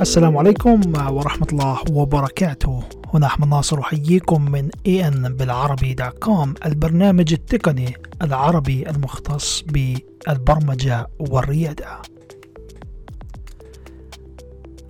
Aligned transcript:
السلام 0.00 0.36
عليكم 0.36 0.80
ورحمة 0.96 1.46
الله 1.52 1.78
وبركاته. 1.90 2.82
هنا 3.14 3.26
أحمد 3.26 3.48
ناصر 3.48 3.80
أحييكم 3.80 4.50
من 4.50 4.70
ان 4.86 5.36
بالعربي 5.36 5.94
dot 5.94 6.18
com 6.18 6.54
البرنامج 6.66 7.32
التقني 7.32 7.94
العربي 8.22 8.90
المختص 8.90 9.62
بالبرمجة 9.62 11.06
والريادة. 11.18 12.02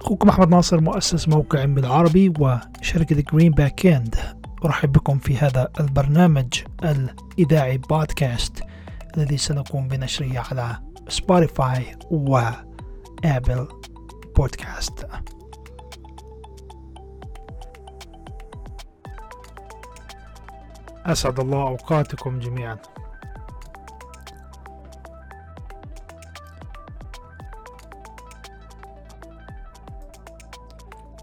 أخوكم 0.01 0.29
أحمد 0.29 0.49
ناصر 0.49 0.81
مؤسس 0.81 1.29
موقع 1.29 1.65
بالعربي 1.65 2.33
وشركة 2.41 3.25
جرين 3.33 3.53
باك 3.53 3.87
اند 3.87 4.17
أرحب 4.65 4.93
بكم 4.93 5.19
في 5.19 5.37
هذا 5.37 5.69
البرنامج 5.81 6.55
الإذاعي 6.85 7.79
بودكاست 7.79 8.63
الذي 9.17 9.37
سنقوم 9.37 9.89
بنشره 9.89 10.39
على 10.51 10.77
سبوتيفاي 11.09 11.85
وآبل 12.11 13.69
بودكاست. 14.37 15.07
أسعد 21.07 21.41
الله 21.41 21.63
أوقاتكم 21.63 22.39
جميعا. 22.39 22.79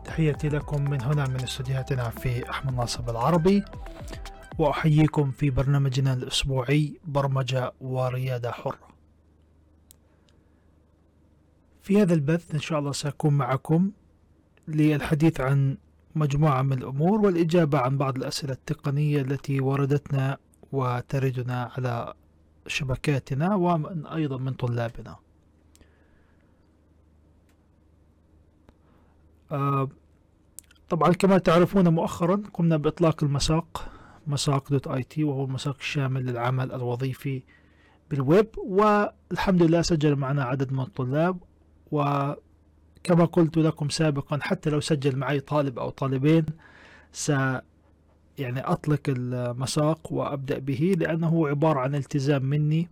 تحياتي 0.05 0.49
لكم 0.49 0.89
من 0.89 1.01
هنا 1.01 1.27
من 1.27 1.43
استديوهاتنا 1.43 2.09
في 2.09 2.49
أحمد 2.49 2.73
ناصر 2.73 3.01
بالعربي 3.01 3.63
وأحييكم 4.57 5.31
في 5.31 5.49
برنامجنا 5.49 6.13
الأسبوعي 6.13 6.99
برمجة 7.03 7.73
وريادة 7.81 8.51
حرة. 8.51 8.98
في 11.89 12.01
هذا 12.01 12.13
البث 12.13 12.53
إن 12.53 12.59
شاء 12.59 12.79
الله 12.79 12.91
سأكون 12.91 13.33
معكم 13.33 13.91
للحديث 14.67 15.41
عن 15.41 15.77
مجموعة 16.15 16.61
من 16.61 16.73
الأمور 16.73 17.21
والإجابة 17.21 17.79
عن 17.79 17.97
بعض 17.97 18.17
الأسئلة 18.17 18.53
التقنية 18.53 19.21
التي 19.21 19.59
وردتنا 19.59 20.37
وتردنا 20.71 21.71
على 21.77 22.13
شبكاتنا 22.67 23.55
وأيضا 23.55 24.37
من 24.37 24.53
طلابنا. 24.53 25.15
آه، 29.51 29.89
طبعا 30.89 31.13
كما 31.13 31.37
تعرفون 31.37 31.87
مؤخرا 31.87 32.43
قمنا 32.53 32.77
بإطلاق 32.77 33.23
المساق 33.23 33.91
مساق 34.27 34.69
دوت 34.69 34.87
آي 34.87 35.03
تي 35.03 35.23
وهو 35.23 35.45
المساق 35.45 35.75
الشامل 35.79 36.25
للعمل 36.25 36.71
الوظيفي 36.71 37.43
بالويب 38.09 38.47
والحمد 38.57 39.63
لله 39.63 39.81
سجل 39.81 40.15
معنا 40.15 40.43
عدد 40.43 40.73
من 40.73 40.79
الطلاب 40.79 41.48
وكما 41.91 43.25
قلت 43.31 43.57
لكم 43.57 43.89
سابقا 43.89 44.39
حتى 44.41 44.69
لو 44.69 44.79
سجل 44.79 45.15
معي 45.15 45.39
طالب 45.39 45.79
أو 45.79 45.89
طالبين 45.89 46.45
س 47.11 47.29
يعني 48.39 48.59
أطلق 48.59 49.01
المساق 49.07 50.13
وأبدأ 50.13 50.59
به 50.59 50.95
لأنه 50.97 51.47
عبارة 51.47 51.79
عن 51.79 51.95
التزام 51.95 52.45
مني 52.45 52.89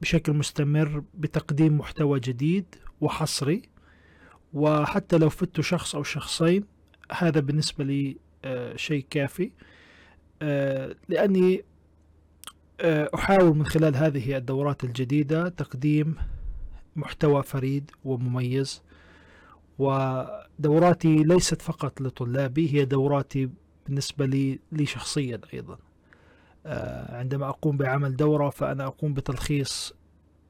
بشكل 0.00 0.32
مستمر 0.32 1.02
بتقديم 1.14 1.78
محتوى 1.78 2.20
جديد 2.20 2.74
وحصري. 3.00 3.62
وحتى 4.52 5.18
لو 5.18 5.28
فدت 5.28 5.60
شخص 5.60 5.94
أو 5.94 6.02
شخصين 6.02 6.64
هذا 7.12 7.40
بالنسبة 7.40 7.84
لي 7.84 8.16
آه، 8.44 8.76
شيء 8.76 9.06
كافي. 9.10 9.50
آه، 10.42 10.94
لأني 11.08 11.64
آه، 12.80 13.10
أحاول 13.14 13.56
من 13.56 13.66
خلال 13.66 13.96
هذه 13.96 14.36
الدورات 14.36 14.84
الجديدة 14.84 15.48
تقديم 15.48 16.16
محتوى 16.96 17.42
فريد 17.42 17.90
ومميز 18.04 18.82
ودوراتي 19.78 21.16
ليست 21.16 21.62
فقط 21.62 22.00
لطلابي 22.00 22.74
هي 22.74 22.84
دوراتي 22.84 23.50
بالنسبة 23.86 24.26
لي 24.26 24.58
لي 24.72 24.86
شخصيا 24.86 25.40
أيضا. 25.54 25.78
عندما 27.08 27.48
أقوم 27.48 27.76
بعمل 27.76 28.16
دورة 28.16 28.50
فأنا 28.50 28.86
أقوم 28.86 29.14
بتلخيص 29.14 29.94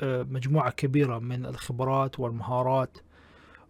مجموعة 0.02 0.70
كبيرة 0.70 1.18
من 1.18 1.46
الخبرات 1.46 2.20
والمهارات 2.20 2.98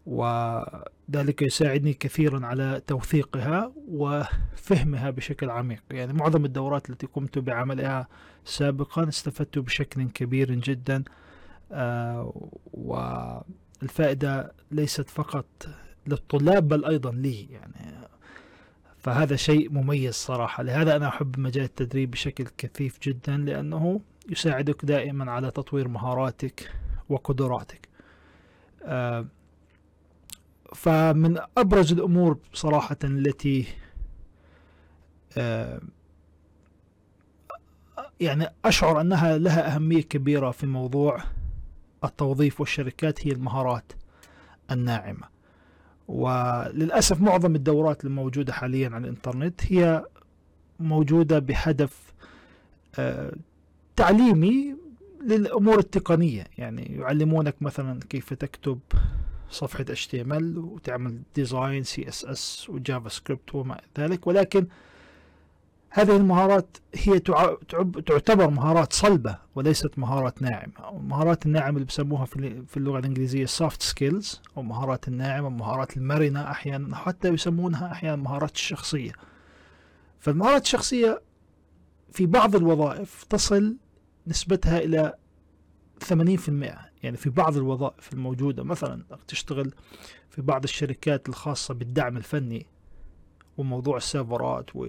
وذلك 0.06 1.42
يساعدني 1.42 1.92
كثيرا 1.92 2.46
على 2.46 2.82
توثيقها 2.86 3.72
وفهمها 3.88 5.10
بشكل 5.10 5.50
عميق. 5.50 5.82
يعني 5.90 6.12
معظم 6.12 6.44
الدورات 6.44 6.90
التي 6.90 7.06
قمت 7.06 7.38
بعملها 7.38 8.08
سابقا 8.44 9.08
استفدت 9.08 9.58
بشكل 9.58 10.08
كبير 10.08 10.54
جدا. 10.54 10.96
آه، 10.96 11.04
والفائدة 12.72 14.52
ليست 14.70 15.10
فقط 15.10 15.46
للطلاب 16.06 16.68
بل 16.68 16.84
أيضا 16.84 17.10
لي 17.10 17.46
يعني. 17.50 18.00
فهذا 18.98 19.36
شيء 19.36 19.70
مميز 19.72 20.14
صراحة. 20.14 20.62
لهذا 20.62 20.96
أنا 20.96 21.08
أحب 21.08 21.38
مجال 21.40 21.64
التدريب 21.64 22.10
بشكل 22.10 22.44
كثيف 22.58 22.98
جدا 23.02 23.36
لأنه 23.36 24.00
يساعدك 24.28 24.84
دائما 24.84 25.30
على 25.32 25.50
تطوير 25.50 25.88
مهاراتك 25.88 26.72
وقدراتك. 27.08 27.88
آه 28.84 29.26
فمن 30.74 31.38
أبرز 31.58 31.92
الأمور 31.92 32.38
صراحة 32.52 32.96
التي 33.04 33.66
آه، 35.38 35.80
يعني 38.20 38.46
أشعر 38.64 39.00
أنها 39.00 39.38
لها 39.38 39.74
أهمية 39.74 40.02
كبيرة 40.02 40.50
في 40.50 40.66
موضوع 40.66 41.22
التوظيف 42.04 42.60
والشركات 42.60 43.26
هي 43.26 43.32
المهارات 43.32 43.92
الناعمة. 44.70 45.28
وللأسف 46.08 47.20
معظم 47.20 47.54
الدورات 47.54 48.04
الموجودة 48.04 48.52
حاليا 48.52 48.88
على 48.88 49.04
الإنترنت 49.04 49.60
هي 49.72 50.04
موجودة 50.80 51.38
بهدف 51.38 52.12
آه، 52.98 53.32
تعليمي 53.96 54.76
للأمور 55.26 55.78
التقنية. 55.78 56.46
يعني 56.58 56.82
يعلمونك 56.82 57.54
مثلا 57.60 58.00
كيف 58.08 58.34
تكتب 58.34 58.78
صفحة 59.50 59.84
HTML 59.84 60.56
وتعمل 60.56 61.22
design 61.34 61.84
CSS 61.84 62.68
و 62.68 63.08
JavaScript 63.08 63.54
وما 63.54 63.80
ذلك. 63.98 64.26
ولكن 64.26 64.66
هذه 65.92 66.16
المهارات 66.16 66.76
هي 66.94 67.18
تعتبر 68.06 68.50
مهارات 68.50 68.92
صلبة 68.92 69.38
وليست 69.54 69.98
مهارات 69.98 70.42
ناعمة. 70.42 70.90
المهارات 70.92 71.46
الناعمة 71.46 71.76
اللي 71.76 71.84
بسموها 71.84 72.24
في 72.66 72.76
اللغة 72.76 72.98
الإنجليزية 72.98 73.46
soft 73.46 73.82
skills 73.92 74.38
أو 74.56 74.62
مهارات 74.62 75.08
الناعمة 75.08 75.48
مهارات 75.48 75.96
المرنة 75.96 76.50
أحيانا 76.50 76.96
حتى 76.96 77.28
يسمونها 77.28 77.92
أحيانا 77.92 78.16
مهارات 78.16 78.54
الشخصية. 78.54 79.12
فالمهارات 80.20 80.62
الشخصية 80.62 81.22
في 82.12 82.26
بعض 82.26 82.56
الوظائف 82.56 83.24
تصل 83.24 83.76
نسبتها 84.26 84.78
إلى 84.78 85.14
80% 86.04 86.10
يعني 87.02 87.16
في 87.16 87.30
بعض 87.30 87.56
الوظائف 87.56 88.12
الموجودة 88.12 88.62
مثلا 88.62 89.04
تشتغل 89.28 89.72
في 90.30 90.42
بعض 90.42 90.62
الشركات 90.62 91.28
الخاصة 91.28 91.74
بالدعم 91.74 92.16
الفني 92.16 92.66
وموضوع 93.58 93.96
السيرفرات 93.96 94.76
و 94.76 94.88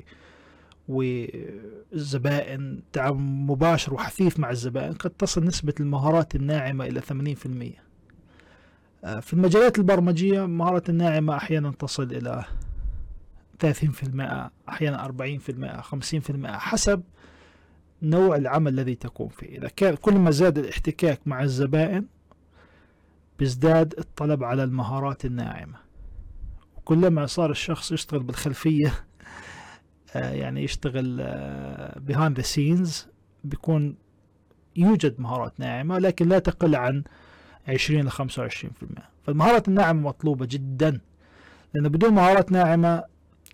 والزبائن 0.91 2.81
تعامل 2.94 3.22
مباشر 3.22 3.94
وحثيث 3.94 4.40
مع 4.40 4.50
الزبائن 4.50 4.94
قد 4.94 5.09
تصل 5.09 5.44
نسبة 5.44 5.74
المهارات 5.79 6.35
الناعمة 6.35 6.85
إلى 6.85 7.02
80% 7.02 7.81
آه، 9.03 9.19
في 9.19 9.34
المجالات 9.34 9.78
البرمجية 9.78 10.46
المهارات 10.46 10.90
الناعمة 10.90 11.35
أحيانا 11.35 11.72
تصل 11.72 12.03
إلى 12.03 12.46
30% 13.59 14.50
أحيانا 14.69 15.06
40% 15.06 15.81
50% 15.81 16.47
حسب 16.47 17.03
نوع 18.02 18.35
العمل 18.35 18.73
الذي 18.73 18.96
تقوم 18.96 19.29
فيه. 19.29 19.58
إذا 19.58 19.68
كان 19.68 19.96
كل 19.96 20.13
ما 20.13 20.31
زاد 20.31 20.58
الاحتكاك 20.58 21.19
مع 21.25 21.44
الزبائن 21.44 22.06
بيزداد 23.40 23.93
الطلب 23.97 24.43
على 24.43 24.64
المهارات 24.64 25.26
الناعمة. 25.26 25.78
وكلما 26.78 27.26
صار 27.26 27.52
الشخص 27.52 27.91
يشتغل 27.91 28.23
بالخلفية 28.23 28.93
يعني 30.16 30.63
يشتغل 30.63 31.17
آه، 31.22 32.02
behind 32.09 32.41
the 32.41 32.46
scenes 32.46 32.91
بيكون 33.43 33.96
يوجد 34.75 35.22
مهارات 35.22 35.53
ناعمة 35.59 35.99
لكن 35.99 36.28
لا 36.28 36.40
تقل 36.40 36.75
عن 36.75 37.03
20 37.67 38.05
ل 38.05 38.11
25% 38.11 38.16
فالمهارات 39.25 39.67
الناعمة 39.67 40.02
مطلوبة 40.02 40.46
جدا 40.46 40.99
لأن 41.73 41.90
بدون 41.90 42.13
مهارات 42.13 42.52
ناعمة 42.52 43.03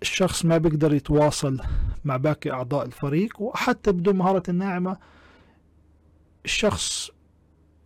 الشخص 0.02 0.44
ما 0.44 0.58
بيقدر 0.58 0.94
يتواصل 0.94 1.60
مع 2.04 2.16
باقي 2.16 2.50
أعضاء 2.50 2.86
الفريق 2.86 3.40
وحتى 3.40 3.92
بدون 3.92 4.16
مهارة 4.16 4.42
الناعمة 4.48 4.96
الشخص 6.44 7.10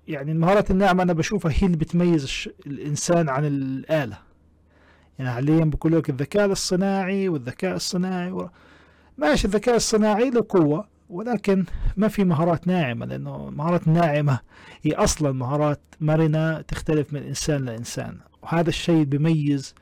يعني 0.08 0.32
المهارات 0.32 0.70
الناعمة 0.70 1.02
أنا 1.02 1.12
بشوفها 1.12 1.52
هي 1.52 1.66
اللي 1.66 1.76
بتميز 1.76 2.48
الإنسان 2.66 3.28
عن 3.28 3.44
الآلة. 3.44 4.18
يعني 5.19 5.31
حاليا 5.31 5.64
بقول 5.64 5.93
لك 5.93 6.11
الذكاء 6.11 6.47
الصناعي 6.47 7.29
والذكاء 7.29 7.76
الصناعي 7.76 8.32
و... 8.32 8.50
ماشي 9.19 9.47
الذكاء 9.47 9.76
الصناعي 9.76 10.31
له 10.31 10.47
قوة 10.49 10.88
ولكن 11.12 11.64
ما 11.97 12.09
في 12.09 12.25
مهارات 12.25 12.67
ناعمة 12.67 13.06
لأنه 13.06 13.49
المهارات 13.49 13.87
الناعمة 13.87 14.41
هي 14.82 14.93
أصلا 14.93 15.32
مهارات 15.32 15.81
مرنة 16.00 16.61
تختلف 16.61 17.12
من 17.12 17.23
إنسان 17.23 17.64
لإنسان. 17.64 18.19
وهذا 18.43 18.69
الشيء 18.69 19.05
بيميز 19.05 19.75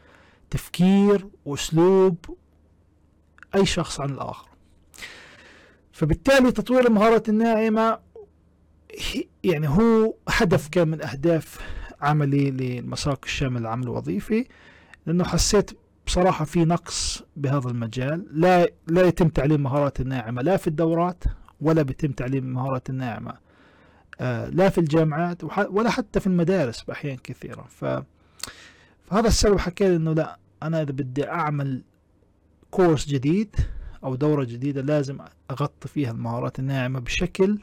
تفكير 0.50 1.26
وأسلوب 1.44 2.16
أي 3.54 3.66
شخص 3.66 4.00
عن 4.00 4.10
الآخر. 4.10 4.48
فبالتالي 5.92 6.52
تطوير 6.52 6.86
المهارات 6.86 7.28
الناعمة 7.28 7.98
يعني 9.44 9.68
هو 9.68 10.14
هدف 10.28 10.68
كان 10.68 10.88
من 10.88 11.02
أهداف 11.02 11.60
عملي 12.00 12.50
للمساق 12.50 13.20
الشامل 13.24 13.60
للعمل 13.60 13.82
الوظيفي. 13.82 14.46
لأنه 15.06 15.24
حسيت 15.24 15.70
بصراحة 16.06 16.44
في 16.44 16.64
نقص 16.64 17.22
بهذا 17.36 17.68
المجال. 17.68 18.26
لا 18.30 18.70
لا 18.86 19.02
يتم 19.02 19.28
تعليم 19.28 19.56
المهارات 19.56 20.00
الناعمة 20.00 20.42
لا 20.42 20.56
في 20.56 20.66
الدورات 20.66 21.24
ولا 21.60 21.82
بيتم 21.82 22.12
تعليم 22.12 22.44
المهارات 22.44 22.90
الناعمة. 22.90 23.34
آه 24.20 24.48
لا 24.48 24.68
في 24.68 24.78
الجامعات 24.78 25.44
ولا 25.70 25.90
حتى 25.90 26.20
في 26.20 26.26
المدارس 26.26 26.82
بأحيان 26.82 27.16
كثيرة. 27.16 27.66
ف 27.68 27.84
فهذا 29.04 29.28
السبب 29.28 29.60
لي 29.80 29.96
إنه 29.96 30.12
لا 30.12 30.38
أنا 30.62 30.82
إذا 30.82 30.92
بدي 30.92 31.28
أعمل 31.28 31.82
كورس 32.70 33.06
جديد 33.06 33.56
أو 34.04 34.14
دورة 34.14 34.44
جديدة 34.44 34.80
لازم 34.82 35.18
أغطي 35.50 35.88
فيها 35.88 36.10
المهارات 36.10 36.58
الناعمة 36.58 37.00
بشكل 37.00 37.58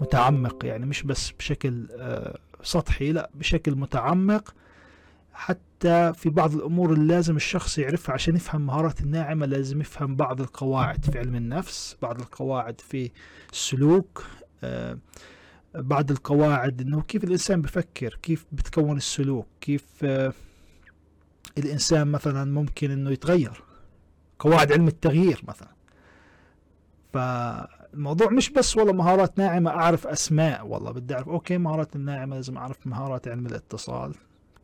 متعمق 0.00 0.64
يعني 0.64 0.86
مش 0.86 1.02
بس 1.02 1.30
بشكل 1.30 1.88
آه 1.92 2.38
سطحي 2.62 3.12
لا 3.12 3.30
بشكل 3.34 3.74
متعمق. 3.74 4.54
حتى 5.32 5.60
في 6.12 6.30
بعض 6.30 6.54
الأمور 6.54 6.92
اللي 6.92 7.14
لازم 7.14 7.36
الشخص 7.36 7.78
يعرفها 7.78 8.12
عشان 8.14 8.36
يفهم 8.36 8.60
المهارات 8.60 9.00
الناعمة 9.00 9.46
لازم 9.46 9.80
يفهم 9.80 10.16
بعض 10.16 10.40
القواعد 10.40 11.04
في 11.04 11.18
علم 11.18 11.34
النفس 11.36 11.96
بعض 12.02 12.20
القواعد 12.20 12.80
في 12.80 13.10
السلوك 13.52 14.24
آه 14.64 14.98
بعض 15.74 16.10
القواعد 16.10 16.80
إنه 16.80 17.02
كيف 17.02 17.24
الإنسان 17.24 17.62
بفكر 17.62 18.18
كيف 18.22 18.46
بتكون 18.52 18.96
السلوك 18.96 19.46
كيف 19.60 19.84
آه 20.04 20.32
الإنسان 21.58 22.08
مثلا 22.08 22.44
ممكن 22.52 22.90
إنه 22.90 23.10
يتغير. 23.10 23.62
قواعد 24.38 24.72
علم 24.72 24.88
التغيير 24.88 25.42
مثلا. 25.48 25.68
فالموضوع 27.12 28.30
مش 28.30 28.50
بس 28.50 28.76
والله 28.76 28.92
مهارات 28.92 29.38
ناعمة 29.38 29.70
أعرف 29.70 30.06
أسماء 30.06 30.66
والله 30.66 30.90
بدي 30.92 31.14
أعرف 31.14 31.28
okay 31.28 31.58
مهارات 31.58 31.96
الناعمة 31.96 32.36
لازم 32.36 32.56
أعرف 32.56 32.86
مهارات 32.86 33.28
علم 33.28 33.46
الاتصال. 33.46 34.14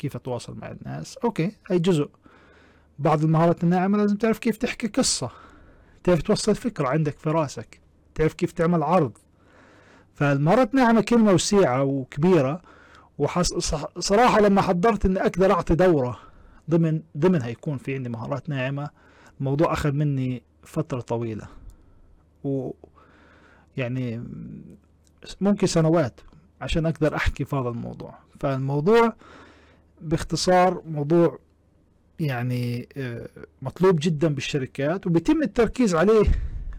كيف 0.02 0.16
أتواصل 0.16 0.56
مع 0.58 0.70
الناس. 0.70 1.16
okay 1.16 1.52
هي 1.70 1.78
جزء. 1.78 2.08
بعض 2.98 3.24
المهارات 3.24 3.64
الناعمة 3.64 3.98
لازم 3.98 4.16
تعرف 4.16 4.38
كيف 4.38 4.56
تحكي 4.56 4.86
قصة. 4.86 5.30
تعرف 6.04 6.22
توصل 6.22 6.54
فكرة 6.54 6.88
عندك 6.88 7.18
في 7.18 7.30
راسك. 7.30 7.80
تعرف 8.14 8.34
كيف 8.34 8.52
تعمل 8.52 8.82
عرض. 8.82 9.18
فالمهارات 10.14 10.74
ناعمة 10.74 11.00
كلمة 11.00 11.32
وسيعة 11.32 11.82
وكبيرة. 11.82 12.62
وصراحة 13.18 14.40
لما 14.40 14.62
حضرت 14.62 15.06
إني 15.06 15.20
أقدر 15.20 15.52
أعطي 15.52 15.74
دورة 15.74 16.18
ضمن 16.70 17.02
ضمن 17.16 17.42
هيكون 17.42 17.78
في 17.78 17.94
عندي 17.94 18.08
مهارات 18.08 18.48
ناعمة 18.48 18.90
الموضوع 19.40 19.72
أخذ 19.72 19.92
مني 19.92 20.42
فترة 20.62 21.00
طويلة. 21.00 21.46
و 22.44 22.70
يعني 23.76 24.24
ممكن 25.40 25.66
سنوات 25.66 26.20
عشان 26.60 26.86
أقدر 26.86 27.16
أحكي 27.16 27.44
في 27.44 27.56
هذا 27.56 27.68
الموضوع. 27.68 28.14
فالموضوع 28.40 29.12
باختصار 30.02 30.82
موضوع 30.86 31.38
يعني 32.20 32.88
مطلوب 33.62 33.98
جدا 34.02 34.28
بالشركات 34.28 35.06
وبيتم 35.06 35.42
التركيز 35.42 35.94
عليه 35.94 36.22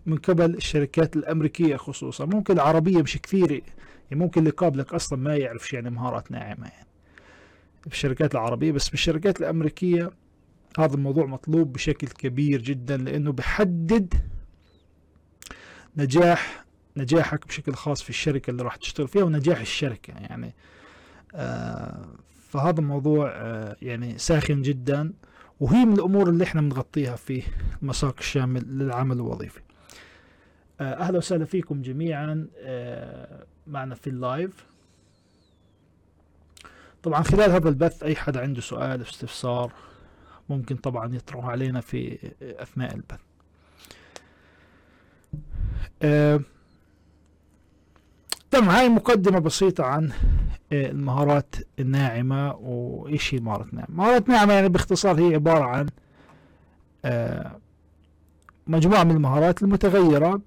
من 0.06 0.18
قبل 0.18 0.56
الشركات 0.56 1.16
الأمريكية 1.16 1.76
خصوصا. 1.76 2.26
ممكن 2.26 2.54
العربية 2.54 3.02
مش 3.02 3.18
كثير 3.18 3.52
يعني 3.52 3.64
ممكن 4.12 4.40
اللي 4.40 4.52
قابلك 4.52 4.94
أصلا 4.94 5.20
ما 5.20 5.36
يعرفش 5.36 5.74
يعني 5.74 5.90
مهارات 5.90 6.32
ناعمة 6.32 6.68
يعني 6.68 6.88
في 7.82 7.94
الشركات 7.94 8.36
العربية. 8.36 8.72
بس 8.72 8.90
بالشركات 8.90 9.40
الأمريكية 9.40 10.12
هذا 10.80 10.96
الموضوع 10.96 11.26
مطلوب 11.26 11.74
بشكل 11.74 12.08
كبير 12.08 12.62
جدا 12.62 12.98
لأنه 12.98 13.32
بحدد 13.32 14.14
نجاح 15.98 16.66
نجاحك 16.98 17.48
بشكل 17.48 17.74
خاص 17.74 18.04
في 18.04 18.10
الشركة 18.10 18.52
اللي 18.52 18.64
راح 18.64 18.76
تشتغل 18.76 19.08
فيها 19.08 19.24
ونجاح 19.24 19.60
الشركة 19.60 20.12
يعني. 20.12 20.54
آه 21.36 22.06
فهذا 22.54 22.80
الموضوع 22.80 23.32
آه 23.36 23.76
يعني 23.82 24.18
ساخن 24.18 24.62
جدا 24.62 25.14
وهي 25.60 25.86
من 25.86 25.94
الأمور 25.94 26.30
اللي 26.30 26.44
إحنا 26.44 26.62
بنغطيها 26.62 27.16
في 27.16 27.44
المساق 27.82 28.16
الشامل 28.20 28.64
للعمل 28.80 29.16
الوظيفي. 29.16 29.60
أهلا 30.82 31.18
وسهلا 31.18 31.46
فيكم 31.46 31.82
جميعا 31.82 32.48
معنا 33.68 33.96
في 33.96 34.10
اللايف. 34.10 34.66
طبعا 37.04 37.24
خلال 37.24 37.52
هذا 37.52 37.70
البث 37.70 38.04
أي 38.04 38.16
حدا 38.16 38.42
عنده 38.42 38.62
سؤال 38.62 39.02
استفسار 39.02 39.74
ممكن 40.50 40.76
طبعا 40.76 41.16
يطرح 41.16 41.46
علينا 41.46 41.82
في 41.82 42.18
أثناء 42.42 42.96
البث. 42.96 43.20
تم 48.52 48.70
هاي 48.70 48.90
مقدمة 48.90 49.40
بسيطة 49.40 49.84
عن 49.84 50.12
المهارات 50.74 51.56
الناعمة 51.80 52.52
وإيش 52.56 53.34
هي 53.34 53.38
المهارات 53.38 53.68
الناعمة؟ 53.70 53.96
مهارات 53.96 54.30
ناعمة 54.30 54.54
يعني 54.54 54.70
باختصار 54.70 55.20
هي 55.20 55.36
عبارة 55.36 55.64
عن 55.64 55.88
مجموعة 58.68 59.04
من 59.04 59.12
المهارات 59.12 59.64
المتغيرة 59.64 60.42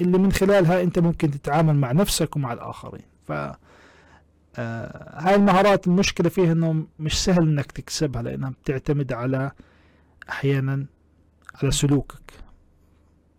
اللي 0.00 0.18
من 0.18 0.32
خلالها 0.32 0.82
أنت 0.82 0.98
ممكن 0.98 1.30
تتعامل 1.30 1.74
مع 1.76 1.92
نفسك 1.92 2.36
ومع 2.36 2.52
الآخرين. 2.52 3.02
ف 3.26 3.32
آه 4.56 5.20
هاي 5.20 5.34
المهارات 5.34 5.86
المشكلة 5.86 6.28
فيها 6.28 6.52
إنه 6.52 6.86
مش 6.98 7.24
سهل 7.24 7.42
إنك 7.42 7.72
تكسبها 7.72 8.22
لأنها 8.22 8.50
بتعتمد 8.50 9.12
على 9.12 9.50
أحيانا 10.28 10.86
على 11.62 11.70
سلوكك 11.70 12.32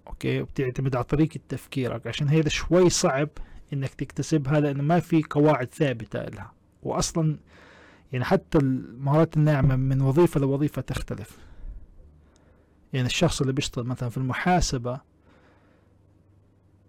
أوكي؟ 0.07 0.41
وبتعتمد 0.41 0.95
على 0.95 1.03
طريقة 1.03 1.39
تفكيرك. 1.49 2.07
عشان 2.07 2.27
هذا 2.29 2.49
شوي 2.49 2.89
صعب 2.89 3.29
إنك 3.73 3.93
تكتسبها 3.93 4.59
لأنه 4.59 4.83
ما 4.83 4.99
في 4.99 5.23
قواعد 5.23 5.73
ثابتة 5.73 6.23
لها. 6.23 6.53
واصلا 6.83 7.37
يعني 8.11 8.25
حتى 8.25 8.57
المهارات 8.57 9.37
الناعمة 9.37 9.75
من 9.75 10.01
وظيفة 10.01 10.39
لوظيفة 10.39 10.81
تختلف. 10.81 11.37
يعني 12.93 13.07
الشخص 13.07 13.41
اللي 13.41 13.53
بيشتغل 13.53 13.85
مثلا 13.85 14.09
في 14.09 14.17
المحاسبة 14.17 14.99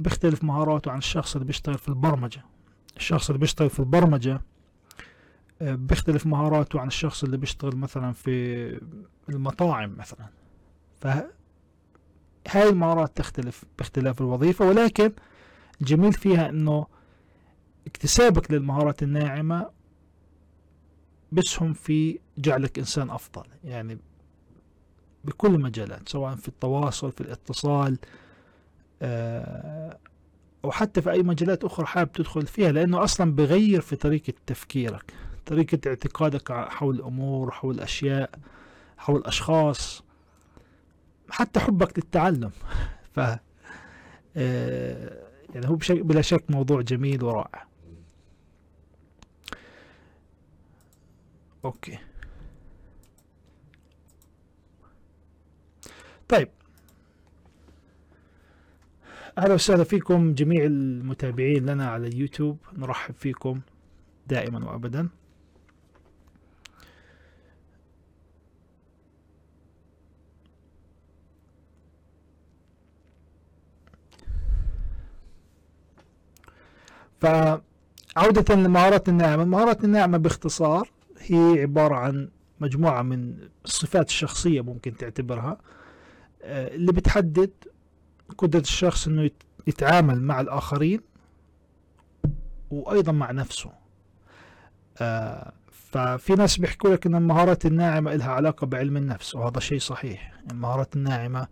بيختلف 0.01 0.45
مهاراته 0.45 0.91
عن 0.91 0.99
الشخص 0.99 1.35
اللي 1.35 1.47
بيشتغل 1.47 1.79
في 1.79 1.89
البرمجة. 1.89 2.45
الشخص 2.97 3.31
اللي 3.31 3.39
بيشتغل 3.39 3.71
في 3.71 3.81
البرمجة 3.81 4.41
بيختلف 5.61 6.27
مهاراته 6.27 6.81
عن 6.81 6.87
الشخص 6.87 7.25
اللي 7.25 7.37
بيشتغل 7.37 7.77
مثلا 7.77 8.13
في 8.13 8.81
المطاعم 9.29 9.97
مثلا. 9.99 10.27
فهاي 11.01 12.69
المهارات 12.69 13.17
تختلف 13.17 13.65
باختلاف 13.79 14.21
الوظيفة 14.21 14.65
ولكن 14.67 15.13
الجميل 15.83 16.13
فيها 16.13 16.49
إنه 16.49 16.87
اكتسابك 17.87 18.51
للمهارات 18.51 19.03
الناعمة 19.03 19.71
بسهم 21.33 21.73
في 21.73 22.19
جعلك 22.39 22.79
إنسان 22.79 23.11
أفضل 23.11 23.45
يعني 23.65 23.99
بكل 25.25 25.55
المجالات 25.55 26.09
سواء 26.09 26.35
في 26.35 26.49
التواصل 26.49 27.13
في 27.13 27.21
الاتصال 27.21 27.99
وحتى 30.63 31.03
في 31.03 31.11
أي 31.11 31.23
مجالات 31.23 31.65
أخرى 31.65 31.87
حابب 31.87 32.13
تدخل 32.13 32.47
فيها 32.47 32.73
لأنه 32.73 33.05
أصلا 33.05 33.35
بغير 33.35 33.81
في 33.81 33.97
طريقة 33.97 34.33
تفكيرك 34.47 35.13
طريقة 35.47 35.79
اعتقادك 35.87 36.53
حول 36.53 36.95
الأمور 36.95 37.51
حول 37.51 37.75
الأشياء 37.75 38.31
حول 38.99 39.17
الأشخاص 39.17 40.03
حتى 41.31 41.61
حبك 41.61 41.99
للتعلم. 41.99 42.51
ف 43.15 43.21
يعني 45.55 45.69
هو 45.69 45.79
بلا 45.91 46.21
شك 46.21 46.45
موضوع 46.51 46.81
جميل 46.81 47.25
ورائع. 47.25 47.67
أوكي. 51.65 51.99
طيب. 56.29 56.49
أهلا 59.39 59.55
وسهلا 59.55 59.85
فيكم 59.85 60.35
جميع 60.35 60.65
المتابعين 60.65 61.67
لنا 61.67 61.89
على 61.89 62.07
اليوتيوب 62.07 62.59
نرحب 62.73 63.15
فيكم 63.15 63.61
دائما 64.27 64.71
وابدا. 64.71 65.09
فعودة 77.23 78.55
لمهارات 78.55 79.09
الناعمة. 79.09 79.43
المهارات 79.43 79.85
الناعمة 79.85 80.19
باختصار 80.19 80.89
هي 81.19 81.61
عبارة 81.61 81.95
عن 81.95 82.29
مجموعة 82.61 83.03
من 83.03 83.35
الصفات 83.65 84.09
الشخصية 84.09 84.61
ممكن 84.61 84.97
تعتبرها 84.97 85.59
اللي 86.45 86.93
بتحدد 86.93 87.51
قدرة 88.39 88.61
الشخص 88.61 89.07
إنه 89.07 89.31
يتعامل 89.67 90.23
مع 90.23 90.41
الآخرين 90.41 91.01
وأيضا 92.71 93.13
مع 93.13 93.31
نفسه. 93.31 93.71
آه 94.99 95.53
ففي 95.73 96.33
ناس 96.33 96.59
بيحكوا 96.59 96.91
لك 96.91 97.07
إن 97.07 97.15
المهارات 97.15 97.67
الناعمة 97.67 98.15
لها 98.15 98.31
علاقة 98.31 98.67
بعلم 98.67 98.97
النفس 98.97 99.35
وهذا 99.35 99.61
شيء 99.61 99.79
صحيح. 99.79 100.33
المهارات 100.51 100.97
الناعمة 100.97 101.47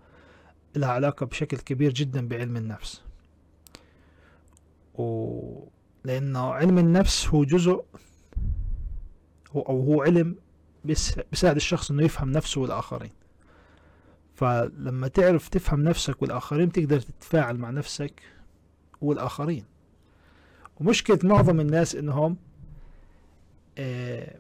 لها 0.77 0.89
علاقة 0.89 1.27
بشكل 1.27 1.57
كبير 1.57 1.93
جدا 1.93 2.29
بعلم 2.29 2.57
النفس. 2.57 3.03
و 5.01 5.69
لأنه 6.05 6.53
علم 6.53 6.79
النفس 6.79 7.29
هو 7.29 7.45
جزء 7.45 7.85
أو 9.57 9.83
هو 9.83 10.03
علم 10.03 10.37
بيساعد 10.85 11.57
الشخص 11.57 11.91
إنه 11.91 12.03
يفهم 12.03 12.31
نفسه 12.31 12.61
والآخرين. 12.61 13.11
فلما 14.35 15.09
تعرف 15.09 15.49
تفهم 15.49 15.83
نفسك 15.83 16.23
والآخرين 16.23 16.73
تقدر 16.73 17.01
تتفاعل 17.01 17.57
مع 17.59 17.71
نفسك 17.71 18.23
والآخرين. 19.01 19.65
ومشكلة 20.81 21.19
معظم 21.25 21.61
الناس 21.61 21.95
إنهم 21.95 22.37
آه، 23.79 24.39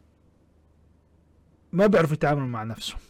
ما 1.73 1.87
بيعرفوا 1.87 2.15
يتعاملوا 2.15 2.47
مع 2.47 2.65
نفسهم. 2.65 3.01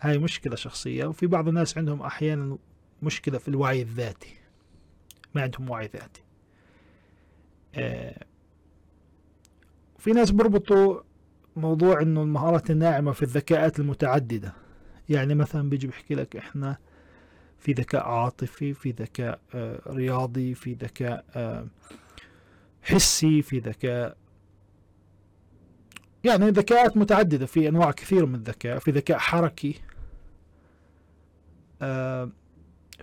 هاي 0.00 0.18
مشكلة 0.18 0.56
شخصية. 0.56 1.06
وفي 1.06 1.26
بعض 1.26 1.48
الناس 1.48 1.78
عندهم 1.78 2.02
أحيانا 2.02 2.58
مشكلة 3.02 3.38
في 3.38 3.48
الوعي 3.48 3.82
الذاتي. 3.82 4.34
ما 5.34 5.42
عندهم 5.42 5.70
وعي 5.70 5.86
ذاتي. 5.86 6.23
في 9.98 10.12
ناس 10.14 10.30
بربطوا 10.30 11.00
موضوع 11.56 12.02
إنه 12.02 12.22
المهارات 12.22 12.70
الناعمة 12.70 13.12
في 13.12 13.22
الذكاءات 13.22 13.78
المتعددة. 13.78 14.52
يعني 15.08 15.34
مثلا 15.34 15.70
بيجي 15.70 15.86
بيحكي 15.86 16.14
لك 16.14 16.36
إحنا 16.36 16.76
في 17.58 17.72
ذكاء 17.72 18.08
عاطفي 18.08 18.74
في 18.74 18.90
ذكاء 18.90 19.40
آه، 19.54 19.80
رياضي 19.86 20.54
في 20.54 20.74
ذكاء 20.74 21.24
آه، 21.36 21.66
حسي 22.82 23.42
في 23.42 23.58
ذكاء 23.58 24.16
يعني 26.24 26.50
ذكاءات 26.50 26.96
متعددة 26.96 27.46
في 27.46 27.68
أنواع 27.68 27.90
كثيرة 27.90 28.26
من 28.26 28.34
الذكاء 28.34 28.78
في 28.78 28.90
ذكاء 28.90 29.18
حركي 29.18 29.74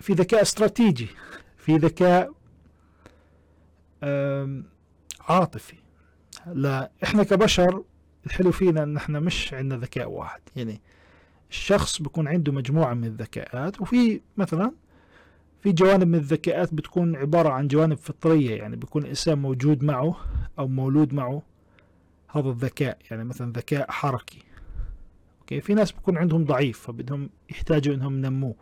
في 0.00 0.12
ذكاء 0.12 0.42
استراتيجي 0.42 1.08
في 1.56 1.76
ذكاء 1.76 2.32
عاطفي. 5.20 5.76
لا 6.46 6.90
إحنا 7.04 7.22
كبشر 7.22 7.84
الحلو 8.26 8.52
فينا 8.52 8.82
إن 8.82 8.96
إحنا 8.96 9.20
مش 9.20 9.54
عندنا 9.54 9.80
ذكاء 9.80 10.10
واحد. 10.10 10.40
يعني 10.56 10.80
الشخص 11.50 12.02
بيكون 12.02 12.28
عنده 12.28 12.52
مجموعة 12.52 12.94
من 12.94 13.04
الذكاءات 13.04 13.80
وفي 13.80 14.20
مثلا 14.36 14.72
في 15.60 15.72
جوانب 15.72 16.06
من 16.06 16.14
الذكاءات 16.14 16.74
بتكون 16.74 17.16
عبارة 17.16 17.48
عن 17.48 17.68
جوانب 17.68 17.96
فطرية 17.96 18.56
يعني 18.56 18.76
بيكون 18.76 19.02
الإنسان 19.02 19.38
موجود 19.38 19.84
معه 19.84 20.16
أو 20.58 20.68
مولود 20.68 21.14
معه 21.14 21.42
هذا 22.28 22.48
الذكاء 22.48 22.98
يعني 23.10 23.24
مثلا 23.24 23.52
ذكاء 23.52 23.90
حركي. 23.90 24.42
okay؟ 25.40 25.60
في 25.60 25.74
ناس 25.74 25.92
بيكون 25.92 26.18
عندهم 26.18 26.44
ضعيف 26.44 26.78
فبدهم 26.78 27.30
يحتاجوا 27.50 27.94
إنهم 27.94 28.24
ينموه. 28.24 28.54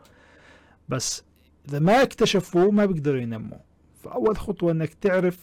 بس 0.88 1.24
إذا 1.68 1.78
ما 1.78 2.02
اكتشفوه 2.02 2.70
ما 2.70 2.86
بيقدروا 2.86 3.20
ينموه. 3.20 3.60
فأول 4.04 4.36
خطوة 4.38 4.72
إنك 4.72 4.94
تعرف 4.94 5.38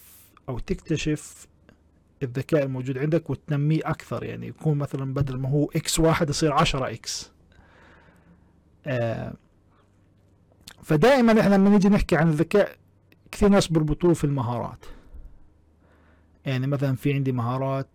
أو 0.49 0.59
تكتشف 0.59 1.47
الذكاء 2.23 2.63
الموجود 2.63 2.97
عندك 2.97 3.29
وتنميه 3.29 3.81
أكثر 3.85 4.23
يعني 4.23 4.47
يكون 4.47 4.77
مثلا 4.77 5.13
بدل 5.13 5.37
ما 5.39 5.49
هو 5.49 5.65
X 5.75 5.99
واحد 5.99 6.29
يصير 6.29 6.53
عشرة 6.53 6.89
X. 6.91 7.31
آه 8.87 9.33
فدائما 10.83 11.41
إحنا 11.41 11.55
لما 11.55 11.69
نيجي 11.69 11.89
نحكي 11.89 12.15
عن 12.15 12.29
الذكاء 12.29 12.77
كثير 13.31 13.49
ناس 13.49 13.67
بيربطوه 13.67 14.13
في 14.13 14.23
المهارات. 14.23 14.85
يعني 16.45 16.67
مثلا 16.67 16.95
في 16.95 17.13
عندي 17.13 17.31
مهارات 17.31 17.87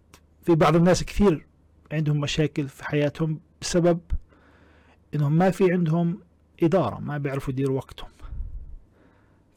في 0.43 0.55
بعض 0.55 0.77
الناس 0.77 1.05
كثير 1.05 1.47
عندهم 1.93 2.21
مشاكل 2.21 2.69
في 2.69 2.85
حياتهم 2.85 3.41
بسبب 3.61 4.01
إنهم 5.15 5.33
ما 5.33 5.51
في 5.51 5.73
عندهم 5.73 6.21
إدارة 6.63 6.99
ما 7.01 7.19
بيعرفوا 7.19 7.53
يديروا 7.53 7.77
وقتهم. 7.77 8.09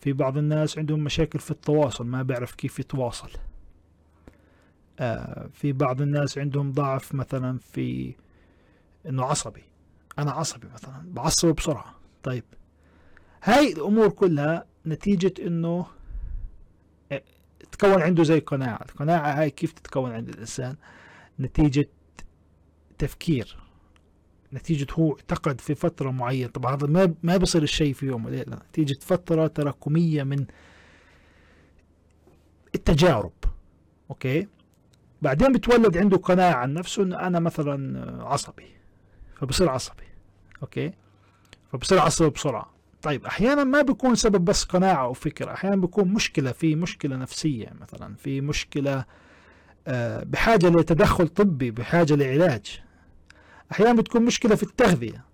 في 0.06 0.14
بعض 0.14 0.38
الناس 0.38 0.78
عندهم 0.78 1.00
مشاكل 1.00 1.40
في 1.40 1.52
التواصل 1.52 2.06
ما 2.06 2.24
بيعرف 2.24 2.56
كيف 2.56 2.80
يتواصل. 2.80 3.30
آه 5.00 5.50
في 5.54 5.72
بعض 5.72 6.02
الناس 6.02 6.38
عندهم 6.38 6.72
ضعف 6.72 7.16
مثلا 7.16 7.58
في 7.58 8.16
إنه 9.06 9.26
عصبي. 9.26 9.64
أنا 10.20 10.32
عصبي 10.32 10.68
مثلا 10.74 11.02
بعصب 11.06 11.56
بسرعة. 11.56 11.96
طيب 12.24 12.44
هاي 13.44 13.74
الأمور 13.74 14.10
كلها 14.10 14.66
نتيجة 14.86 15.34
إنه 15.40 15.86
آه، 17.12 17.24
تكون 17.72 18.02
عنده 18.02 18.24
زي 18.24 18.40
قناعة. 18.40 18.86
القناعة 18.90 19.42
هاي 19.42 19.50
كيف 19.50 19.72
تتكون 19.72 20.12
عند 20.12 20.30
الإنسان؟ 20.30 20.76
نتيجة 21.40 21.90
تفكير. 22.98 23.58
نتيجة 24.56 24.88
هو 24.94 25.12
اعتقد 25.12 25.62
في 25.62 25.76
فترة 25.76 26.12
معينة. 26.12 26.48
طبعا 26.48 26.76
هذا 26.76 26.88
ما 26.88 27.14
ما 27.24 27.38
بصير 27.38 27.64
الشيء 27.64 27.94
في 27.94 28.06
يوم 28.06 28.26
وليلة. 28.26 28.58
نتيجة 28.70 28.98
فترة 29.02 29.48
تراكمية 29.48 30.24
من 30.24 30.46
التجارب. 32.76 33.34
أوكي؟ 34.10 34.48
بعدين 35.22 35.52
بتولد 35.52 35.98
عنده 35.98 36.18
قناعة 36.18 36.54
عن 36.54 36.74
نفسه 36.74 37.04
إنه 37.04 37.20
أنا 37.20 37.40
مثلا 37.40 38.24
عصبي. 38.24 38.68
فبصير 39.36 39.70
عصبي. 39.70 40.04
okay؟ 40.62 40.94
فبصير 41.72 42.00
عصبي 42.00 42.30
بسرعة. 42.30 42.74
طيب 43.02 43.26
أحيانا 43.26 43.64
ما 43.64 43.82
بيكون 43.82 44.16
سبب 44.16 44.46
بس 44.46 44.64
قناعة 44.64 45.06
أو 45.06 45.14
فكرة. 45.14 45.54
أحيانا 45.54 45.76
بيكون 45.76 46.08
مشكلة 46.08 46.52
في 46.52 46.76
مشكلة 46.76 47.16
نفسية 47.16 47.74
مثلا 47.82 48.16
في 48.16 48.42
مشكلة 48.42 49.06
آه، 49.88 50.24
بحاجة 50.24 50.70
لتدخل 50.70 51.28
طبي 51.28 51.72
بحاجة 51.72 52.16
لعلاج. 52.16 52.82
أحيانا 53.72 53.94
بتكون 53.94 54.26
مشكلة 54.26 54.56
في 54.56 54.64
التغذية. 54.64 55.26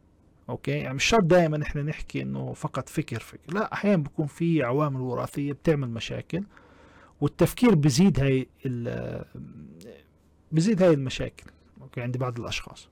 okay؟ 0.50 0.72
يعني 0.72 0.94
مش 0.94 1.04
شرط 1.04 1.24
دائما 1.24 1.64
إحنا 1.64 1.82
نحكي 1.82 2.22
إنه 2.22 2.54
فقط 2.54 2.90
فكر 2.90 3.20
فكر. 3.20 3.54
لا 3.54 3.74
أحيانا 3.74 4.04
بيكون 4.04 4.28
في 4.28 4.64
عوامل 4.64 5.02
وراثية 5.02 5.54
بتعمل 5.54 5.90
مشاكل 5.90 6.44
والتفكير 7.22 7.76
بزيد 7.76 8.20
هاي 8.20 8.48
بزيد 10.52 10.84
هاي 10.84 10.94
المشاكل 10.94 11.52
okay؟ 11.82 12.02
عند 12.02 12.18
بعض 12.18 12.40
الأشخاص. 12.40 12.88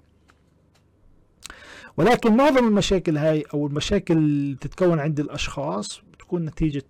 ولكن 1.97 2.37
معظم 2.37 2.67
المشاكل 2.67 3.17
هاي 3.17 3.43
أو 3.53 3.67
المشاكل 3.67 4.17
اللي 4.17 4.55
تتكون 4.55 4.99
عند 4.99 5.19
الأشخاص 5.19 6.01
بتكون 6.13 6.45
نتيجة 6.45 6.85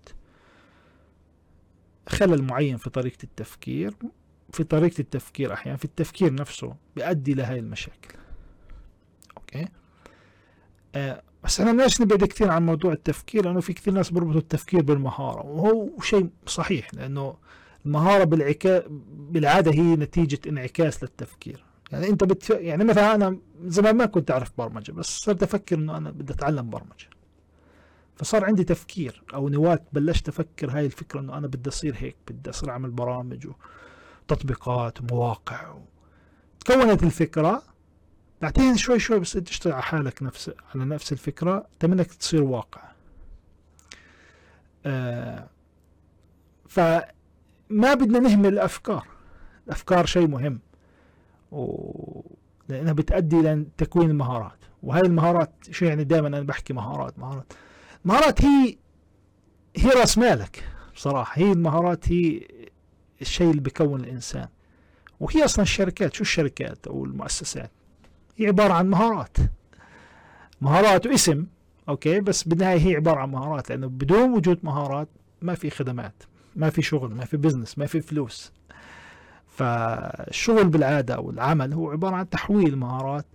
خلل 2.10 2.44
معين 2.44 2.78
في 2.78 2.90
طريقة 2.90 3.24
التفكير. 3.24 3.94
في 4.54 4.64
طريقة 4.64 5.00
التفكير 5.00 5.54
أحيانا 5.54 5.78
في 5.78 5.86
التفكير 5.86 6.34
نفسه 6.34 6.76
بيؤدي 6.96 7.34
لهي 7.34 7.60
المشاكل. 7.60 8.18
okay؟ 9.56 9.68
آه 10.96 11.22
بس 11.44 11.62
أنا 11.62 11.82
ليش 11.82 12.02
نبعد 12.02 12.24
كثير 12.24 12.52
عن 12.52 12.66
موضوع 12.66 12.92
التفكير 12.94 13.46
لأنه 13.46 13.60
في 13.60 13.74
كثير 13.74 13.94
ناس 13.94 14.12
بيربطوا 14.12 14.40
التفكير 14.40 14.82
بالمهارة 14.82 15.46
وهو 15.46 15.90
شيء 16.02 16.30
صحيح 16.46 16.94
لأنه 16.94 17.36
المهارة 17.86 18.24
بالعكا 18.24 18.84
بالعادة 19.10 19.72
هي 19.72 19.96
نتيجة 19.96 20.40
انعكاس 20.50 21.04
للتفكير. 21.04 21.64
يعني 21.92 22.10
أنت 22.10 22.24
بتف... 22.24 22.50
يعني 22.50 22.84
مثلا 22.84 23.16
أنا 23.16 23.38
زمان 23.66 23.98
ما 23.98 24.06
كنت 24.06 24.32
أعرف 24.32 24.52
برمجة 24.58 24.92
بس 24.92 25.06
صرت 25.20 25.44
أفكر 25.44 25.76
إنه 25.76 25.98
أنا 25.98 26.12
بدي 26.12 26.34
أتعلم 26.34 26.70
برمجة. 26.70 27.10
فصار 28.16 28.46
عندي 28.46 28.64
تفكير 28.64 29.24
أو 29.34 29.50
نواة 29.50 29.80
بلشت 29.94 30.30
أفكر 30.30 30.72
هاي 30.72 30.86
الفكرة 30.86 31.20
إنه 31.20 31.38
أنا 31.38 31.48
بدي 31.48 31.70
أصير 31.70 31.96
هيك 31.98 32.16
بدي 32.28 32.50
أصير 32.50 32.70
أعمل 32.70 32.92
برامج 32.92 33.48
وتطبيقات 34.28 35.02
ومواقع 35.02 35.70
و... 35.72 35.80
تكونت 36.60 37.04
الفكرة 37.04 37.64
بعدين 38.42 38.78
شوي 38.78 39.00
شوي 39.00 39.20
بس 39.20 39.32
تشتغل 39.32 39.74
على 39.74 39.84
حالك 39.84 40.24
نفس 40.24 40.52
على 40.76 40.86
نفس 40.86 41.12
الفكرة. 41.12 41.68
تمنك 41.80 42.14
تصير 42.14 42.44
واقع. 42.44 42.82
آه 44.86 45.50
فما 46.68 47.94
بدنا 47.94 48.20
نهمل 48.20 48.54
الأفكار. 48.54 49.08
الأفكار 49.68 50.06
شيء 50.06 50.28
مهم. 50.28 50.60
و... 51.52 52.22
لأنها 52.70 52.94
بتأدي 52.94 53.42
لتكوين 53.42 54.10
المهارات. 54.10 54.60
وهي 54.84 55.02
المهارات 55.02 55.54
شو 55.72 55.86
يعني 55.86 56.04
دائما 56.04 56.28
أنا 56.28 56.42
بحكي 56.42 56.74
مهارات 56.74 57.20
مهارات. 57.20 57.54
مهارات 58.06 58.46
هي 58.46 58.78
هي 59.76 59.90
رأس 59.90 60.18
مالك 60.18 60.64
بصراحة. 60.96 61.42
هي 61.42 61.52
المهارات 61.52 62.12
هي 62.12 62.48
الشيء 63.22 63.50
اللي 63.52 63.62
بيكون 63.62 64.00
الإنسان. 64.00 64.48
وهي 65.20 65.46
أصلا 65.46 65.64
الشركات. 65.64 66.14
شو 66.14 66.22
الشركات 66.22 66.88
أو 66.88 67.06
المؤسسات؟ 67.06 67.72
هي 68.40 68.48
عبارة 68.48 68.74
عن 68.74 68.90
مهارات. 68.90 69.38
مهارات 70.62 71.06
واسم 71.08 71.46
okay؟ 71.90 72.20
بس 72.20 72.44
بالنهاية 72.44 72.88
هي 72.88 72.96
عبارة 72.96 73.20
عن 73.20 73.32
مهارات 73.32 73.70
لأنه 73.70 73.88
بدون 73.88 74.34
وجود 74.34 74.60
مهارات 74.64 75.08
ما 75.42 75.56
في 75.56 75.70
خدمات 75.70 76.24
ما 76.56 76.70
في 76.70 76.82
شغل 76.82 77.16
ما 77.16 77.26
في 77.26 77.38
business 77.38 77.78
ما 77.78 77.86
في 77.86 78.02
فلوس. 78.02 78.52
فالشغل 79.48 80.68
بالعادة 80.68 81.16
أو 81.16 81.30
العمل 81.30 81.74
هو 81.74 81.92
عبارة 81.92 82.16
عن 82.16 82.30
تحويل 82.30 82.76
مهارات 82.78 83.26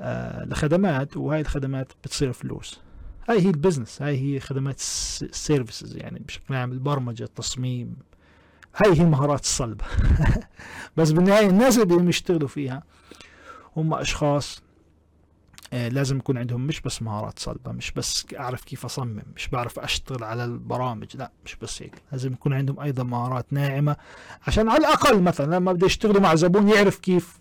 آه 0.00 0.44
لخدمات 0.44 1.16
وهاي 1.16 1.40
الخدمات 1.40 1.92
بتصير 2.04 2.32
فلوس. 2.32 2.80
هاي 3.28 3.40
هي 3.40 3.50
ال 3.50 3.56
business 3.56 4.02
هاي 4.02 4.18
هي 4.18 4.40
خدمات 4.40 4.76
ال 4.76 4.89
services 4.89 5.96
يعني 5.96 6.18
بشكل 6.18 6.54
عام 6.54 6.72
البرمجة 6.72 7.24
التصميم. 7.24 7.96
هاي 8.76 8.98
هي 8.98 9.02
المهارات 9.02 9.40
الصلبة 9.40 9.84
بس 10.96 11.10
بالنهاية 11.10 11.48
الناس 11.48 11.74
اللي 11.74 11.84
بدهم 11.86 12.08
يشتغلوا 12.08 12.48
فيها 12.48 12.82
هم 13.76 13.94
أشخاص 13.94 14.62
آه 15.72 15.88
لازم 15.88 16.16
يكون 16.16 16.38
عندهم 16.38 16.66
مش 16.66 16.80
بس 16.80 17.02
مهارات 17.02 17.38
صلبة 17.38 17.72
مش 17.72 17.92
بس 17.92 18.26
أعرف 18.38 18.64
كيف 18.64 18.84
أصمم 18.84 19.22
مش 19.36 19.48
بعرف 19.48 19.78
أشتغل 19.78 20.24
على 20.24 20.44
البرامج 20.44 21.16
لا 21.16 21.30
مش 21.44 21.56
بس 21.56 21.82
هيك. 21.82 21.94
لازم 22.12 22.32
يكون 22.32 22.52
عندهم 22.52 22.80
أيضا 22.80 23.02
مهارات 23.02 23.46
ناعمة 23.52 23.96
عشان 24.46 24.68
على 24.68 24.78
الأقل 24.78 25.22
مثلا 25.22 25.56
لما 25.56 25.72
بده 25.72 25.86
يشتغلوا 25.86 26.20
مع 26.20 26.34
زبون 26.34 26.68
يعرف 26.68 26.98
كيف 26.98 27.38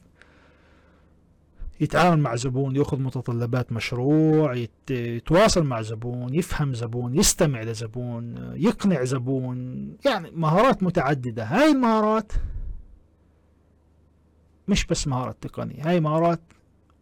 يتعامل 1.80 2.20
مع 2.20 2.36
زبون 2.36 2.75
يأخذ 2.75 3.00
متطلبات 3.00 3.72
مشروع 3.72 4.65
يتواصل 4.89 5.63
مع 5.63 5.82
زبون 5.82 6.34
يفهم 6.34 6.74
زبون 6.74 7.15
يستمع 7.15 7.62
لزبون 7.62 8.54
يقنع 8.56 9.04
زبون 9.04 9.89
يعني 10.06 10.32
مهارات 10.32 10.84
متعددة. 10.84 11.44
هاي 11.44 11.72
المهارات 11.72 12.32
مش 14.67 14.86
بس 14.86 15.07
مهارات 15.07 15.38
تقنية 15.41 15.89
هاي 15.89 16.00
مهارات 16.00 16.41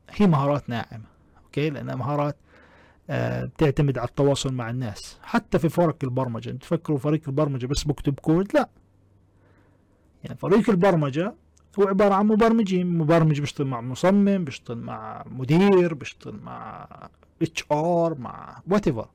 هي 0.09 0.27
مهارات 0.27 0.69
ناعمة 0.69 1.05
okay؟ 1.45 1.69
لأنها 1.69 1.95
مهارات 1.95 2.35
آه 3.09 3.45
بتعتمد 3.45 3.97
على 3.97 4.07
التواصل 4.07 4.53
مع 4.53 4.69
الناس. 4.69 5.17
حتى 5.23 5.59
في 5.59 5.69
فرق 5.69 5.95
البرمجة 6.03 6.51
تفكروا 6.51 6.97
فريق 6.97 7.21
البرمجة 7.27 7.65
بس 7.65 7.83
بكتب 7.83 8.19
كود؟ 8.19 8.47
لا. 8.53 8.69
يعني 10.23 10.37
فريق 10.37 10.69
البرمجة 10.69 11.33
هو 11.79 11.87
عبارة 11.87 12.13
عن 12.13 12.27
مبرمجين 12.27 12.97
مبرمج 12.97 13.39
بيشتغل 13.39 13.67
مع 13.67 13.81
مصمم 13.81 14.43
بيشتغل 14.45 14.77
مع 14.77 15.23
مدير 15.27 15.93
بيشتغل 15.93 16.35
مع 16.43 16.87
HR 17.41 18.17
مع 18.19 18.61
whatever 18.67 19.07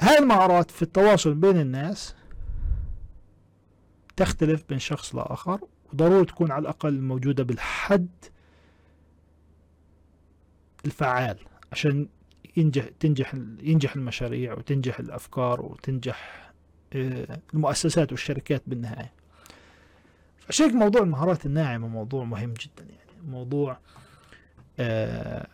هاي 0.00 0.18
المهارات 0.18 0.70
في 0.70 0.82
التواصل 0.82 1.34
بين 1.34 1.60
الناس 1.60 2.14
تختلف 4.16 4.64
بين 4.68 4.78
شخص 4.78 5.14
لآخر 5.14 5.60
وضروري 5.94 6.24
تكون 6.24 6.50
على 6.50 6.62
الأقل 6.62 7.00
موجودة 7.00 7.42
بالحد 7.42 8.08
الفعال 10.86 11.38
عشان 11.72 12.08
ينجح 12.56 12.88
تنجح 13.00 13.34
ينجح 13.62 13.96
المشاريع 13.96 14.52
وتنجح 14.54 14.98
الأفكار 14.98 15.62
وتنجح 15.62 16.50
آه، 16.92 17.38
المؤسسات 17.54 18.12
والشركات 18.12 18.62
بالنهاية. 18.66 19.12
عشان 20.48 20.74
موضوع 20.74 21.02
المهارات 21.02 21.46
الناعمة 21.46 21.88
موضوع 21.88 22.24
مهم 22.24 22.54
جدا 22.54 22.84
يعني. 22.84 23.28
موضوع 23.28 23.78
آه 24.78 25.46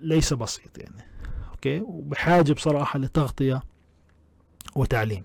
ليس 0.00 0.32
بسيط 0.32 0.78
يعني. 0.78 1.04
أوكي؟ 1.50 1.80
وبحاجة 1.80 2.52
بصراحة 2.52 2.98
لتغطية 2.98 3.62
وتعليم. 4.74 5.24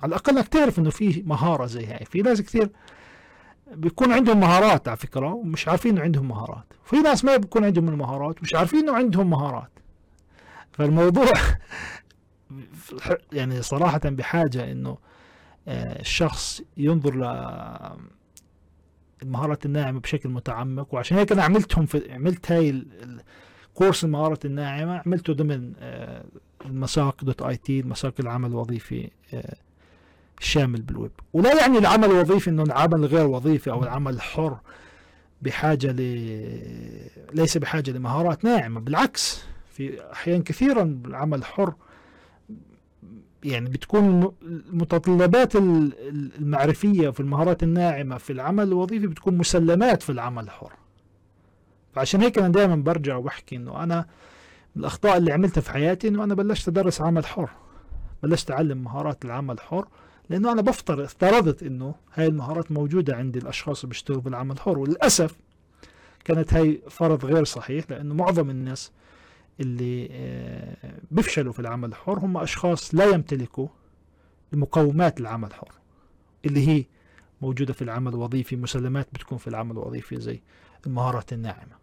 على 0.00 0.08
الأقل 0.08 0.36
انك 0.38 0.48
تعرف 0.48 0.78
إنه 0.78 0.90
في 0.90 1.22
مهارة 1.26 1.66
زي 1.66 1.86
هاي. 1.86 2.04
في 2.04 2.22
ناس 2.22 2.42
كثير 2.42 2.70
بيكون 3.72 4.12
عندهم 4.12 4.40
مهارات 4.40 4.88
على 4.88 4.96
فكرة 4.96 5.34
ومش 5.34 5.68
عارفين 5.68 5.92
إنه 5.92 6.02
عندهم 6.02 6.28
مهارات. 6.28 6.64
في 6.84 6.96
ناس 6.96 7.24
ما 7.24 7.36
بيكون 7.36 7.64
عندهم 7.64 7.88
المهارات 7.88 8.38
ومش 8.38 8.54
عارفين 8.54 8.78
إنه 8.78 8.92
عندهم 8.92 9.30
مهارات. 9.30 9.70
فالموضوع 10.72 11.32
يعني 13.32 13.62
صراحة 13.62 14.00
بحاجة 14.04 14.72
إنه 14.72 14.98
الشخص 15.68 16.62
ينظر 16.76 17.14
للمهارات 19.22 19.66
الناعمة 19.66 20.00
بشكل 20.00 20.28
متعمق. 20.28 20.94
وعشان 20.94 21.18
هيك 21.18 21.32
أنا 21.32 21.42
عملتهم 21.42 21.86
في 21.86 22.12
عملت 22.12 22.52
هاي 22.52 22.86
الكورس 23.70 24.04
المهارات 24.04 24.44
الناعمة. 24.44 25.02
عملته 25.06 25.32
ضمن 25.32 25.72
آه، 25.78 26.24
المساق 26.66 27.24
dot 27.24 27.42
IT 27.42 27.82
مساق 27.82 28.14
العمل 28.20 28.50
الوظيفي 28.50 29.10
الشامل 30.40 30.82
بالويب. 30.82 31.10
ولا 31.32 31.60
يعني 31.60 31.78
العمل 31.78 32.04
الوظيفي 32.04 32.50
إنه 32.50 32.62
العمل 32.62 33.04
غير 33.04 33.26
وظيفي 33.26 33.70
أو 33.70 33.82
العمل 33.82 34.14
الحر 34.14 34.58
بحاجة 35.42 35.92
ل 35.92 36.00
ليس 37.34 37.58
بحاجة 37.58 37.90
لمهارات 37.90 38.44
ناعمة. 38.44 38.80
بالعكس 38.80 39.42
في 39.72 40.12
أحيان 40.12 40.42
كثيرا 40.42 41.00
العمل 41.06 41.38
الحر 41.38 41.74
يعني 43.44 43.68
بتكون 43.68 44.32
المتطلبات 44.42 45.56
المعرفية 45.56 47.10
في 47.10 47.20
المهارات 47.20 47.62
الناعمة 47.62 48.18
في 48.18 48.32
العمل 48.32 48.64
الوظيفي 48.64 49.06
بتكون 49.06 49.38
مسلمات 49.38 50.02
في 50.02 50.10
العمل 50.12 50.44
الحر 50.44 50.72
فعشان 51.94 52.20
هيك 52.22 52.38
أنا 52.38 52.48
دائما 52.48 52.76
برجع 52.76 53.16
وبحكي 53.16 53.56
إنه 53.56 53.82
أنا 53.82 54.06
الأخطاء 54.76 55.16
اللي 55.16 55.32
عملتها 55.32 55.60
في 55.60 55.70
حياتي 55.70 56.08
إنه 56.08 56.24
أنا 56.24 56.34
بلشت 56.34 56.68
أدرس 56.68 57.00
عمل 57.00 57.26
حر. 57.26 57.50
بلشت 58.22 58.50
أعلم 58.50 58.78
مهارات 58.78 59.24
العمل 59.24 59.54
الحر 59.54 59.86
لأنه 60.30 60.52
أنا 60.52 60.62
بفترض 60.62 61.00
افترضت 61.00 61.62
إنه 61.62 61.94
هاي 62.14 62.26
المهارات 62.26 62.72
موجودة 62.72 63.16
عند 63.16 63.36
الأشخاص 63.36 63.80
اللي 63.80 63.88
بيشتغلوا 63.88 64.22
بالعمل 64.22 64.52
الحر 64.52 64.78
وللأسف 64.78 65.36
كانت 66.24 66.54
هاي 66.54 66.82
فرض 66.90 67.24
غير 67.24 67.44
صحيح 67.44 67.90
لأنه 67.90 68.14
معظم 68.14 68.50
الناس 68.50 68.92
اللي 69.60 70.08
آه، 70.12 70.98
بيفشلوا 71.10 71.52
في 71.52 71.60
العمل 71.60 71.88
الحر 71.88 72.18
هم 72.18 72.36
أشخاص 72.36 72.94
لا 72.94 73.04
يمتلكوا 73.04 73.68
مقومات 74.52 75.20
العمل 75.20 75.48
الحر 75.48 75.72
اللي 76.44 76.68
هي 76.68 76.84
موجودة 77.42 77.72
في 77.72 77.82
العمل 77.82 78.12
الوظيفي 78.14 78.56
مسلمات 78.56 79.08
بتكون 79.12 79.38
في 79.38 79.48
العمل 79.48 79.72
الوظيفي 79.72 80.20
زي 80.20 80.40
المهارات 80.86 81.32
الناعمة. 81.32 81.76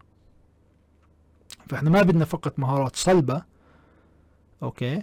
فإحنا 1.68 1.90
ما 1.90 2.02
بدنا 2.02 2.24
فقط 2.24 2.58
مهارات 2.58 2.96
صلبة 2.96 3.42
okay 4.62 5.02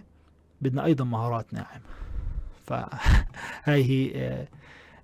بدنا 0.61 0.85
أيضا 0.85 1.05
مهارات 1.05 1.53
ناعمة. 1.53 1.81
فهاي 2.65 3.83
هي 3.91 4.11
آه، 4.15 4.47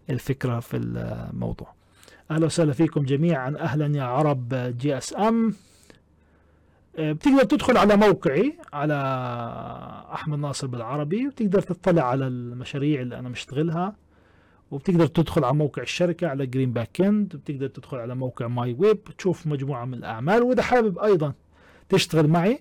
الفكرة 0.09 0.59
في 0.59 0.77
الموضوع. 0.77 1.73
أهلا 2.31 2.45
وسهلا 2.45 2.73
فيكم 2.73 3.03
جميعا. 3.03 3.55
أهلا 3.59 3.97
يا 3.97 4.03
عرب 4.03 4.53
GSM. 4.53 5.53
آه، 6.99 7.11
بتقدر 7.11 7.43
تدخل 7.43 7.77
على 7.77 7.95
موقعي 7.95 8.53
على 8.73 8.93
أحمد 10.13 10.39
ناصر 10.39 10.67
بالعربي 10.67 11.27
وتقدر 11.27 11.61
تطلع 11.61 12.03
على 12.03 12.27
المشاريع 12.27 13.01
اللي 13.01 13.19
أنا 13.19 13.29
مشتغلها 13.29 13.95
وبتقدر 14.71 15.07
تدخل 15.07 15.43
على 15.43 15.53
موقع 15.55 15.81
الشركة 15.81 16.27
على 16.27 16.45
Green 16.45 16.71
Backend 16.73 17.35
وبتقدر 17.35 17.67
تدخل 17.67 17.97
على 17.97 18.15
موقع 18.15 18.47
MyWeb 18.47 19.03
تشوف 19.17 19.47
مجموعة 19.47 19.85
من 19.85 19.93
الأعمال. 19.93 20.43
وإذا 20.43 20.61
حابب 20.61 20.99
أيضا 20.99 21.33
تشتغل 21.89 22.27
معي 22.27 22.59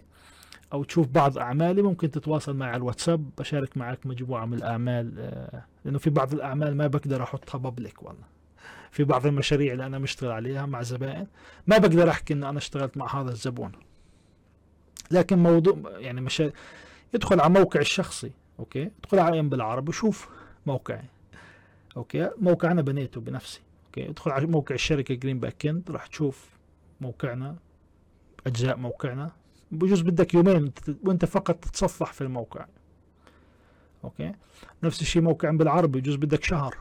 أو 0.73 0.85
تشوف 0.85 1.07
بعض 1.09 1.39
أعمالي 1.39 1.83
ممكن 1.83 2.11
تتواصل 2.11 2.57
معي 2.57 2.69
على 2.69 2.77
الواتساب 2.77 3.31
بشارك 3.39 3.77
معك 3.77 4.07
مجموعة 4.07 4.47
من 4.47 4.55
الأعمال 4.55 5.15
آه، 5.19 5.65
لأنه 5.85 5.99
في 5.99 6.11
بعض 6.11 6.33
الأعمال 6.33 6.77
ما 6.77 6.87
بقدر 6.87 7.23
أحطها 7.23 7.59
public 7.59 8.03
والله. 8.03 8.25
في 8.91 9.05
بعض 9.05 9.27
المشاريع 9.27 9.73
اللي 9.73 9.87
أنا 9.87 9.99
مشتغل 9.99 10.31
عليها 10.31 10.67
مع 10.67 10.83
زبائن 10.83 11.27
ما 11.67 11.79
بقدر 11.79 12.11
أحكي 12.11 12.35
إن 12.35 12.45
أنا 12.45 12.59
اشتغلت 12.59 12.97
مع 12.97 13.21
هذا 13.21 13.31
الزبون. 13.31 13.73
لكن 15.11 15.39
موضوع 15.39 15.77
يعني 15.99 16.21
مش 16.21 16.43
يدخل 17.15 17.41
على 17.41 17.53
موقع 17.53 17.81
الشخصي 17.81 18.31
okay؟ 18.59 18.91
ادخل 19.05 19.19
على 19.19 19.43
بالعربي 19.43 19.89
وشوف 19.89 20.29
موقعي 20.67 21.05
okay؟ 21.97 22.31
موقع 22.39 22.71
أنا 22.71 22.83
بنيته 22.83 23.21
بنفسي 23.21 23.61
أوكي؟ 23.87 24.09
ادخل 24.09 24.31
على 24.31 24.47
موقع 24.47 24.75
الشركة 24.75 25.15
Green 25.15 25.41
Backend 25.41 25.91
راح 25.91 26.07
تشوف 26.07 26.51
موقعنا 27.01 27.57
أجزاء 28.47 28.77
موقعنا. 28.77 29.31
بجوز 29.71 30.01
بدك 30.01 30.35
يومين 30.35 30.73
وانت 31.05 31.25
فقط 31.25 31.55
تتصفح 31.65 32.13
في 32.13 32.21
الموقع. 32.21 32.67
okay؟ 34.05 34.33
نفس 34.83 35.01
الشيء 35.03 35.23
موقع 35.23 35.51
بالعربي 35.51 36.01
بجوز 36.01 36.17
بدك 36.17 36.45
شهر 36.45 36.77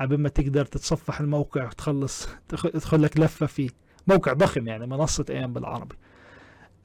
قبل 0.00 0.18
ما 0.18 0.28
تقدر 0.28 0.64
تتصفح 0.64 1.20
الموقع 1.20 1.66
وتخلص 1.66 2.28
تدخل 2.48 3.02
لك 3.02 3.20
لفة 3.20 3.46
فيه 3.46 3.70
موقع 4.06 4.32
ضخم 4.32 4.68
يعني 4.68 4.86
منصة 4.86 5.24
أيام 5.30 5.52
بالعربي. 5.52 5.96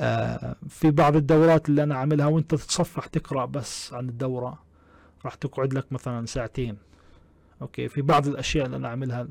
آه، 0.01 0.55
في 0.69 0.91
بعض 0.91 1.15
الدورات 1.15 1.69
اللي 1.69 1.83
أنا 1.83 1.95
عاملها 1.95 2.25
وانت 2.25 2.55
تتصفح 2.55 3.05
تقرأ 3.05 3.45
بس 3.45 3.93
عن 3.93 4.09
الدورة 4.09 4.63
راح 5.25 5.35
تقعد 5.35 5.73
لك 5.73 5.91
مثلا 5.91 6.25
ساعتين. 6.25 6.77
okay؟ 7.61 7.87
في 7.87 8.01
بعض 8.01 8.27
الأشياء 8.27 8.65
اللي 8.65 8.77
أنا 8.77 8.87
عاملها 8.87 9.27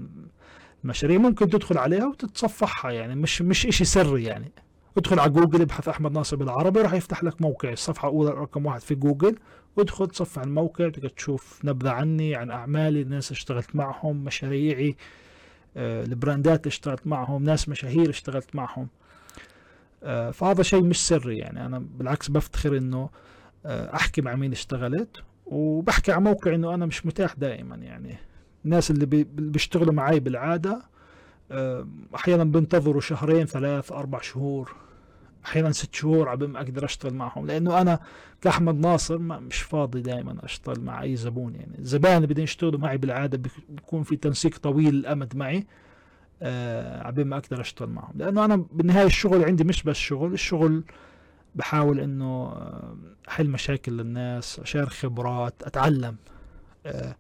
المشاريع 0.85 1.19
ممكن 1.19 1.49
تدخل 1.49 1.79
عليها 1.79 2.07
وتتصفحها 2.07 2.91
يعني 2.91 3.15
مش 3.15 3.43
مش 3.43 3.67
إشي 3.67 3.85
سري 3.85 4.25
يعني. 4.25 4.53
ادخل 4.97 5.19
على 5.19 5.31
جوجل 5.31 5.61
ابحث 5.63 5.89
أحمد 5.89 6.13
ناصر 6.13 6.37
بالعربي 6.37 6.81
راح 6.81 6.93
يفتح 6.93 7.25
لك 7.25 7.43
موقع. 7.43 7.73
الصفحة 7.73 8.09
الأولى 8.09 8.31
رقم 8.31 8.67
واحد 8.67 8.81
في 8.81 8.95
جوجل. 8.95 9.37
وادخل 9.77 10.07
تصفح 10.07 10.43
الموقع 10.43 10.89
تقدر 10.89 11.09
تشوف 11.09 11.61
نبذة 11.65 11.91
عني 11.91 12.35
عن 12.35 12.51
أعمالي 12.51 13.03
الناس 13.03 13.31
اشتغلت 13.31 13.77
معهم 13.77 14.25
مشاريعي 14.25 14.97
آه 15.77 16.05
البراندات 16.05 16.61
اللي 16.61 16.69
اشتغلت 16.69 17.07
معهم 17.07 17.45
ناس 17.45 17.69
مشاهير 17.69 18.11
اشتغلت 18.11 18.57
معهم. 18.57 18.89
آه، 20.05 20.31
فهذا 20.31 20.63
شيء 20.63 20.83
مش 20.83 21.07
سري 21.09 21.39
يعني. 21.39 21.67
أنا 21.67 21.79
بالعكس 21.79 22.29
بفتخر 22.29 22.77
إنه 22.77 23.11
آه، 23.67 23.95
أحكي 23.95 24.23
مع 24.23 24.35
مين 24.35 24.53
اشتغلت 24.53 25.23
وبحكي 25.47 26.13
على 26.13 26.21
موقع 26.21 26.55
إنه 26.55 26.75
أنا 26.75 26.87
مش 26.87 27.07
متاح 27.07 27.35
دائما 27.35 27.77
يعني. 27.77 28.17
الناس 28.65 28.91
اللي 28.91 29.07
بيشتغلوا 29.25 29.93
معي 29.93 30.21
بالعادة 30.21 30.83
أحيانا 32.15 32.45
بينتظروا 32.45 33.01
شهرين 33.01 33.47
ثلاث 33.47 33.93
أربع 33.93 34.21
شهور 34.21 34.75
أحيانا 35.45 35.73
ست 35.73 35.95
شهور 35.95 36.29
عبين 36.29 36.51
ما 36.51 36.61
أقدر 36.61 36.85
أشتغل 36.85 37.15
معهم 37.15 37.47
لأنه 37.47 37.81
أنا 37.81 38.01
كأحمد 38.41 38.75
ناصر 38.75 39.19
ما 39.19 39.39
مش 39.41 39.63
فاضي 39.63 40.01
دائما 40.01 40.37
أشتغل 40.45 40.81
مع 40.81 41.03
أي 41.03 41.17
زبون 41.17 41.55
يعني. 41.55 41.79
الزبائن 41.79 42.27
بدهم 42.27 42.45
يشتغلوا 42.45 42.81
معي 42.81 42.99
بالعادة 42.99 43.51
بيكون 43.69 44.03
في 44.03 44.17
تنسيق 44.17 44.59
طويل 44.59 44.95
الأمد 44.95 45.37
معي 45.37 45.67
آه 46.43 47.07
عبين 47.07 47.27
ما 47.27 47.37
أقدر 47.37 47.61
أشتغل 47.61 47.89
معهم. 47.89 48.13
لأنه 48.17 48.45
أنا 48.45 48.57
بالنهاية 48.73 49.07
الشغل 49.07 49.45
عندي 49.45 49.65
مش 49.65 49.83
بس 49.83 49.97
شغل 49.97 50.33
الشغل 50.33 50.85
بحاول 51.55 52.01
إنه 52.01 52.53
أحل 53.29 53.49
مشاكل 53.51 53.93
للناس 53.93 54.59
أشارك 54.59 54.89
خبرات 54.89 55.55
أتعلم 55.63 56.17
آه 56.87 57.17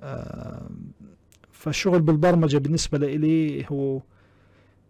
آه 0.00 0.68
فالشغل 1.66 2.02
بالبرمجة 2.02 2.58
بالنسبة 2.58 2.98
لي 2.98 3.66
هو 3.70 4.02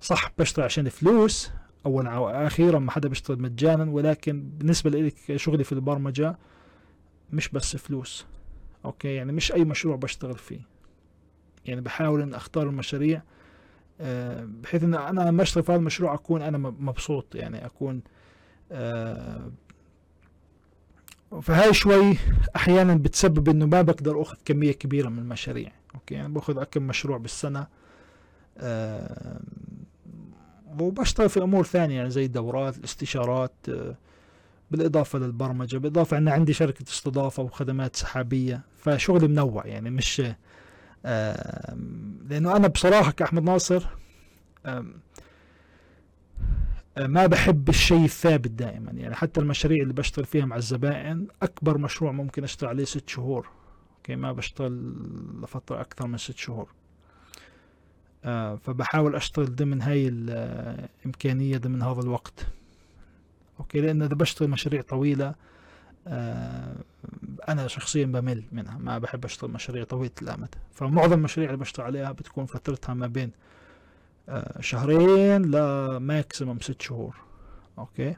صح 0.01 0.33
بشتغل 0.39 0.65
عشان 0.65 0.89
فلوس 0.89 1.51
اولا 1.87 2.19
وأخيرا 2.19 2.79
ما 2.79 2.91
حدا 2.91 3.09
بيشتغل 3.09 3.43
مجانا 3.43 3.91
ولكن 3.91 4.43
بالنسبة 4.43 4.91
لي 4.91 5.13
شغلي 5.37 5.65
في 5.65 5.73
البرمجة 5.73 6.39
مش 7.33 7.49
بس 7.49 7.77
فلوس. 7.77 8.27
okay؟ 8.85 9.15
يعني 9.15 9.33
مش 9.33 9.53
أي 9.53 9.65
مشروع 9.65 9.97
بشتغل 9.97 10.39
فيه. 10.39 10.61
يعني 11.67 11.81
بحاول 11.81 12.23
ان 12.23 12.35
أختار 12.35 12.69
المشاريع 12.69 13.23
آه، 14.01 14.45
بحيث 14.45 14.85
إن 14.85 14.95
أنا 14.95 15.21
لما 15.21 15.43
أشتغل 15.43 15.65
في 15.65 15.73
هذا 15.73 15.79
المشروع 15.81 16.15
أكون 16.15 16.43
أنا 16.43 16.59
مبسوط 16.59 17.35
يعني 17.35 17.67
أكون 17.67 18.03
آه، 18.73 19.51
فهاي 21.43 21.75
شوي 21.75 22.17
أحيانا 22.57 22.95
بتسبب 22.95 23.49
إنه 23.49 23.67
ما 23.67 23.83
بقدر 23.83 24.23
أخذ 24.23 24.37
كمية 24.45 24.73
كبيرة 24.73 25.09
من 25.09 25.19
المشاريع. 25.19 25.73
okay 25.95 26.15
يعني 26.15 26.29
باخذ 26.33 26.65
كم 26.65 26.83
مشروع 26.83 27.19
بالسنة 27.19 27.67
آه، 28.59 29.41
وبشتغل 30.81 31.29
في 31.29 31.43
أمور 31.43 31.65
ثانية 31.65 31.97
يعني 31.97 32.11
زي 32.11 32.25
الدورات 32.25 32.79
الاستشارات 32.79 33.53
آه، 33.69 33.95
بالإضافة 34.71 35.19
للبرمجة 35.19 35.77
بالإضافة 35.79 36.19
إن 36.19 36.29
عندي 36.29 36.53
شركة 36.53 36.83
استضافة 36.89 37.43
وخدمات 37.43 37.97
سحابية 37.97 38.61
فشغلي 38.77 39.29
منوع 39.29 39.67
يعني 39.67 39.91
مش 39.91 40.23
لأنه 42.29 42.57
أنا 42.57 42.69
بصراحة 42.69 43.11
كأحمد 43.11 43.43
ناصر 43.43 43.87
ما 46.99 47.27
بحب 47.27 47.69
الشيء 47.69 48.05
الثابت 48.05 48.51
دائما. 48.51 48.93
يعني 48.93 49.15
حتى 49.15 49.41
المشاريع 49.41 49.83
اللي 49.83 49.95
بشتغل 49.95 50.25
فيها 50.25 50.45
مع 50.45 50.57
الزبائن 50.57 51.27
أكبر 51.43 51.79
مشروع 51.79 52.13
ممكن 52.13 52.45
أشتغل 52.45 52.69
عليه 52.69 52.85
ست 52.85 53.09
شهور. 53.09 53.49
أوكي 53.97 54.17
ما 54.17 54.33
بشتغل 54.33 54.95
لفترة 55.43 55.81
أكثر 55.81 56.07
من 56.07 56.19
ست 56.19 56.37
شهور. 56.37 56.69
آه، 58.25 58.57
فبحاول 58.57 59.17
أشتغل 59.17 59.57
ضمن 59.57 59.83
هاي 59.83 60.09
الامكانيه 60.09 61.59
ضمن 61.59 61.83
هذا 61.83 62.01
الوقت. 62.01 62.47
okay 63.61 63.81
لأن 63.81 64.03
إذا 64.03 64.15
بشتغل 64.15 64.51
مشاريع 64.51 64.83
طويلة 64.83 65.35
آه، 66.07 66.77
أنا 67.49 67.69
شخصيا 67.69 68.07
بمل 68.07 68.43
منها. 68.53 68.79
ما 68.79 68.99
بحب 68.99 69.25
أشتغل 69.25 69.51
مشاريع 69.51 69.85
طويلة 69.85 70.13
الامد 70.23 70.55
فمعظم 70.73 71.13
المشاريع 71.13 71.51
اللي 71.51 71.61
بشتغل 71.61 71.87
عليها 71.87 72.13
بتكون 72.13 72.47
فترتها 72.47 72.95
ما 72.95 73.07
بين 73.07 73.31
آه، 73.31 73.56
شهرين 74.61 75.43
ل 75.43 75.57
maximum 75.58 76.61
ست 76.61 76.83
شهور. 76.83 77.17
okay؟ 77.79 78.17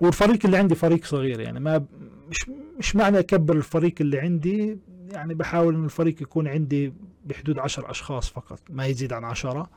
والفريق 0.00 0.38
اللي 0.44 0.56
عندي 0.56 0.74
فريق 0.74 1.04
صغير 1.04 1.40
يعني 1.40 1.60
ما 1.60 1.84
مش 2.28 2.50
مش 2.78 2.96
معنى 2.96 3.18
أكبر 3.18 3.56
الفريق 3.56 3.94
اللي 4.00 4.20
عندي 4.20 4.78
يعني 5.10 5.34
بحاول 5.34 5.74
انه 5.74 5.84
الفريق 5.84 6.22
يكون 6.22 6.48
عندي 6.48 6.92
بحدود 7.24 7.58
عشر 7.58 7.90
أشخاص 7.90 8.30
فقط 8.30 8.60
ما 8.70 8.86
يزيد 8.86 9.12
عن 9.12 9.24
عشرة. 9.24 9.70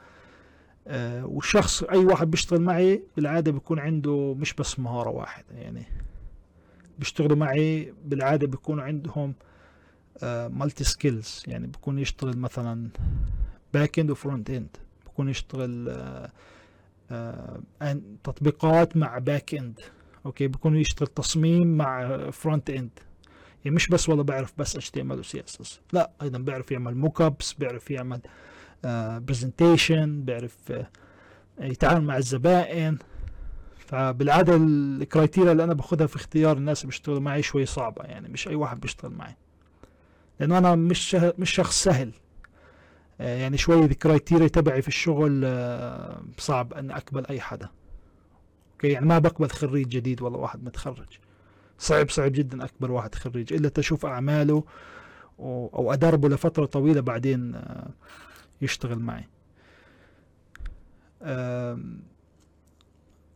آه 0.88 1.26
والشخص 1.26 1.84
أي 1.84 1.98
واحد 2.06 2.32
بيشتغل 2.32 2.62
معي 2.62 3.04
بالعادة 3.18 3.52
بيكون 3.52 3.80
عنده 3.80 4.36
مش 4.40 4.54
بس 4.54 4.80
مهارة 4.80 5.10
واحدة 5.10 5.56
يعني 5.56 5.84
بيشتغلوا 7.00 7.38
معي 7.38 7.94
بالعادة 8.06 8.48
بيكون 8.48 8.80
عندهم 8.80 9.34
multi 10.24 10.84
آه 10.84 10.88
skills 10.88 11.44
يعني 11.48 11.68
بيكون 11.68 12.00
يشتغل 12.00 12.38
مثلا 12.38 12.90
backend 13.74 14.00
و 14.00 14.12
frontend 14.12 14.78
بيكون 15.06 15.30
يشتغل 15.30 15.90
آه 15.90 16.32
آه 17.12 17.62
تطبيقات 18.24 18.98
مع 18.98 19.18
backend 19.18 19.80
okay؟ 20.26 20.48
بيكون 20.48 20.78
يشتغل 20.78 21.08
تصميم 21.08 21.78
مع 21.78 22.18
frontend 22.30 22.90
يعني 23.66 23.76
مش 23.76 23.88
بس 23.88 24.10
والله 24.10 24.24
بعرف 24.24 24.54
بس 24.58 24.76
اتش 24.76 24.90
تي 24.92 25.02
إم 25.02 25.12
إل 25.12 25.20
وسي 25.20 25.44
إس 25.48 25.62
إس. 25.62 25.80
لا 25.94 26.12
أيضا 26.22 26.38
بيعرف 26.38 26.72
يعمل 26.72 26.96
mockups 26.96 27.54
بيعرف 27.54 27.92
يعمل 27.92 28.22
presentation 29.20 30.22
uh, 30.22 30.26
بيعرف 30.26 30.58
uh, 30.72 30.84
يتعامل 31.60 32.06
مع 32.06 32.18
الزبائن. 32.18 32.98
فبالعادة 33.78 34.56
ال 34.56 34.66
criteria 34.66 35.52
اللي 35.52 35.64
أنا 35.64 35.74
باخذها 35.74 36.08
في 36.08 36.16
اختيار 36.16 36.58
الناس 36.58 36.82
اللي 36.82 36.88
بيشتغلوا 36.90 37.20
معي 37.20 37.42
شوي 37.42 37.66
صعبة. 37.66 38.04
يعني 38.04 38.30
مش 38.30 38.48
أي 38.48 38.56
واحد 38.56 38.80
بيشتغل 38.80 39.12
معي. 39.12 39.36
لأنه 40.40 40.58
أنا 40.58 40.76
مش 40.76 41.16
مش 41.16 41.50
شخص 41.52 41.84
سهل. 41.84 42.12
uh, 42.12 43.22
يعني 43.22 43.58
شوي 43.58 43.86
ال 43.86 43.93
criteria 43.93 44.48
تبعي 44.48 44.82
في 44.82 44.88
الشغل 44.88 45.42
صعب 46.38 46.74
أن 46.74 46.92
أقبل 46.92 47.26
أي 47.26 47.42
حدا. 47.42 47.70
okay؟ 48.74 48.88
يعني 48.88 49.06
ما 49.06 49.20
بقبل 49.20 49.50
خريج 49.50 49.88
جديد 49.88 50.22
والله 50.22 50.40
واحد 50.40 50.64
متخرج. 50.64 51.20
صعب 51.80 52.10
صعب 52.10 52.32
جدا 52.32 52.66
أكبر 52.66 52.92
واحد 52.92 53.16
خريج 53.16 53.54
إلا 53.54 53.70
تشوف 53.70 54.06
أعماله 54.06 54.64
أو 55.40 55.94
أدربه 55.94 56.30
لفترة 56.30 56.66
طويلة 56.66 57.02
بعدين 57.02 57.56
آه، 57.56 57.90
يشتغل 58.62 59.00
معي. 59.00 59.28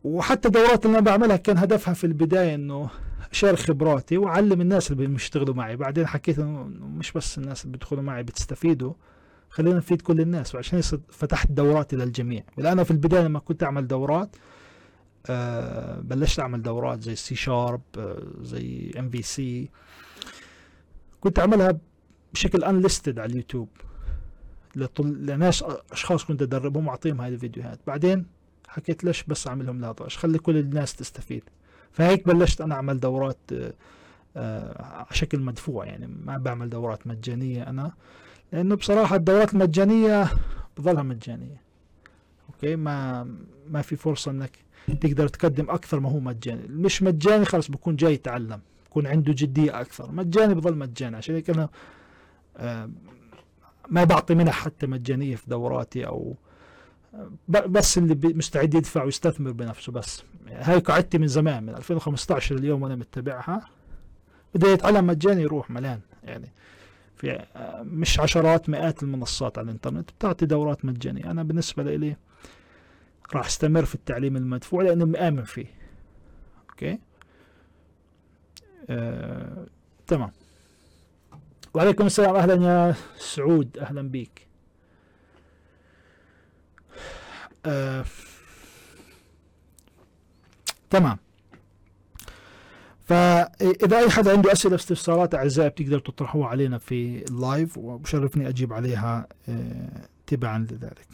وحتى 0.03 0.47
الدورات 0.47 0.85
اللي 0.85 0.97
أنا 0.97 1.05
بعملها 1.05 1.37
كان 1.37 1.57
هدفها 1.57 1.93
في 1.93 2.03
البداية 2.03 2.55
إنه 2.55 2.89
اشارك 3.31 3.59
خبراتي 3.59 4.17
واعلم 4.17 4.61
الناس 4.61 4.91
اللي 4.91 5.07
بيشتغلوا 5.07 5.55
معي. 5.55 5.75
بعدين 5.75 6.07
حكيت 6.07 6.39
إنه 6.39 6.63
مش 6.81 7.11
بس 7.11 7.37
الناس 7.37 7.65
اللي 7.65 7.71
بيدخلوا 7.71 8.01
معي 8.03 8.23
بتستفيدوا 8.23 8.93
خلينا 9.49 9.77
نفيد 9.77 10.01
كل 10.01 10.21
الناس. 10.21 10.55
وعشان 10.55 10.81
فتحت 11.09 11.51
دوراتي 11.51 11.95
للجميع 11.95 12.43
أنا 12.59 12.83
في 12.83 12.91
البداية 12.91 13.21
لما 13.21 13.39
كنت 13.39 13.63
أعمل 13.63 13.87
دورات 13.87 14.35
آه، 15.29 15.99
بلشت 15.99 16.39
أعمل 16.39 16.61
دورات 16.61 17.01
زي 17.01 17.15
سي 17.15 17.35
شارب 17.35 17.81
آه، 17.97 18.23
زي 18.41 18.91
MVC. 18.99 19.69
كنت 21.21 21.39
أعملها 21.39 21.79
بشكل 22.33 22.63
unlisted 22.63 23.19
على 23.19 23.31
اليوتيوب. 23.31 23.69
لناس 24.99 25.63
أشخاص 25.91 26.25
كنت 26.25 26.41
أدربهم 26.41 26.87
وأعطيهم 26.87 27.21
هذه 27.21 27.33
الفيديوهات. 27.33 27.79
بعدين 27.87 28.25
حكيت 28.67 29.03
ليش 29.03 29.23
بس 29.23 29.47
أعملهم 29.47 29.81
لأطرش 29.81 30.17
خلي 30.17 30.39
كل 30.39 30.57
الناس 30.57 30.95
تستفيد. 30.95 31.43
فهيك 31.91 32.27
بلشت 32.27 32.61
أنا 32.61 32.75
أعمل 32.75 32.99
دورات 32.99 33.37
آه، 34.37 34.81
على 34.83 35.05
شكل 35.11 35.39
مدفوع 35.39 35.85
يعني 35.85 36.07
ما 36.25 36.37
بعمل 36.37 36.69
دورات 36.69 37.07
مجانية 37.07 37.63
أنا 37.69 37.91
لأنه 38.53 38.75
بصراحة 38.75 39.15
الدورات 39.15 39.53
المجانية 39.53 40.27
بظلها 40.77 41.03
مجانية. 41.03 41.61
أوكي؟ 42.49 42.75
ما 42.75 43.23
ما 43.69 43.81
في 43.81 43.95
فرصة 43.95 44.31
إنك 44.31 44.51
تقدر 45.01 45.27
تقدم 45.27 45.69
أكثر 45.69 45.99
ما 45.99 46.09
هو 46.11 46.19
مجاني. 46.19 46.61
مش 46.69 47.03
مجاني 47.03 47.45
خلاص 47.45 47.71
بكون 47.71 47.95
جاي 47.95 48.13
يتعلم 48.13 48.59
بكون 48.89 49.07
عنده 49.07 49.33
جدية 49.33 49.81
أكثر. 49.81 50.11
مجاني 50.11 50.53
بظل 50.53 50.77
مجاني 50.77 51.15
عشان 51.17 51.35
هيك 51.35 51.49
أنا 51.49 51.69
آه، 52.57 52.89
ما 53.89 54.03
بعطي 54.03 54.35
منح 54.35 54.53
حتى 54.63 54.87
مجانية 54.87 55.35
في 55.35 55.49
دوراتي 55.49 56.07
أو 56.07 56.35
آه، 57.13 57.29
بس 57.47 57.97
اللي 57.97 58.33
مستعد 58.33 58.73
يدفع 58.73 59.03
ويستثمر 59.03 59.51
بنفسه 59.51 59.91
بس. 59.91 60.23
هاي 60.51 60.79
قاعدتي 60.79 61.17
من 61.17 61.27
زمان 61.27 61.63
من 61.63 61.75
2015 61.75 62.55
اليوم 62.55 62.83
وأنا 62.83 62.95
متبعها. 62.95 63.65
بده 64.55 64.67
يتعلم 64.69 65.07
مجاني 65.07 65.41
يروح 65.41 65.69
ملان 65.71 65.99
يعني 66.23 66.51
في 67.15 67.31
آه، 67.55 67.83
مش 67.83 68.19
عشرات 68.19 68.69
مئات 68.69 69.03
المنصات 69.03 69.57
على 69.57 69.65
الإنترنت 69.65 70.11
بتعطي 70.11 70.45
دورات 70.45 70.85
مجانية. 70.85 71.31
أنا 71.31 71.43
بالنسبة 71.43 71.83
لي 71.95 72.15
راح 73.35 73.45
أستمر 73.45 73.85
في 73.85 73.95
التعليم 73.95 74.37
المدفوع 74.37 74.83
لأنه 74.83 75.05
مآمن 75.05 75.43
فيه. 75.43 75.65
أوكي؟ 76.69 76.99
آه، 78.89 79.65
تمام. 80.07 80.31
وعليكم 81.73 82.05
السلام. 82.05 82.35
أهلا 82.35 82.53
يا 82.65 82.95
سعود. 83.17 83.77
أهلا 83.77 84.01
بيك. 84.01 84.47
آه، 87.65 88.05
تمام. 90.89 91.17
فإذا 93.05 93.97
أي 93.97 94.09
حد 94.09 94.27
عنده 94.27 94.51
أسئلة 94.51 94.75
استفسارات 94.75 95.35
أعزائي 95.35 95.69
بتقدر 95.69 95.99
تطرحوها 95.99 96.47
علينا 96.47 96.77
في 96.77 97.25
ال 97.29 97.39
live 97.39 97.77
وبشرفني 97.77 98.49
أجيب 98.49 98.73
عليها 98.73 99.27
آه، 99.49 100.07
تبعا 100.27 100.57
لذلك. 100.71 101.07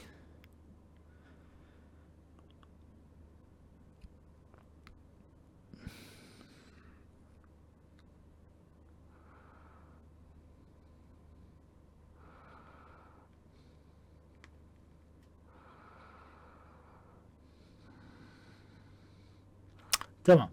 تمام. 20.26 20.50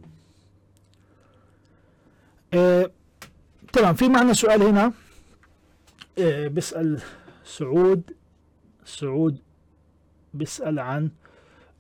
آه، 2.55 2.91
تمام 3.73 3.95
في 3.95 4.09
معنا 4.09 4.33
سؤال 4.33 4.63
هنا. 4.63 4.93
آه، 6.19 6.49
بيسأل 6.49 7.01
سعود 7.45 8.03
سعود 8.85 9.39
بيسأل 10.35 10.79
عن 10.79 11.11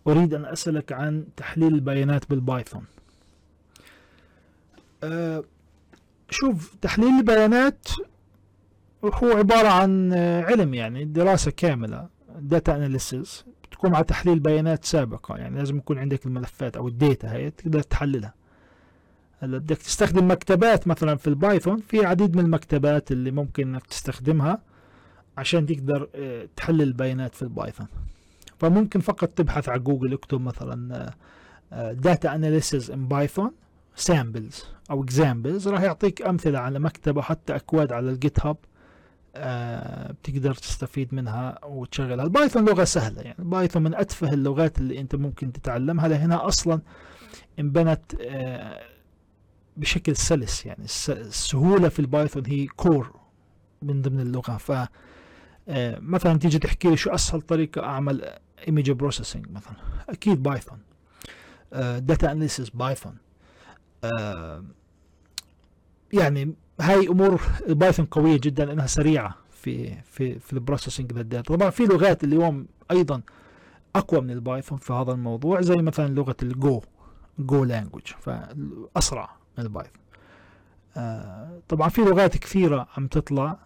أريد 0.06 0.34
أن 0.34 0.44
أسألك 0.44 0.92
عن 0.92 1.26
تحليل 1.36 1.74
البيانات 1.74 2.30
بالبايثون. 2.30 2.84
آه، 5.04 5.44
شوف 6.30 6.74
تحليل 6.82 7.08
البيانات 7.18 7.88
هو 9.04 9.36
عبارة 9.36 9.68
عن 9.68 10.12
آه، 10.12 10.42
علم 10.42 10.74
يعني 10.74 11.04
دراسة 11.04 11.50
كاملة 11.50 12.08
data 12.38 12.76
analysis 12.76 13.44
تكون 13.82 13.92
مع 13.92 14.02
تحليل 14.02 14.40
بيانات 14.40 14.84
سابقة. 14.84 15.36
يعني 15.36 15.58
لازم 15.58 15.76
يكون 15.76 15.98
عندك 15.98 16.26
الملفات 16.26 16.76
أو 16.76 16.88
ال 16.88 16.97
data 16.97 17.32
هي 17.32 17.50
تقدر 17.50 17.82
تحللها. 17.82 18.34
هلا 19.40 19.58
بدك 19.58 19.76
تستخدم 19.76 20.30
مكتبات 20.30 20.88
مثلا 20.88 21.16
في 21.16 21.26
البايثون 21.26 21.80
في 21.80 22.06
عديد 22.06 22.36
من 22.36 22.44
المكتبات 22.44 23.12
اللي 23.12 23.30
ممكن 23.30 23.68
إنك 23.68 23.86
تستخدمها 23.86 24.58
عشان 25.38 25.66
تقدر 25.66 26.08
آه، 26.14 26.48
تحلل 26.56 26.82
البيانات 26.82 27.34
في 27.34 27.42
البايثون. 27.42 27.86
فممكن 28.58 29.00
فقط 29.00 29.28
تبحث 29.28 29.68
على 29.68 29.80
جوجل 29.80 30.12
اكتب 30.12 30.40
مثلا 30.40 31.12
data 31.72 32.34
analysis 32.34 32.90
in 32.90 33.08
Python 33.08 33.50
samples 33.96 34.64
أو 34.90 35.02
examples 35.02 35.68
راح 35.68 35.82
يعطيك 35.82 36.22
أمثلة 36.22 36.58
على 36.58 36.78
مكتبة 36.78 37.22
حتى 37.22 37.56
أكواد 37.56 37.92
على 37.92 38.10
الجيت 38.10 38.46
هاب 38.46 38.56
آه 39.36 40.12
بتقدر 40.12 40.54
تستفيد 40.54 41.14
منها 41.14 41.64
وتشغلها. 41.64 42.24
البايثون 42.24 42.64
لغة 42.64 42.84
سهلة 42.84 43.22
يعني. 43.22 43.38
البايثون 43.38 43.82
من 43.82 43.94
أتفه 43.94 44.32
اللغات 44.32 44.78
اللي 44.78 45.00
أنت 45.00 45.14
ممكن 45.14 45.52
تتعلمها 45.52 46.08
لأنها 46.08 46.46
أصلا 46.48 46.80
انبنت 47.58 48.02
آه 48.20 48.82
بشكل 49.76 50.16
سلس 50.16 50.66
يعني. 50.66 50.84
السهولة 51.08 51.88
في 51.88 51.98
البايثون 51.98 52.46
هي 52.46 52.66
core 52.66 53.20
من 53.82 54.02
ضمن 54.02 54.20
اللغة. 54.20 54.56
ف 54.56 54.72
آه 55.68 55.98
مثلا 55.98 56.38
تيجي 56.38 56.58
تحكي 56.58 56.90
لي 56.90 56.96
شو 56.96 57.10
أسهل 57.10 57.40
طريقة 57.40 57.84
أعمل 57.84 58.38
image 58.68 58.90
processing 58.90 59.50
مثلا؟ 59.50 59.76
أكيد 60.08 60.42
بايثون. 60.42 60.78
data 61.98 62.32
analysis 62.32 62.70
بايثون. 62.70 63.16
يعني 66.12 66.54
هاي 66.82 67.08
أمور 67.08 67.40
البايثون 67.68 68.06
قوية 68.06 68.40
جدا 68.42 68.64
لانها 68.64 68.86
سريعة 68.86 69.34
في 69.50 69.94
في 70.02 70.38
في 70.38 70.52
ال 70.52 70.58
processing 70.58 71.12
لل 71.12 71.26
data 71.26 71.54
طبعا 71.54 71.70
في 71.70 71.84
لغات 71.84 72.24
اليوم 72.24 72.66
أيضا 72.90 73.22
أقوى 73.96 74.20
من 74.20 74.30
البايثون 74.30 74.78
في 74.78 74.92
هذا 74.92 75.12
الموضوع 75.12 75.60
زي 75.60 75.76
مثلا 75.76 76.08
لغة 76.08 76.36
ال 76.42 76.82
Go 77.38 77.51
Go 77.51 77.64
language 77.64 78.02
فأسرع 78.06 79.30
من 79.58 79.64
البايثون 79.64 80.02
آه 80.96 81.60
طبعا 81.68 81.88
في 81.88 82.00
لغات 82.00 82.36
كثيرة 82.36 82.88
عم 82.96 83.06
تطلع 83.06 83.58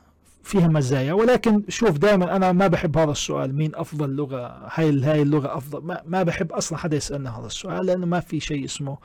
فيها 0.42 0.68
مزايا 0.68 1.12
ولكن 1.12 1.62
شوف 1.68 1.98
دائما 1.98 2.37
أنا 2.37 2.52
ما 2.52 2.66
بحب 2.66 2.98
هذا 2.98 3.11
السؤال 3.11 3.55
مين 3.55 3.74
أفضل 3.74 4.11
لغة 4.11 4.68
هاي 4.74 5.00
هاي 5.00 5.22
اللغة 5.22 5.57
أفضل 5.57 5.83
ما, 5.83 6.02
ما 6.07 6.22
بحب 6.22 6.52
أصلا 6.52 6.79
حدا 6.79 6.96
يسألنا 6.96 7.38
هذا 7.38 7.46
السؤال 7.46 7.87
لأنه 7.87 8.07
ما 8.07 8.20
في 8.20 8.40
شيء 8.40 8.64
اسمه 8.64 8.98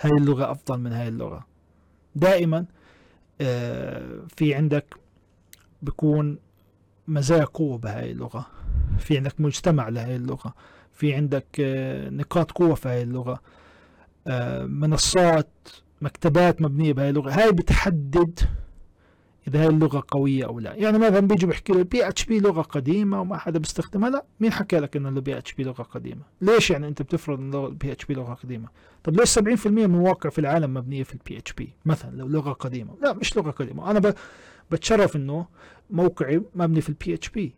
هاي 0.00 0.10
اللغة 0.10 0.50
أفضل 0.50 0.80
من 0.80 0.92
هاي 0.92 1.08
اللغة. 1.08 1.46
دائما 2.16 2.58
آه 2.58 2.83
في 4.28 4.54
عندك 4.54 4.94
بكون 5.82 6.38
مزايا 7.08 7.44
قوة 7.44 7.78
بهاي 7.78 8.10
اللغة. 8.12 8.46
في 8.98 9.16
عندك 9.16 9.40
مجتمع 9.40 9.88
لهي 9.88 10.16
اللغة. 10.16 10.54
في 10.92 11.14
عندك 11.14 11.46
آه 11.60 12.10
نقاط 12.10 12.52
قوة 12.52 12.74
في 12.74 12.88
هاي 12.88 13.02
اللغة. 13.02 13.40
آه 14.26 14.64
منصات 14.64 15.50
مكتبات 16.02 16.62
مبنية 16.62 16.92
بهاي 16.92 17.10
اللغة. 17.10 17.30
هاي 17.30 17.52
بتحدد 17.52 18.40
إذا 19.48 19.60
هاي 19.60 19.66
اللغة 19.66 20.04
قوية 20.08 20.44
أو 20.46 20.60
لا. 20.60 20.74
يعني 20.74 20.98
مثلا 20.98 21.20
بيجوا 21.20 21.50
بيحكوا 21.50 21.74
له 21.74 21.82
PHP 21.82 22.40
لغة 22.40 22.62
قديمة 22.62 23.20
وما 23.20 23.36
حدا 23.36 23.58
بيستخدمها 23.58 24.10
لا 24.10 24.24
مين 24.40 24.52
حكى 24.52 24.78
لك 24.80 24.96
إنه 24.96 25.08
ال 25.08 25.38
PHP 25.38 25.64
لغة 25.64 25.82
قديمة؟ 25.82 26.22
ليش 26.40 26.70
يعني 26.70 26.88
أنت 26.88 27.02
بتفرض 27.02 27.38
ان 27.38 27.54
ال 27.54 27.92
PHP 27.92 28.14
لغة 28.14 28.34
قديمة؟ 28.34 28.68
طب 29.04 29.16
ليش 29.16 29.38
70% 29.38 29.66
من 29.66 29.78
المواقع 29.82 30.30
في 30.30 30.38
العالم 30.38 30.74
مبنية 30.74 31.02
في 31.02 31.14
البي 31.14 31.38
إتش 31.38 31.52
بي؟ 31.52 31.74
مثلا 31.84 32.16
لو 32.16 32.28
لغة 32.28 32.52
قديمة. 32.52 32.96
لا 33.02 33.12
مش 33.12 33.36
لغة 33.36 33.50
قديمة. 33.50 33.90
أنا 33.90 34.14
بتشرف 34.70 35.16
إنه 35.16 35.46
موقعي 35.90 36.42
مبني 36.54 36.80
في 36.80 36.88
ال 36.88 37.14
PHP. 37.14 37.54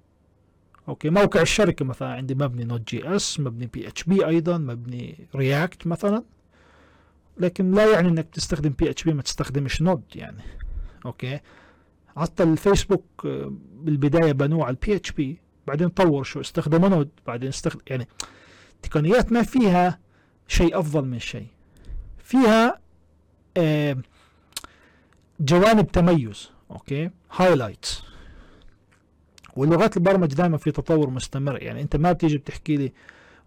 أوكي 0.89 1.11
موقع 1.11 1.43
الشركة 1.43 1.85
مثلا 1.85 2.09
عندي 2.09 2.35
مبني 2.35 2.65
Node.js 2.65 3.41
مبني 3.41 3.67
PHP 3.67 4.27
أيضا 4.27 4.59
مبني 4.59 5.29
React 5.35 5.87
مثلا. 5.87 6.23
لكن 7.39 7.71
لا 7.71 7.93
يعني 7.93 8.09
إنك 8.09 8.29
تستخدم 8.33 8.71
PHP 8.71 9.13
ما 9.13 9.23
تستخدمش 9.23 9.83
Node 9.83 10.03
يعني. 10.15 10.43
أوكي؟ 11.07 11.41
حتى 12.17 12.43
الفيسبوك 12.43 13.05
آه، 13.25 13.53
بالبداية 13.75 14.33
بنوه 14.33 14.65
على 14.65 14.71
ال 14.71 14.97
PHP 14.97 15.39
بعدين 15.67 15.89
طور 15.89 16.23
شو 16.23 16.41
استخدموا 16.41 16.89
Node 16.89 17.11
بعدين 17.27 17.49
استخدم 17.49 17.81
يعني 17.87 18.09
تقنيات 18.83 19.33
ما 19.33 19.43
فيها 19.43 19.99
شيء 20.49 20.79
أفضل 20.79 21.05
من 21.05 21.19
شيء. 21.19 21.47
فيها 22.19 22.81
آه، 23.57 23.97
جوانب 25.41 25.93
تميز 25.93 26.51
أوكي؟ 26.71 27.11
highlights 27.33 28.03
ولغات 29.57 29.97
البرمجة 29.97 30.35
دائما 30.35 30.57
في 30.57 30.71
تطور 30.71 31.11
مستمر. 31.11 31.63
يعني 31.63 31.83
أنت 31.83 31.97
ما 31.97 32.13
بتيجي 32.13 32.39
بتحكي 32.39 32.77
لي 32.77 32.93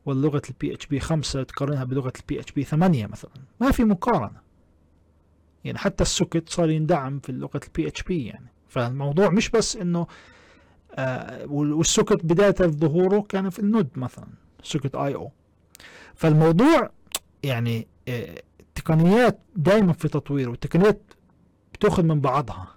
واللغة 0.06 0.42
ال 0.50 0.74
PHP 0.74 1.00
5 1.00 1.44
تقارنها 1.44 1.84
بلغة 1.84 2.14
ال 2.20 2.40
PHP 2.40 2.64
8 2.64 3.08
مثلا. 3.08 3.32
ما 3.62 3.72
في 3.72 3.84
مقارنة. 3.84 4.42
يعني 5.64 5.78
حتى 5.78 6.04
ال 6.04 6.11
socket 6.11 6.50
صار 6.50 6.70
يندعم 6.70 7.20
في 7.20 7.32
لغة 7.32 7.60
ال 7.68 7.88
PHP 7.88 8.26
يعني. 8.26 8.48
فالموضوع 8.70 9.30
مش 9.30 9.50
بس 9.50 9.76
إنه 9.76 10.08
آه 10.94 11.46
وال 11.48 11.67
socket 11.67 12.26
بداية 12.26 12.56
ظهوره 12.62 13.26
كان 13.30 13.50
في 13.50 13.60
ال 13.60 13.65
Node 13.65 13.88
مثلا 13.96 14.28
Socket.IO. 14.64 15.32
فالموضوع 16.16 16.90
يعني 17.44 17.88
آه 18.08 18.42
التقنيات 18.60 19.40
دائما 19.56 19.94
في 19.94 20.08
تطوير 20.08 20.50
والتقنيات 20.50 21.02
بتأخذ 21.74 22.04
من 22.04 22.22
بعضها. 22.22 22.68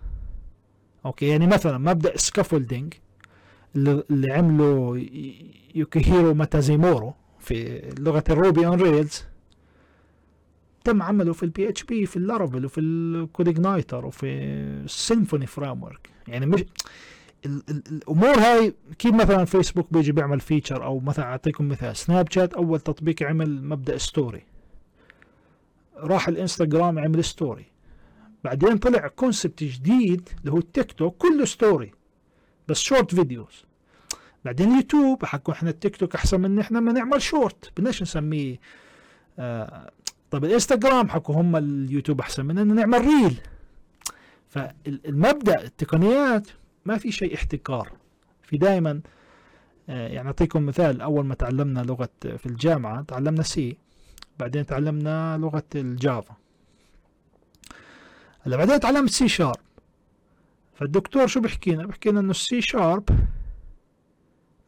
أوكي؟ 1.06 1.28
يعني 1.28 1.46
مثلا 1.46 1.78
مبدأ 1.78 2.16
scaffolding 2.16 2.94
اللي 3.76 4.32
عمله 4.32 5.06
يوكيهيرو 5.74 6.34
ماتسوموتو 6.34 7.14
في 7.38 7.82
لغة 7.98 8.24
ال 8.30 8.37
Ruby 8.37 8.66
on 8.66 8.80
Rails 8.82 9.24
تم 10.84 11.02
عمله 11.02 11.32
في 11.32 11.42
ال 11.42 11.68
PHP 11.68 12.06
في 12.06 12.16
ال 12.16 12.22
Laravel 12.22 12.64
وفي 12.64 12.80
ال 12.80 12.91
CodeIgniter 12.91 14.06
وفي 14.06 14.26
ال 14.84 15.46
Symfony 15.46 15.82
framework 15.82 16.10
يعني 16.28 16.46
مش 16.46 16.60
ال 17.46 17.62
ال 17.70 17.82
الأمور 17.92 18.38
هاي 18.38 18.74
كيف 18.98 19.14
مثلا 19.14 19.44
فيسبوك 19.44 19.92
بيجي 19.92 20.12
بيعمل 20.12 20.40
feature 20.40 20.84
أو 20.84 21.00
مثلا 21.00 21.24
أعطيكم 21.24 21.68
مثال 21.68 21.96
Snapchat 21.96 22.54
أول 22.54 22.80
تطبيق 22.80 23.22
عمل 23.22 23.64
مبدأ 23.64 23.98
story 23.98 24.42
راح 25.96 26.28
الانستغرام 26.28 26.98
عمل 26.98 27.24
story 27.24 27.66
بعدين 28.44 28.78
طلع 28.78 29.08
concept 29.08 29.64
جديد 29.64 30.28
اللي 30.40 30.52
هو 30.52 30.58
التيك 30.58 30.92
توك 30.92 31.16
كله 31.16 31.44
story 31.44 31.92
بس 32.68 32.80
short 32.80 33.14
videos 33.14 33.64
بعدين 34.44 34.72
يوتيوب 34.76 35.24
حكوا 35.24 35.54
إحنا 35.54 35.70
التيك 35.70 35.96
توك 35.96 36.14
أحسن 36.14 36.40
من 36.40 36.58
إحنا 36.58 36.80
ما 36.80 36.92
نعمل 36.92 37.22
شورت 37.22 37.70
بدناش 37.76 38.02
نسميه 38.02 38.60
آه 39.38 39.90
طيب 40.32 40.44
الانستغرام 40.44 41.08
حكوا 41.08 41.34
هم 41.34 41.56
اليوتيوب 41.56 42.20
أحسن 42.20 42.46
مننا 42.46 42.74
نعمل 42.74 43.00
reel. 43.00 43.40
فالمبدأ 44.48 45.62
التقنيات 45.62 46.48
ما 46.84 46.98
في 46.98 47.12
شيء 47.12 47.34
احتكار. 47.34 47.92
في 48.42 48.56
دائما 48.56 49.00
آه، 49.88 50.08
يعني 50.08 50.26
أعطيكم 50.26 50.66
مثال 50.66 51.00
أول 51.00 51.26
ما 51.26 51.34
تعلمنا 51.34 51.80
لغة 51.80 52.08
في 52.20 52.46
الجامعة 52.46 53.02
تعلمنا 53.02 53.42
C 53.42 53.76
بعدين 54.38 54.66
تعلمنا 54.66 55.38
لغة 55.38 55.64
ال 55.74 55.84
Java. 55.84 56.34
هلا 58.40 58.56
بعدين 58.56 58.80
تعلمت 58.80 59.10
C 59.10 59.28
sharp 59.28 59.56
فالدكتور 60.74 61.26
شو 61.26 61.40
بيحكي 61.40 61.70
لنا 61.70 61.86
بيحكي 61.86 62.10
لنا 62.10 62.20
إنه 62.20 62.30
ال 62.30 62.45
C 62.45 62.60
sharp 62.60 63.04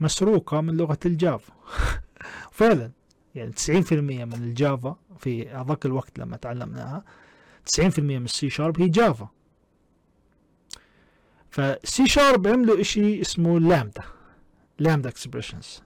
مسروقة 0.00 0.61
من 0.61 0.77
لغة 0.77 0.98
ال 1.07 1.14
Java. 1.14 1.53
فعلا. 2.59 2.90
يعني 3.35 3.53
90% 3.53 3.92
من 3.92 4.35
ال 4.35 4.47
Java 4.47 4.96
في 5.18 5.49
هذاك 5.49 5.87
الوقت 5.87 6.18
لما 6.18 6.37
تعلمناها 6.37 7.05
90% 7.81 7.99
من 7.99 8.25
ال 8.24 8.38
C 8.38 8.50
sharp 8.50 8.81
هي 8.81 8.88
Java. 8.88 9.29
ف 11.50 11.79
C 11.79 12.07
sharp 12.07 12.46
عملوا 12.47 12.81
إشي 12.81 13.20
اسمه 13.20 13.61
lambda 13.61 14.03
lambda 14.79 15.09
expressions 15.09 15.83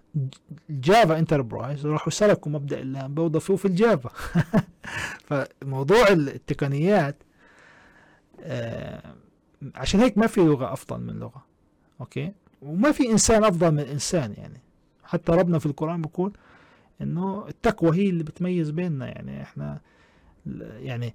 Java 0.71 1.19
Enterprise 1.19 1.87
راحوا 1.87 2.11
سلكوا 2.11 2.53
مبدأ 2.53 2.81
اللامدا 2.81 3.23
وضافوه 3.23 3.57
في 3.57 3.65
ال 3.64 3.72
Java. 3.72 4.11
فموضوع 5.29 6.09
التقنيات 6.09 7.23
آه 8.41 9.15
عشان 9.75 10.01
هيك 10.01 10.19
ما 10.19 10.27
في 10.27 10.41
لغة 10.41 10.73
أفضل 10.73 11.01
من 11.01 11.19
لغة 11.19 11.45
أوكي؟ 12.01 12.33
وما 12.63 12.93
في 12.93 13.11
إنسان 13.11 13.45
أفضل 13.45 13.71
من 13.71 13.81
إنسان 13.81 14.33
يعني. 14.33 14.61
حتى 15.05 15.33
ربنا 15.33 15.59
في 15.59 15.67
القرآن 15.67 16.03
بيقول 16.03 16.33
انه 17.03 17.49
التقوى 17.49 17.97
هي 17.97 18.09
اللي 18.09 18.25
بتميز 18.25 18.71
بيننا. 18.71 19.07
يعني 19.07 19.43
إحنا 19.43 19.81
يعني 20.79 21.15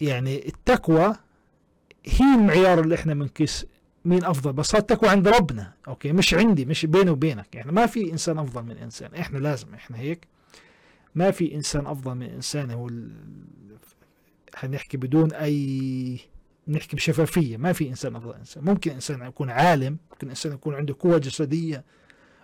يعني 0.00 0.48
التقوى 0.48 1.16
هي 2.06 2.34
المعيار 2.34 2.80
اللي 2.80 2.94
إحنا 2.94 3.14
بنقيس 3.14 3.66
مين 4.04 4.24
أفضل. 4.24 4.52
بس 4.52 4.74
التقوى 4.74 5.10
عند 5.10 5.28
ربنا. 5.28 5.72
أوكي؟ 5.88 6.12
مش 6.12 6.34
عندي 6.34 6.64
مش 6.64 6.86
بيني 6.86 7.10
وبينك. 7.10 7.54
يعني 7.54 7.72
ما 7.72 7.86
في 7.86 8.12
إنسان 8.12 8.38
أفضل 8.38 8.62
من 8.62 8.76
إنسان. 8.76 9.14
إحنا 9.14 9.38
لازم 9.38 9.74
إحنا 9.74 9.98
هيك. 9.98 10.26
ما 11.14 11.30
في 11.30 11.54
إنسان 11.54 11.86
أفضل 11.86 12.14
من 12.14 12.26
إنسان. 12.26 12.70
هو 12.70 12.88
ال... 12.88 13.12
هنحكي 14.56 14.96
بدون 14.96 15.32
أي 15.32 16.18
نحكي 16.68 16.96
بشفافية. 16.96 17.56
ما 17.56 17.72
في 17.72 17.88
إنسان 17.88 18.16
أفضل 18.16 18.34
إنسان. 18.34 18.64
ممكن 18.64 18.90
إنسان 18.90 19.22
يكون 19.22 19.50
عالم 19.50 19.98
ممكن 20.10 20.28
إنسان 20.28 20.52
يكون 20.52 20.74
عنده 20.74 20.96
قوة 21.00 21.18
جسدية. 21.18 21.84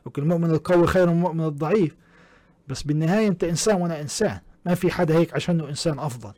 ممكن 0.06 0.22
المؤمن 0.22 0.50
القوي 0.50 0.86
خير 0.86 1.06
من 1.06 1.12
المؤمن 1.12 1.44
الضعيف. 1.44 1.96
بس 2.68 2.82
بالنهاية 2.82 3.28
أنت 3.28 3.44
إنسان 3.44 3.82
وأنا 3.82 4.00
إنسان. 4.00 4.40
ما 4.66 4.74
في 4.74 4.90
حدا 4.90 5.18
هيك 5.18 5.34
عشانه 5.34 5.68
إنسان 5.68 5.98
أفضل. 5.98 6.32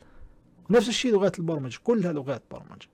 نفس 0.69 0.89
الشيء 0.89 1.13
لغات 1.13 1.39
البرمجة. 1.39 1.79
كلها 1.83 2.13
لغات 2.13 2.43
برمجة. 2.51 2.87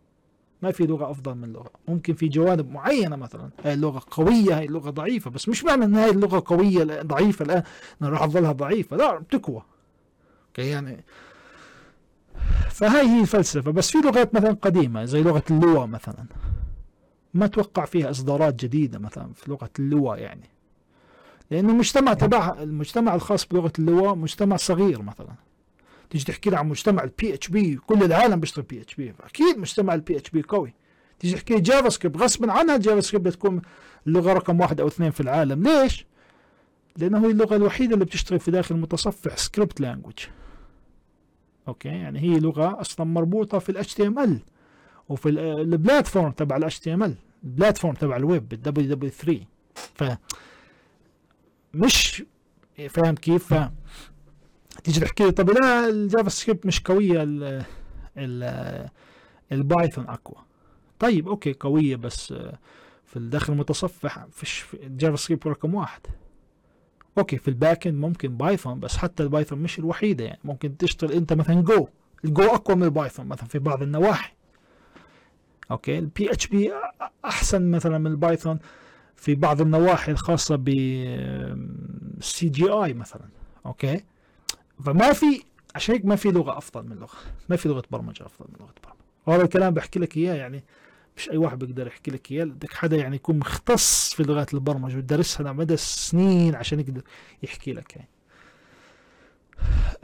ما 0.62 0.72
في 0.72 0.86
لغة 0.86 1.12
أفضل 1.12 1.36
من 1.36 1.54
لغة. 1.54 1.72
ممكن 1.88 2.14
في 2.14 2.28
جوانب 2.28 2.72
معينة 2.72 3.16
مثلا. 3.16 3.50
هاي 3.64 3.74
اللغة 3.74 4.02
قوية 4.12 4.58
هاي 4.58 4.66
اللغة 4.66 4.90
ضعيفة. 4.90 5.32
بس 5.32 5.50
مش 5.50 5.64
معنى 5.64 5.86
إن 5.86 5.96
هاي 5.96 6.10
اللغة 6.10 6.44
قوية 6.46 7.02
ضعيفة 7.02 7.46
الان 7.46 7.64
راح 8.02 8.26
تظلها 8.26 8.52
ضعيفة. 8.52 8.98
لا 8.98 9.20
بتقوى 9.20 9.64
أوكي 10.48 10.70
يعني 10.70 11.04
فهاي 12.70 13.08
هي 13.08 13.22
الفلسفة. 13.22 13.72
بس 13.72 13.92
في 13.92 13.98
لغات 13.98 14.36
مثلا 14.36 14.54
قديمة 14.54 15.06
زي 15.06 15.24
لغة 15.24 15.44
اللغة 15.52 15.86
مثلا. 15.86 16.26
ما 17.34 17.48
توقع 17.48 17.86
فيها 17.86 18.10
إصدارات 18.10 18.56
جديدة 18.56 19.00
مثلا 19.00 19.34
في 19.34 19.52
لغة 19.52 19.70
اللغة 19.80 20.16
يعني. 20.16 20.50
لأنه 21.52 21.72
المجتمع 21.72 22.14
تبعها 22.14 22.64
المجتمع 22.64 23.16
الخاص 23.16 23.46
بلغة 23.46 23.72
اللغة 23.80 24.14
مجتمع 24.16 24.56
صغير 24.56 25.02
مثلا. 25.02 25.34
تيجي 26.10 26.26
تحكي 26.26 26.50
لي 26.50 26.58
عن 26.58 26.70
مجتمع 26.70 27.04
البي 27.04 27.34
اتش 27.34 27.48
بي 27.48 27.76
كل 27.76 28.04
العالم 28.04 28.40
بيشتغل 28.40 28.66
بي 28.66 28.82
اتش 28.82 28.96
بي 28.96 29.14
أكيد 29.24 29.58
مجتمع 29.58 29.94
البي 29.94 30.18
اتش 30.18 30.30
بي 30.30 30.42
قوي. 30.42 30.74
تيجي 31.20 31.36
تحكي 31.36 31.60
جافا 31.60 31.90
سكريبت 31.90 32.18
غصبا 32.18 32.52
عنها 32.52 32.76
الجافا 32.76 33.00
سكريبت 33.00 33.28
بتكون 33.28 33.62
اللغة 34.08 34.34
رقم 34.34 34.60
واحد 34.60 34.82
أو 34.82 34.88
اثنين 34.88 35.12
في 35.12 35.20
العالم. 35.20 35.64
ليش؟ 35.64 36.06
لأنه 36.98 37.26
هي 37.26 37.32
اللغة 37.32 37.56
الوحيدة 37.56 37.94
اللي 37.94 38.06
بتشتغل 38.06 38.40
في 38.40 38.52
داخل 38.52 38.76
المتصفح 38.76 39.38
script 39.38 39.82
language 39.82 40.20
أوكي؟ 41.68 41.90
يعني 41.90 42.20
هي 42.20 42.40
لغة 42.40 42.82
أصلا 42.82 43.06
مربوطة 43.06 43.60
في 43.60 44.20
ال 44.20 44.24
HTML 44.24 44.40
وفي 45.10 45.30
ال 45.30 45.41
platform 45.41 46.32
تبع 46.32 47.04
ال 47.04 47.16
HTML 47.44 47.59
ال 47.59 47.63
platform 47.63 47.94
تبع 47.94 48.16
الويب 48.16 48.54
ال 48.54 48.90
WW3 48.90 49.40
ف 49.96 50.04
مش 51.74 52.24
فاهم 52.90 53.16
كيف 53.16 53.54
تيجي 54.84 55.00
تحكي. 55.00 55.24
لي 55.24 55.32
طب 55.32 55.50
لا 55.50 55.90
ال 55.90 56.30
JavaScript 56.30 56.66
مش 56.66 56.80
قوية 56.80 57.24
ال 57.24 57.66
ال 58.18 58.90
ال 59.52 59.60
Python 59.60 60.08
أقوى. 60.08 60.38
طيب 61.00 61.28
okay 61.28 61.54
قوية 61.60 61.96
بس 61.96 62.34
في 63.06 63.16
الداخل 63.16 63.54
المتصفح 63.54 64.26
فيش 64.32 64.66
ال 64.74 65.16
JavaScript 65.16 65.48
رقم 65.48 65.76
واحد. 65.76 66.02
okay 67.18 67.38
في 67.38 67.48
ال 67.48 67.56
back 67.56 67.88
end 67.88 67.98
ممكن 68.02 68.38
Python 68.38 68.80
بس 68.80 68.98
حتى 68.98 69.24
ال 69.24 69.29
Python 69.29 69.60
مش 69.60 69.80
الوحيدة 69.80 70.26
يعني. 70.26 70.40
ممكن 70.44 70.78
تشتغل 70.78 71.12
أنت 71.12 71.34
مثلا 71.34 71.62
Go 71.62 71.88
ال 72.26 72.32
Go 72.32 72.44
أقوى 72.44 72.76
من 72.76 72.84
ال 72.84 72.90
Python 72.90 73.26
مثلا 73.26 73.48
في 73.48 73.60
بعض 73.60 73.82
النواحي. 73.82 74.34
okay 75.72 76.00
ال 76.00 76.32
PHP 76.32 76.72
أحسن 77.26 77.72
مثلا 77.72 77.98
من 77.98 78.08
ال 78.08 78.14
Python. 78.14 78.60
في 79.16 79.36
بعض 79.36 79.62
النواحي 79.62 80.12
الخاصة 80.12 80.56
ب 80.56 80.70
CGI 82.20 82.94
مثلا 82.94 83.30
okay؟ 83.66 84.04
فما 84.86 85.14
في 85.14 85.44
عشان 85.76 85.96
هيك 85.96 86.06
ما 86.06 86.16
في 86.16 86.32
لغة 86.32 86.58
أفضل 86.58 86.90
من 86.90 86.96
لغة 86.96 87.18
ما 87.50 87.56
في 87.56 87.70
لغة 87.70 87.84
برمجة 87.92 88.26
أفضل 88.26 88.46
من 88.50 88.60
لغة 88.60 88.74
برمجة. 88.84 88.98
وهذا 89.26 89.44
الكلام 89.44 89.74
بحكي 89.74 90.00
لك 90.00 90.18
إياه 90.18 90.34
يعني 90.34 90.64
مش 91.18 91.30
أي 91.30 91.38
واحد 91.38 91.60
بيقدر 91.60 91.88
يحكي 91.88 92.12
لك 92.12 92.32
إياه 92.32 92.44
بدك 92.46 92.74
حدا 92.74 92.98
يعني 92.98 93.16
يكون 93.16 93.40
مختص 93.40 94.14
في 94.14 94.24
لغات 94.24 94.54
البرمجة 94.54 94.98
ودرسها 94.98 95.44
لمدى 95.44 95.78
سنين 95.78 96.56
عشان 96.56 96.80
يقدر 96.80 97.02
يحكي 97.44 97.74
لك 97.74 97.96
يعني. 97.96 98.10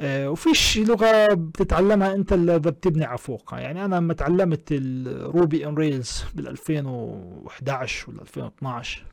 وفيش 0.01 0.77
لغة 0.77 1.27
بتتعلمها 1.33 2.13
انت 2.13 2.33
إلا 2.33 2.55
إذا 2.55 2.69
بتبني 2.69 3.17
فوقها. 3.17 3.59
يعني 3.59 3.85
أنا 3.85 3.95
لما 3.95 4.13
تعلمت 4.13 4.67
الروبي 4.71 5.67
ان 5.67 5.75
ريلز 5.75 6.23
بال 6.35 6.47
2011 6.47 8.09
ولا 8.11 8.21
2012 8.21 9.05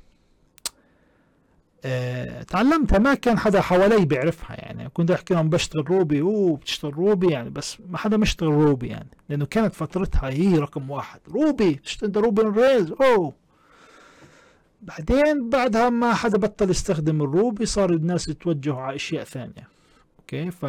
آه 1.84 2.42
تعلمتها 2.42 2.98
ما 2.98 3.14
كان 3.14 3.38
حدا 3.38 3.60
حوالي 3.60 4.04
بيعرفها. 4.04 4.56
يعني 4.56 4.88
كنت 4.88 5.10
أحكي 5.10 5.34
لهم 5.34 5.50
بشتغل 5.50 5.90
Ruby 5.90 6.20
أوه 6.20 6.56
بتشتغل 6.56 6.94
Ruby 6.94 7.30
يعني 7.32 7.50
بس 7.50 7.76
ما 7.88 7.98
حدا 7.98 8.16
مشتغل 8.16 8.48
Ruby 8.48 8.88
يعني 8.88 9.08
لأنه 9.28 9.46
كانت 9.46 9.74
فترتها 9.74 10.28
هي 10.30 10.58
رقم 10.58 10.90
واحد. 10.90 11.20
Ruby 11.28 11.74
بتشتغل 11.74 12.16
Ruby 12.24 12.42
Rails 12.42 12.92
أوه. 12.92 13.32
بعدين 14.82 15.50
بعدها 15.50 15.90
ما 15.90 16.14
حدا 16.14 16.38
بطل 16.38 16.70
يستخدم 16.70 17.22
ال 17.22 17.31
Ruby 17.31 17.66
صار 17.66 17.90
الناس 17.90 18.28
يتوجهوا 18.28 18.80
على 18.80 18.96
أشياء 18.96 19.24
ثانية. 19.24 19.75
okay 20.26 20.50
ف 20.50 20.64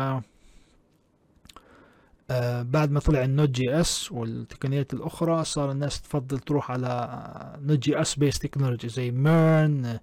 آه 2.31 2.61
بعد 2.61 2.91
ما 2.91 2.99
طلع 2.99 3.23
ال 3.23 3.49
Node 3.49 3.79
JS 3.79 4.11
والتقنيات 4.11 4.93
الأخرى 4.93 5.43
صار 5.43 5.71
الناس 5.71 6.01
تفضل 6.01 6.39
تروح 6.39 6.71
على 6.71 7.57
Node 7.61 7.79
JS 7.79 8.15
based 8.19 8.39
technology 8.39 8.89
زي 8.89 9.11
MERN 9.11 9.99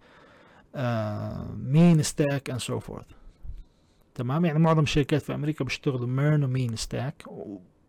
MEAN 1.56 2.02
stack 2.02 2.50
and 2.50 2.60
so 2.60 2.78
forth 2.80 3.06
تمام؟ 4.14 4.44
يعني 4.44 4.58
معظم 4.58 4.82
الشركات 4.82 5.22
في 5.22 5.34
أمريكا 5.34 5.64
بيشتغلوا 5.64 6.06
MERN 6.06 6.44
و 6.44 6.51
MEAN 6.51 6.76
stack 6.76 7.24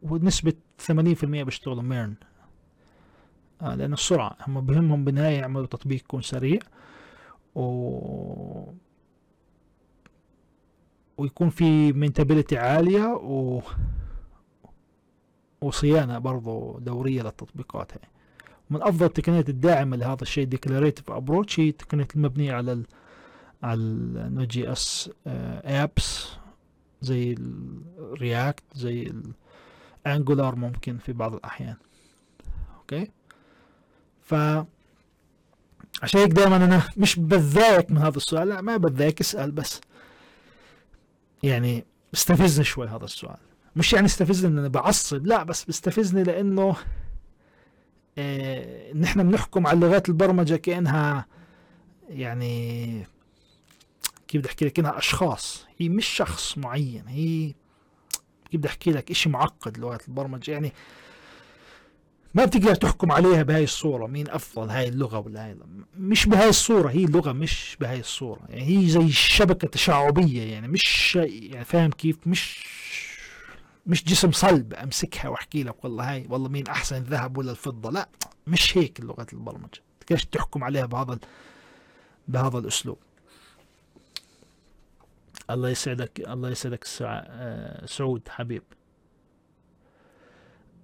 ونسبة 0.01 0.54
80% 0.88 0.91
بيشتغلوا 1.25 1.84
MERN. 1.84 2.15
آه 3.62 3.75
لأن 3.75 3.93
السرعة 3.93 4.38
هم 4.47 4.62
بهمهم 4.62 5.06
بالنهاية 5.06 5.38
يعملوا 5.38 5.65
تطبيق 5.65 5.99
يكون 5.99 6.21
سريع 6.21 6.60
و 7.56 8.71
ويكون 11.17 11.49
في 11.49 11.93
maintainability 11.93 12.58
عالية 12.58 13.13
و 13.13 13.62
وصيانة 15.62 16.17
برضو 16.17 16.80
دورية 16.80 17.21
للتطبيقات 17.21 17.91
هاي 17.93 18.01
من 18.69 18.82
أفضل 18.82 19.06
التقنيات 19.06 19.49
الداعمة 19.49 19.97
لهذا 19.97 20.21
الشيء 20.21 20.45
declarative 20.45 21.12
approach 21.12 21.60
هي 21.60 21.69
التقنيات 21.69 22.15
المبنية 22.15 22.54
على 22.54 22.71
ال 22.73 22.86
على 23.63 23.80
ال 23.80 24.48
Node 24.48 24.71
JS 24.71 25.10
apps 25.28 26.28
زي 27.01 27.36
ال 28.00 28.10
React 28.10 28.63
زي 28.73 29.13
ال 30.06 30.12
Angular 30.12 30.56
ممكن 30.56 30.97
في 30.97 31.13
بعض 31.13 31.34
الأحيان. 31.34 31.75
okay؟ 32.78 33.12
ف 34.21 34.34
عشان 36.01 36.19
هيك 36.19 36.32
دائما 36.32 36.56
أنا 36.56 36.82
مش 36.97 37.19
بتضايق 37.19 37.91
من 37.91 37.97
هذا 37.97 38.17
السؤال 38.17 38.47
لا 38.47 38.62
ما 38.62 38.78
بتضايق 38.78 39.15
اسأل 39.21 39.51
بس. 39.51 39.82
يعني 41.45 41.86
بستفزني 42.13 42.65
شوي 42.65 42.88
هذا 42.88 43.05
السؤال. 43.05 43.38
مش 43.75 43.93
يعني 43.93 44.05
استفزني 44.05 44.51
ان 44.51 44.58
أنا 44.58 44.67
بعصب 44.67 45.25
لا 45.27 45.43
بس 45.43 45.63
بيستفزني 45.63 46.23
لإنه 46.23 46.75
إيه 48.17 48.93
نحن 48.93 49.29
بنحكم 49.29 49.67
على 49.67 49.79
لغات 49.79 50.10
البرمجة 50.10 50.55
كأنها 50.55 51.25
يعني 52.10 53.08
كيف 54.27 54.41
بدي 54.41 54.49
أحكي 54.49 54.65
لك؟ 54.65 54.79
انها 54.79 54.97
أشخاص. 54.97 55.65
هي 55.77 55.89
مش 55.89 56.05
شخص 56.05 56.58
معين 56.58 57.08
هي 57.08 57.53
كيف 58.51 58.60
بدي 58.60 58.67
أحكي 58.67 58.91
لك؟ 58.91 59.12
إشي 59.12 59.29
معقد 59.29 59.77
لغات 59.77 60.08
البرمجة. 60.08 60.51
يعني 60.51 60.73
ما 62.36 62.45
بتقدر 62.45 62.76
تحكم 62.76 63.12
عليها 63.12 63.43
بهاي 63.43 63.63
الصورة 63.63 64.08
مين 64.08 64.30
أفضل 64.30 64.69
هاي 64.69 64.88
اللغة 64.88 65.19
ولا 65.19 65.45
هاي 65.45 65.58
مش 65.98 66.26
بهاي 66.26 66.50
الصورة 66.50 66.89
هي 66.89 67.04
اللغة 67.06 67.32
مش 67.32 67.78
بهاي 67.80 68.00
الصورة 68.00 68.41
يعني 68.50 68.67
هي 68.67 68.89
زي 68.89 69.00
الشبكة 69.06 69.67
تشعبية 69.67 70.52
يعني 70.52 70.67
مش 70.67 71.15
يعني 71.15 71.65
فاهم 71.65 71.92
كيف؟ 71.92 72.27
مش 72.27 72.67
مش 73.88 74.04
جسم 74.04 74.31
صلب 74.31 74.73
أمسكها 74.73 75.29
وأحكي 75.29 75.63
لك 75.63 75.83
والله 75.83 76.12
هاي 76.12 76.27
والله 76.29 76.50
مين 76.50 76.67
أحسن 76.67 76.96
الذهب 76.96 77.38
ولا 77.38 77.52
الفضة 77.52 77.92
لا 77.92 78.10
مش 78.48 78.77
هيك 78.77 79.02
لغة 79.02 79.27
البرمجة. 79.33 79.81
كيف 80.08 80.23
تحكم 80.23 80.63
عليها 80.63 80.86
بهذا 80.86 81.19
بهذا 82.27 82.58
الأسلوب. 82.58 82.98
الله 85.50 85.69
يسعدك 85.69 86.19
الله 86.19 86.50
يسعدك 86.50 86.83
سعود 87.86 88.21
حبيب. 88.29 88.63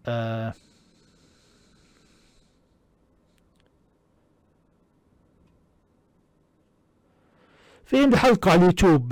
آه 0.05 0.53
في 7.91 8.03
عندي 8.03 8.17
حلقة 8.17 8.51
على 8.51 8.59
اليوتيوب 8.61 9.07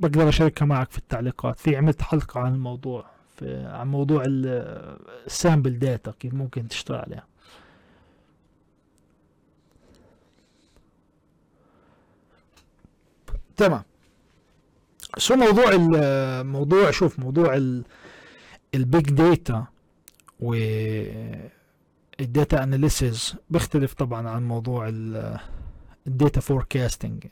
بقدر 0.00 0.28
أشاركها 0.28 0.66
معك 0.66 0.90
في 0.90 0.98
التعليقات. 0.98 1.60
في 1.60 1.76
عملت 1.76 2.02
حلقة 2.02 2.40
عن 2.40 2.54
الموضوع 2.54 3.06
في 3.36 3.56
عن 3.56 3.90
موضوع 3.90 4.22
ال 4.26 4.48
sample 4.48 5.78
data 5.78 6.10
كيف 6.20 6.34
ممكن 6.34 6.68
تشتغل 6.68 6.98
عليها. 6.98 7.26
تمام. 13.56 13.82
so 15.18 15.36
موضوع 15.36 15.64
الموضوع 15.72 16.90
شوف 16.90 17.18
موضوع 17.18 17.54
ال 18.74 18.83
big 18.83 19.10
data 19.10 19.66
و 20.40 20.54
ال 22.20 22.28
data 22.28 22.62
analysis 22.62 23.36
بيختلف 23.50 23.94
طبعا 23.94 24.28
عن 24.28 24.48
موضوع 24.48 24.88
ال 26.06 26.13
data 26.13 26.40
forecasting 26.40 27.24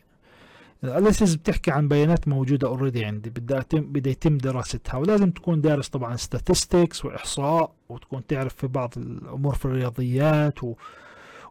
ال 0.85 0.91
analysis 0.91 1.35
بتحكي 1.35 1.71
عن 1.71 1.89
بيانات 1.89 2.29
موجودة 2.29 2.69
already 2.69 3.05
عندي. 3.05 3.31
بدها 3.31 3.59
يتم 3.59 3.81
بده 3.81 4.11
يتم 4.11 4.39
دراستها. 4.39 4.97
ولازم 4.97 5.31
تكون 5.31 5.61
دارس 5.61 5.89
طبعا 5.89 6.17
statistics 6.17 7.05
وإحصاء 7.05 7.73
وتكون 7.89 8.27
تعرف 8.27 8.55
في 8.55 8.67
بعض 8.67 8.95
الأمور 8.97 9.55
في 9.55 9.65
الرياضيات 9.65 10.65
و 10.65 10.75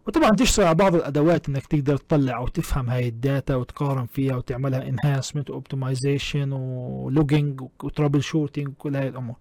وطبعا 0.07 0.29
تشتغل 0.29 0.65
على 0.65 0.75
بعض 0.75 0.95
الأدوات 0.95 1.49
إنك 1.49 1.65
تقدر 1.65 1.97
تطلع 1.97 2.37
أو 2.37 2.47
تفهم 2.47 2.89
هاي 2.89 3.07
ال 3.07 3.17
data 3.17 3.55
وتقارن 3.55 4.05
فيها 4.05 4.35
وتعملها 4.35 4.89
enhancement 4.89 5.49
و 5.49 5.57
optimization 5.57 6.51
و 6.51 6.63
logging 6.63 7.49
و 7.49 7.61
troubleshooting 7.83 8.67
وكل 8.67 8.95
هاي 8.95 9.07
الأمور. 9.07 9.35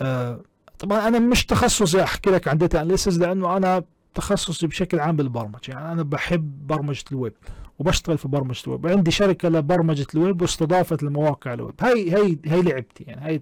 آه 0.00 0.40
طبعا 0.78 1.08
أنا 1.08 1.18
مش 1.18 1.46
تخصصي 1.46 2.02
أحكي 2.02 2.30
لك 2.30 2.48
عن 2.48 2.58
data 2.58 2.80
analysis 2.80 3.18
لأنه 3.18 3.56
أنا 3.56 3.84
تخصصي 4.14 4.66
بشكل 4.66 5.00
عام 5.00 5.16
بالبرمجة. 5.16 5.58
يعني 5.68 5.92
أنا 5.92 6.02
بحب 6.02 6.66
برمجة 6.66 7.04
الويب 7.12 7.34
وبشتغل 7.78 8.18
في 8.18 8.28
برمجة 8.28 8.62
الويب. 8.66 8.86
عندي 8.86 9.10
شركة 9.10 9.48
لبرمجة 9.48 10.06
الويب 10.14 10.42
واستضافت 10.42 11.02
لمواقع 11.02 11.54
الويب. 11.54 11.74
هاي 11.80 12.14
هي 12.14 12.38
هي 12.44 12.62
لعبتي. 12.62 13.04
يعني 13.04 13.26
هاي 13.26 13.40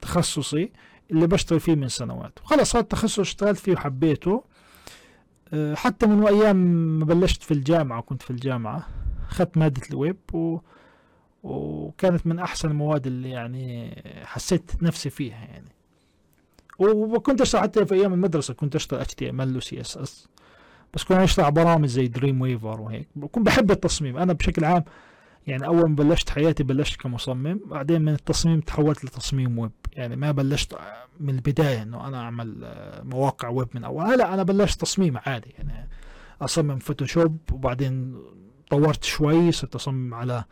تخصصي 0.00 0.72
اللي 1.10 1.26
بشتغل 1.26 1.60
فيه 1.60 1.74
من 1.74 1.88
سنوات. 1.88 2.38
وخلص 2.44 2.76
هذا 2.76 2.82
التخصص 2.82 3.18
اشتغلت 3.18 3.58
فيه 3.58 3.72
وحبيته. 3.72 4.44
آه، 5.52 5.74
حتى 5.74 6.06
من 6.06 6.26
أيام 6.26 6.56
ما 6.98 7.04
بلشت 7.04 7.42
في 7.42 7.54
الجامعة 7.54 7.98
وكنت 7.98 8.22
في 8.22 8.30
الجامعة 8.30 8.86
أخذت 9.30 9.58
مادة 9.58 9.82
الويب 9.90 10.16
و 10.32 10.58
وكانت 11.42 12.26
من 12.26 12.38
أحسن 12.38 12.70
المواد 12.70 13.06
اللي 13.06 13.30
يعني 13.30 14.02
حسيت 14.24 14.82
نفسي 14.82 15.10
فيها 15.10 15.44
يعني. 15.44 15.68
وكنت 16.80 17.40
أشتغل 17.40 17.62
حتى 17.62 17.86
في 17.86 17.94
أيام 17.94 18.12
المدرسة 18.12 18.54
كنت 18.54 18.76
أشتغل 18.76 19.00
إتش 19.00 19.14
تي 19.14 19.30
إم 19.30 19.40
إل 19.40 19.56
وسي 19.56 19.80
إس 19.80 19.96
إس. 19.96 20.28
بس 20.94 21.04
كنت 21.04 21.18
اشتغل 21.18 21.50
برامج 21.50 21.88
زي 21.88 22.08
Dreamweaver 22.08 22.80
وهيك. 22.80 23.08
كنت 23.32 23.46
بحب 23.46 23.70
التصميم. 23.70 24.16
أنا 24.16 24.32
بشكل 24.32 24.64
عام 24.64 24.84
يعني 25.46 25.66
أول 25.66 25.88
ما 25.90 25.96
بلشت 25.96 26.30
حياتي 26.30 26.62
بلشت 26.62 27.00
كمصمم 27.00 27.60
بعدين 27.66 28.02
من 28.02 28.12
التصميم 28.12 28.60
تحولت 28.60 29.04
لتصميم 29.04 29.58
ويب. 29.58 29.70
يعني 29.92 30.16
ما 30.16 30.30
بلشت 30.30 30.78
من 31.20 31.34
البداية 31.34 31.82
إنه 31.82 32.06
أنا 32.06 32.20
أعمل 32.20 32.60
آه، 32.64 33.02
مواقع 33.02 33.48
ويب 33.48 33.68
من 33.74 33.84
أول. 33.84 34.18
لا 34.18 34.34
أنا 34.34 34.42
بلشت 34.42 34.80
تصميم 34.80 35.18
عادي. 35.26 35.54
يعني 35.58 35.88
أصمم 36.42 36.78
Photoshop 36.78 37.38
وبعدين 37.52 38.16
طورت 38.70 39.04
شوي 39.04 39.52
صرت 39.52 39.74
أصمم 39.74 40.14
على 40.14 40.44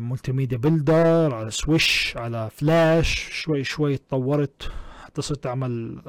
Multimedia 0.00 0.58
Builder 0.58 1.34
على 1.34 1.50
SWiSH 1.50 2.14
على 2.16 2.50
فلاش 2.50 3.28
شوي 3.32 3.64
شوي 3.64 3.96
تطورت 3.96 4.72
حتى 5.04 5.22
صرت 5.22 5.46
أعمل 5.46 6.02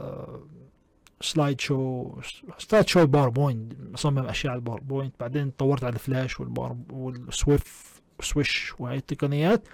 slideshow 1.21 2.11
slideshow 2.57 3.05
PowerPoint 3.05 3.73
أصمم 3.95 4.19
أشياء 4.19 4.51
على 4.51 4.59
ال 4.59 4.64
PowerPoint 4.64 5.15
بعدين 5.19 5.55
تطورت 5.55 5.83
على 5.83 5.93
ال 5.93 6.01
Flash 6.01 6.39
وال 6.39 7.00
SWF 7.00 7.91
SWiSH 8.21 8.73
وهي 8.79 8.97
التقنيات. 8.97 9.67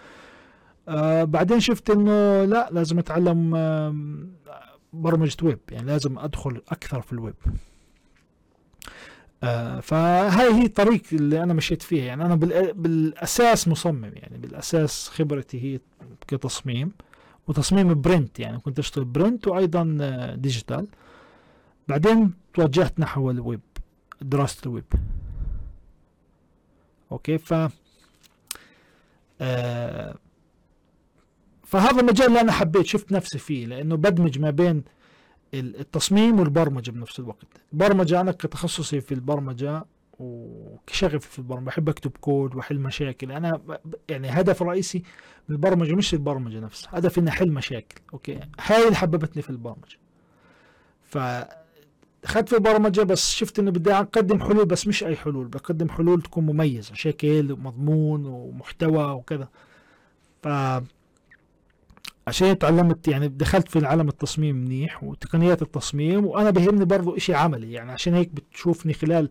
آه 0.87 1.23
بعدين 1.23 1.59
شفت 1.59 1.89
إنه 1.89 2.43
لا 2.45 2.69
لازم 2.71 2.99
أتعلم 2.99 3.51
برمجة 4.93 5.37
ويب. 5.43 5.59
يعني 5.71 5.87
لازم 5.87 6.19
أدخل 6.19 6.61
أكثر 6.69 7.01
في 7.01 7.13
الويب. 7.13 7.35
آه 9.43 9.79
فهاي 9.79 10.53
هي 10.53 10.65
الطريق 10.65 11.01
اللي 11.13 11.43
أنا 11.43 11.53
مشيت 11.53 11.81
فيها. 11.81 12.05
يعني 12.05 12.25
أنا 12.25 12.35
بالأساس 12.73 13.67
مصمم 13.67 14.11
يعني 14.13 14.37
بالأساس 14.37 15.09
خبرتي 15.09 15.61
هي 15.63 15.79
كتصميم 16.27 16.91
وتصميم 17.47 18.01
print 18.01 18.39
يعني. 18.39 18.59
كنت 18.59 18.79
أشتغل 18.79 19.05
print 19.05 19.47
وأيضا 19.47 19.83
digital. 20.35 20.87
بعدين 21.87 22.33
توجهت 22.53 22.99
نحو 22.99 23.31
الويب 23.31 23.61
دراسة 24.21 24.61
ال 24.65 24.71
web. 24.71 24.93
okay؟ 27.11 27.37
ف 27.37 27.53
آه 29.41 30.15
فهذا 31.63 32.01
المجال 32.01 32.27
اللي 32.27 32.41
أنا 32.41 32.51
حبيت 32.51 32.85
شفت 32.85 33.11
نفسي 33.11 33.37
فيه 33.37 33.65
لأنه 33.65 33.95
بدمج 33.95 34.39
ما 34.39 34.49
بين 34.49 34.83
التصميم 35.59 36.39
والبرمجة 36.39 36.91
بنفس 36.91 37.19
الوقت. 37.19 37.45
البرمجه 37.73 38.21
أنا 38.21 38.31
كتخصصي 38.31 39.01
في 39.01 39.13
البرمجة 39.13 39.85
وكشغف 40.19 41.25
في 41.25 41.39
البرمجة 41.39 41.65
بحب 41.65 41.89
أكتب 41.89 42.11
كود 42.21 42.55
وأحل 42.55 42.79
مشاكل. 42.79 43.31
أنا 43.31 43.61
يعني 44.09 44.29
هدف 44.29 44.61
رئيسي 44.61 45.03
من 45.49 45.55
البرمجة 45.55 45.95
مش 45.95 46.13
البرمجة 46.13 46.59
نفسها 46.59 46.89
هدفي 46.93 47.19
إني 47.19 47.29
أحل 47.29 47.51
مشاكل. 47.51 48.01
okay؟ 48.13 48.39
هاي 48.65 48.85
اللي 48.85 48.95
حببتني 48.95 49.41
في 49.41 49.49
البرمجة. 49.49 49.97
ف 51.03 51.17
اخذت 52.23 52.49
في 52.49 52.55
البرمجة 52.55 53.01
بس 53.01 53.31
شفت 53.31 53.59
إنه 53.59 53.71
بدي 53.71 53.93
أقدم 53.93 54.39
حلول 54.39 54.65
بس 54.65 54.87
مش 54.87 55.03
أي 55.03 55.15
حلول 55.15 55.47
بقدم 55.47 55.89
حلول 55.89 56.21
تكون 56.21 56.45
مميزة 56.45 56.93
شكل 56.93 57.51
ومضمون 57.51 58.25
ومحتوى 58.25 59.11
وكذا. 59.11 59.47
ف 60.41 60.47
عشان 62.27 62.57
تعلمت 62.57 63.07
يعني 63.07 63.27
دخلت 63.27 63.67
في 63.69 63.85
عالم 63.85 64.07
التصميم 64.07 64.55
منيح 64.55 65.03
وتقنيات 65.03 65.61
التصميم 65.61 66.25
وأنا 66.25 66.49
بهمني 66.49 66.85
برضو 66.85 67.17
إشي 67.17 67.33
عملي. 67.33 67.71
يعني 67.71 67.91
عشان 67.91 68.13
هيك 68.13 68.29
بتشوفني 68.29 68.93
خلال 68.93 69.29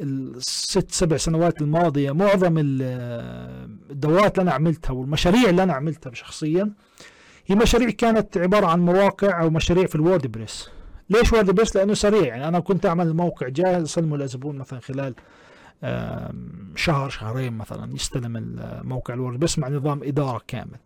الست 0.00 0.92
سبع 0.92 1.16
سنوات 1.16 1.62
الماضية 1.62 2.12
معظم 2.12 2.54
الدورات 2.58 4.38
اللي 4.38 4.42
أنا 4.42 4.52
عملتها 4.52 4.92
والمشاريع 4.92 5.50
اللي 5.50 5.62
أنا 5.62 5.72
عملتها 5.72 6.14
شخصيا 6.14 6.72
هي 7.46 7.54
مشاريع 7.54 7.90
كانت 7.90 8.38
عبارة 8.38 8.66
عن 8.66 8.80
مواقع 8.80 9.42
أو 9.42 9.50
مشاريع 9.50 9.86
في 9.86 9.94
ال 9.94 10.26
WordPress 10.26 10.68
ليش 11.10 11.32
WordPress 11.32 11.76
لأنه 11.76 11.94
سريع. 11.94 12.24
يعني 12.24 12.48
أنا 12.48 12.60
كنت 12.60 12.86
أعمل 12.86 13.14
موقع 13.14 13.48
جاهز 13.48 13.82
أسلمه 13.82 14.16
للزبون 14.16 14.58
مثلا 14.58 14.80
خلال 14.80 15.14
شهر 16.76 17.08
شهرين 17.08 17.52
مثلا 17.52 17.94
يستلم 17.94 18.36
الموقع 18.36 19.14
ال 19.14 19.38
WordPress 19.38 19.58
مع 19.58 19.68
نظام 19.68 20.02
إدارة 20.02 20.42
كامل. 20.48 20.78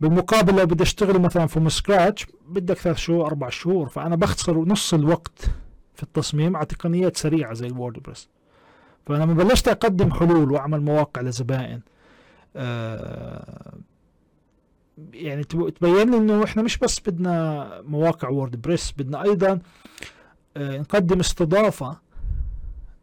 بالمقابل 0.00 0.56
لو 0.56 0.66
بدي 0.66 0.82
اشتغل 0.82 1.18
مثلا 1.20 1.46
from 1.46 1.68
scratch 1.68 2.26
بدك 2.48 2.78
ثلاث 2.78 2.96
شهور 2.96 3.26
أربع 3.26 3.48
شهور 3.48 3.88
فأنا 3.88 4.16
بختصر 4.16 4.58
نص 4.58 4.94
الوقت 4.94 5.50
في 5.94 6.02
التصميم 6.02 6.56
على 6.56 6.66
تقنيات 6.66 7.16
سريعة 7.16 7.54
زي 7.54 7.66
ال 7.66 7.72
WordPress 7.72 8.28
فلما 9.06 9.34
بلشت 9.34 9.68
أقدم 9.68 10.12
حلول 10.12 10.52
وأعمل 10.52 10.80
مواقع 10.80 11.20
لزبائن. 11.20 11.80
آه 12.56 13.74
يعني 15.12 15.44
تبين 15.44 16.10
لي 16.10 16.16
إنه 16.16 16.44
إحنا 16.44 16.62
مش 16.62 16.78
بس 16.78 17.00
بدنا 17.00 17.68
مواقع 17.82 18.28
WordPress 18.28 18.92
بدنا 18.98 19.22
أيضا 19.22 19.58
آه 20.56 20.78
نقدم 20.78 21.20
استضافة 21.20 21.98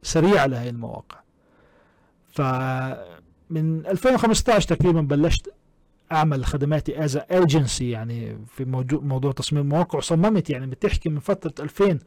سريعة 0.03 0.45
لهي 0.45 0.69
المواقع. 0.69 1.19
فمن 2.29 3.85
2015 3.85 4.75
تقريبا 4.75 5.01
بلشت 5.01 5.53
أعمل 6.13 6.45
خدماتي 6.45 7.03
as 7.03 7.17
agency 7.17 7.89
يعني 7.89 8.37
في 8.47 8.65
موضوع 8.65 8.99
موضوع 8.99 9.31
تصميم 9.31 9.63
المواقع 9.63 9.97
وصممت 9.97 10.49
يعني 10.49 10.65
بتحكي 10.67 11.09
من 11.09 11.19
فترة 11.19 11.63
2000 11.63 11.99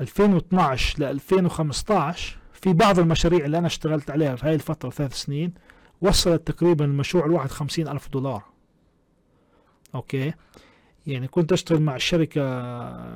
2012 0.00 1.00
ل 1.00 1.04
2015 1.04 2.38
في 2.52 2.72
بعض 2.72 2.98
المشاريع 2.98 3.44
اللي 3.44 3.58
أنا 3.58 3.66
اشتغلت 3.66 4.10
عليها 4.10 4.36
في 4.36 4.46
هاي 4.46 4.54
الفترة 4.54 4.90
ثلاث 4.90 5.14
سنين 5.14 5.54
وصلت 6.00 6.46
تقريبا 6.52 6.84
المشروع 6.84 7.26
الواحد 7.26 7.50
خمسين 7.50 7.88
ألف 7.88 8.08
دولار. 8.08 8.42
okay؟ 9.94 10.32
يعني 11.06 11.28
كنت 11.28 11.52
أشتغل 11.52 11.80
مع 11.82 11.96
الشركة 11.96 12.42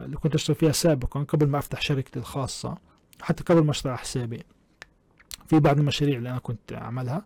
اللي 0.05 0.16
كنت 0.16 0.35
أشتغل 0.35 0.57
فيها 0.57 0.72
سابقا 0.72 1.22
قبل 1.22 1.47
ما 1.47 1.59
أفتح 1.59 1.81
شركتي 1.81 2.18
الخاصة 2.18 2.78
حتى 3.20 3.45
قبل 3.45 3.64
ما 3.64 3.70
أشتغل 3.70 3.99
حسابي. 3.99 4.43
في 5.47 5.61
بعض 5.61 5.78
المشاريع 5.78 6.18
اللي 6.18 6.31
أنا 6.31 6.39
كنت 6.39 6.72
أعملها 6.72 7.24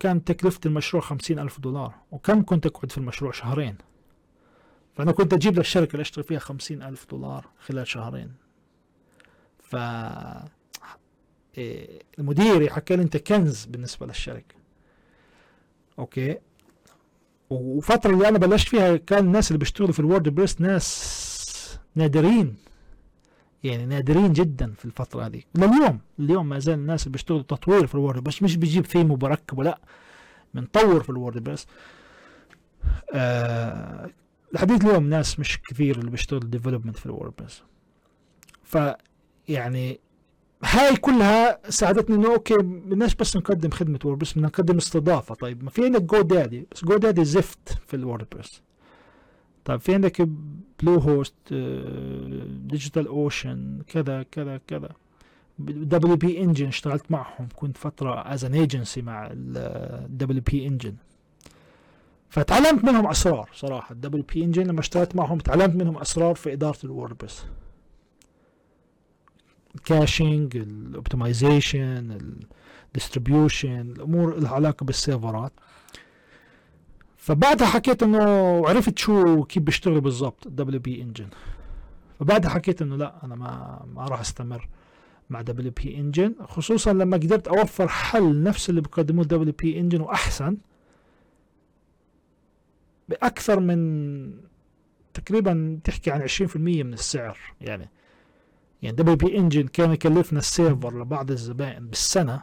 كانت 0.00 0.32
تكلفة 0.32 0.60
المشروع 0.66 1.02
خمسين 1.02 1.38
ألف 1.38 1.60
دولار 1.60 1.94
وكم 2.10 2.44
كنت 2.44 2.66
أقعد 2.66 2.92
في 2.92 2.98
المشروع؟ 2.98 3.32
شهرين. 3.32 3.76
فأنا 4.96 5.12
كنت 5.12 5.32
أجيب 5.32 5.58
للشركة 5.58 5.92
اللي 5.92 6.02
أشتغل 6.02 6.24
فيها 6.24 6.38
خمسين 6.38 6.82
ألف 6.82 7.06
دولار 7.10 7.46
خلال 7.58 7.88
شهرين. 7.88 8.32
ف 9.58 9.76
إيه، 11.58 12.02
المدير 12.18 12.70
حكى 12.70 12.96
لي 12.96 13.02
أنت 13.02 13.16
كنز 13.16 13.64
بالنسبة 13.64 14.06
للشركة. 14.06 14.54
okay؟ 15.98 16.38
وفترة 17.50 18.10
اللي 18.10 18.28
أنا 18.28 18.38
بلشت 18.38 18.68
فيها 18.68 18.96
كان 18.96 19.24
الناس 19.24 19.50
اللي 19.50 19.58
بيشتغلوا 19.58 19.92
في 19.92 20.00
ال 20.00 20.28
WordPress 20.28 20.60
ناس 20.60 21.78
نادرين. 21.94 22.56
يعني 23.64 23.86
نادرين 23.86 24.32
جدا 24.32 24.72
في 24.78 24.84
الفترة 24.84 25.26
هذه. 25.26 25.42
لليوم 25.54 26.00
اليوم 26.18 26.48
ما 26.48 26.58
زال 26.58 26.74
الناس 26.74 27.02
اللي 27.02 27.12
بيشتغلوا 27.12 27.42
تطوير 27.42 27.86
في 27.86 27.94
ال 27.94 28.24
WordPress 28.24 28.42
مش 28.42 28.56
بيجيب 28.56 28.86
ثيم 28.86 29.10
وبركبه 29.10 29.64
لا. 29.64 29.80
بنطور 30.54 31.02
في 31.02 31.10
ال 31.10 31.44
WordPress. 31.44 31.66
آه 33.14 34.10
لحديث 34.52 34.84
اليوم 34.84 35.08
ناس 35.08 35.40
مش 35.40 35.62
كثير 35.62 35.98
اللي 35.98 36.10
بيشتغلوا 36.10 36.50
development 36.50 36.96
في 36.96 37.06
ال 37.06 37.32
WordPress. 37.44 37.62
ف 38.62 38.78
يعني 39.48 40.00
هاي 40.64 40.96
كلها 40.96 41.70
ساعدتني 41.70 42.16
إنه 42.16 42.34
okay 42.34 42.56
بدناش 42.56 43.14
بس 43.14 43.36
نقدم 43.36 43.70
خدمة 43.70 43.98
WordPress 44.04 44.32
بدنا 44.32 44.46
نقدم 44.46 44.76
استضافة. 44.76 45.34
طيب 45.34 45.64
ما 45.64 45.70
في 45.70 45.84
عندك 45.84 46.02
GoDaddy 46.02 46.66
بس 46.72 46.84
GoDaddy 46.84 47.24
زفت 47.24 47.78
في 47.86 47.94
ال 47.96 48.03
WordPress 48.03 48.62
طيب 49.68 49.80
في 49.80 49.94
عندك 49.94 50.28
Bluehost 50.82 51.34
DigitalOcean 52.62 53.82
كذا 53.86 54.22
كذا 54.22 54.60
كذا. 54.66 54.88
WP 55.58 56.16
Engine 56.16 56.66
اشتغلت 56.66 57.10
معهم 57.10 57.48
كنت 57.56 57.76
فترة 57.76 58.34
as 58.34 58.44
an 58.44 58.54
agency 58.54 59.02
مع 59.02 59.28
ال 59.32 60.42
WP 60.42 60.66
Engine 60.66 60.94
فتعلمت 62.28 62.84
منهم 62.84 63.06
أسرار 63.06 63.50
صراحة. 63.54 63.92
ال 63.92 64.24
WP 64.34 64.44
Engine 64.44 64.66
لما 64.66 64.80
اشتغلت 64.80 65.16
معهم 65.16 65.38
تعلمت 65.38 65.74
منهم 65.74 65.98
أسرار 65.98 66.34
في 66.34 66.52
إدارة 66.52 66.78
الووردبريس 66.84 67.44
الكاشنج 69.74 70.56
الاوبتمايزيشن 70.56 72.18
الديستريبيوشن 72.86 73.80
الأمور 73.80 74.38
لها 74.38 74.50
علاقة 74.50 74.84
بالسيرفرات. 74.84 75.52
فبعدها 77.28 77.66
حكيت 77.66 78.02
إنه 78.02 78.22
عرفت 78.68 78.98
شو 78.98 79.44
كيف 79.44 79.62
بيشتغلوا 79.62 80.00
بالضبط 80.00 80.46
ال 80.46 80.80
WP 80.80 81.02
Engine 81.02 81.28
فبعدها 82.20 82.50
حكيت 82.50 82.82
إنه 82.82 82.96
لا 82.96 83.24
أنا 83.24 83.34
ما 83.34 83.82
ما 83.94 84.04
راح 84.04 84.20
أستمر 84.20 84.68
مع 85.30 85.40
WP 85.40 85.72
Engine 85.72 86.34
خصوصا 86.40 86.92
لما 86.92 87.16
قدرت 87.16 87.48
أوفر 87.48 87.88
حل 87.88 88.42
نفس 88.42 88.70
اللي 88.70 88.80
بيقدموه 88.80 89.24
WP 89.24 89.52
Engine 89.52 90.00
وأحسن 90.00 90.56
بأكثر 93.08 93.60
من 93.60 94.40
تقريبا 95.14 95.80
تحكي 95.84 96.10
عن 96.10 96.28
20% 96.28 96.56
من 96.56 96.92
السعر. 96.92 97.38
يعني 97.60 97.88
يعني 98.82 98.96
WP 98.96 99.16
Engine 99.16 99.66
كان 99.66 99.92
يكلفنا 99.92 100.38
ال 100.38 100.47
server 100.47 101.00
لبعض 101.00 101.30
الزبائن 101.30 101.86
بالسنة 101.86 102.42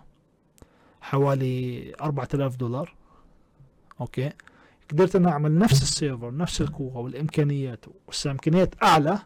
حوالي 1.01 1.93
4000 2.01 2.55
دولار. 2.55 2.95
okay؟ 4.01 4.31
قدرت 4.91 5.15
أنا 5.15 5.29
أعمل 5.29 5.57
نفس 5.57 5.81
ال 5.81 5.89
server 5.89 6.37
نفس 6.37 6.61
القوة 6.61 6.97
والإمكانيات 6.97 7.85
بس 8.09 8.27
امكانيات 8.27 8.83
أعلى 8.83 9.19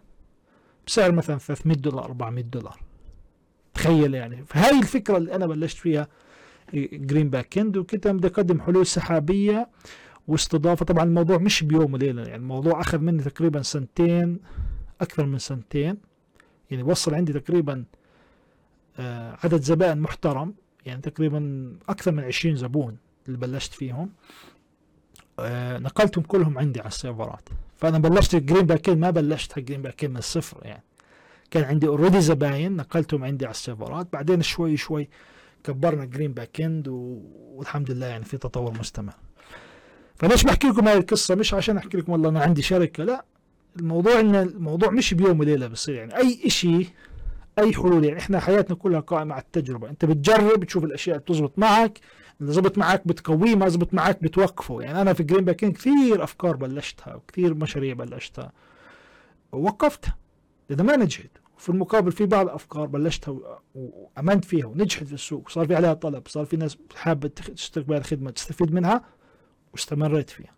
بسعر 0.87 1.11
مثلا 1.11 1.37
300 1.37 1.77
دولار 1.77 2.05
400 2.05 2.43
دولار. 2.43 2.79
تخيل 3.73 4.13
يعني. 4.13 4.45
فهاي 4.45 4.79
الفكرة 4.79 5.17
اللي 5.17 5.35
أنا 5.35 5.47
بلشت 5.47 5.77
فيها 5.77 6.07
Green 6.93 7.29
Backend 7.29 7.77
وكنت 7.77 8.07
بدي 8.07 8.27
أقدم 8.27 8.61
حلول 8.61 8.85
سحابية 8.85 9.69
واستضافة. 10.27 10.85
طبعا 10.85 11.03
الموضوع 11.03 11.37
مش 11.37 11.63
بيوم 11.63 11.93
وليلة 11.93 12.21
يعني 12.21 12.35
الموضوع 12.35 12.81
أخذ 12.81 12.99
مني 12.99 13.23
تقريبا 13.23 13.61
سنتين 13.61 14.39
أكثر 15.01 15.25
من 15.25 15.37
سنتين. 15.37 15.97
يعني 16.71 16.83
وصل 16.83 17.13
عندي 17.13 17.33
تقريبا 17.33 17.83
آه 18.97 19.37
عدد 19.43 19.61
زبائن 19.61 20.01
محترم. 20.01 20.53
يعني 20.85 21.01
تقريبا 21.01 21.73
أكثر 21.89 22.11
من 22.11 22.23
20 22.23 22.55
زبون 22.55 22.97
اللي 23.27 23.37
بلشت 23.37 23.73
فيهم. 23.73 24.09
نقلتهم 25.79 26.23
كلهم 26.23 26.57
عندي 26.57 26.79
على 26.79 26.87
السيرفرات. 26.87 27.49
فأنا 27.77 27.99
بلشت 27.99 28.35
Green 28.35 28.65
Back 28.65 28.89
ما 28.89 29.09
بلشت 29.09 29.59
Green 29.59 29.81
Back 29.81 30.05
من 30.05 30.17
الصفر 30.17 30.57
يعني. 30.61 30.83
كان 31.51 31.63
عندي 31.63 31.87
already 31.87 32.21
زباين 32.21 32.75
نقلتهم 32.75 33.23
عندي 33.23 33.45
على 33.45 33.51
السيرفرات. 33.53 34.07
بعدين 34.13 34.41
شوي 34.41 34.77
شوي 34.77 35.09
كبرنا 35.63 36.05
Green 36.05 36.33
Backend 36.33 36.87
والحمد 36.87 37.91
لله 37.91 38.05
يعني 38.05 38.23
في 38.23 38.37
تطور 38.37 38.73
مستمر. 38.79 39.13
فليش 40.15 40.43
بحكي 40.43 40.67
لكم 40.67 40.87
هاي 40.87 40.97
القصة؟ 40.97 41.35
مش 41.35 41.53
عشان 41.53 41.77
أحكي 41.77 41.97
لكم 41.97 42.11
والله 42.11 42.29
أنا 42.29 42.39
عندي 42.39 42.61
شركة 42.61 43.03
لا. 43.03 43.25
الموضوع 43.79 44.19
إن 44.19 44.35
الموضوع 44.35 44.89
مش 44.89 45.13
بيوم 45.13 45.39
وليلة 45.39 45.67
بصير 45.67 45.95
يعني. 45.95 46.17
أي 46.17 46.49
شيء 46.49 46.87
أي 47.59 47.73
حلول 47.73 48.05
يعني. 48.05 48.19
إحنا 48.19 48.39
حياتنا 48.39 48.75
كلها 48.75 48.99
قائمة 48.99 49.33
على 49.33 49.43
التجربة. 49.43 49.89
أنت 49.89 50.05
بتجرب 50.05 50.59
بتشوف 50.59 50.83
الأشياء 50.83 51.17
بتزبط 51.17 51.59
معك. 51.59 51.99
إذا 52.41 52.51
زبط 52.51 52.77
معك 52.77 53.07
بتقويه 53.07 53.55
ما 53.55 53.69
زبط 53.69 53.93
معك 53.93 54.23
بتوقفه. 54.23 54.81
يعني 54.81 55.01
أنا 55.01 55.13
في 55.13 55.23
جرين 55.23 55.45
باك 55.45 55.55
كثير 55.55 56.23
أفكار 56.23 56.55
بلشتها 56.55 57.15
وكثير 57.15 57.53
مشاريع 57.53 57.93
بلشتها. 57.93 58.51
ووقفتها 59.51 60.17
اذا 60.71 60.83
ما 60.83 60.95
نجحت. 60.95 61.29
وفي 61.57 61.69
المقابل 61.69 62.11
في 62.11 62.25
بعض 62.25 62.45
الافكار 62.45 62.85
بلشتها 62.85 63.59
وأمنت 63.75 64.45
فيها 64.45 64.65
ونجحت 64.65 65.03
في 65.03 65.13
السوق. 65.13 65.49
صار 65.49 65.67
في 65.67 65.75
عليها 65.75 65.93
طلب 65.93 66.27
صار 66.27 66.45
في 66.45 66.57
ناس 66.57 66.77
حابة 66.95 67.27
تشترك 67.27 67.85
بهذه 67.85 68.01
الخدمة 68.01 68.31
تستفيد 68.31 68.73
منها 68.73 69.03
واستمريت 69.73 70.29
فيها. 70.29 70.53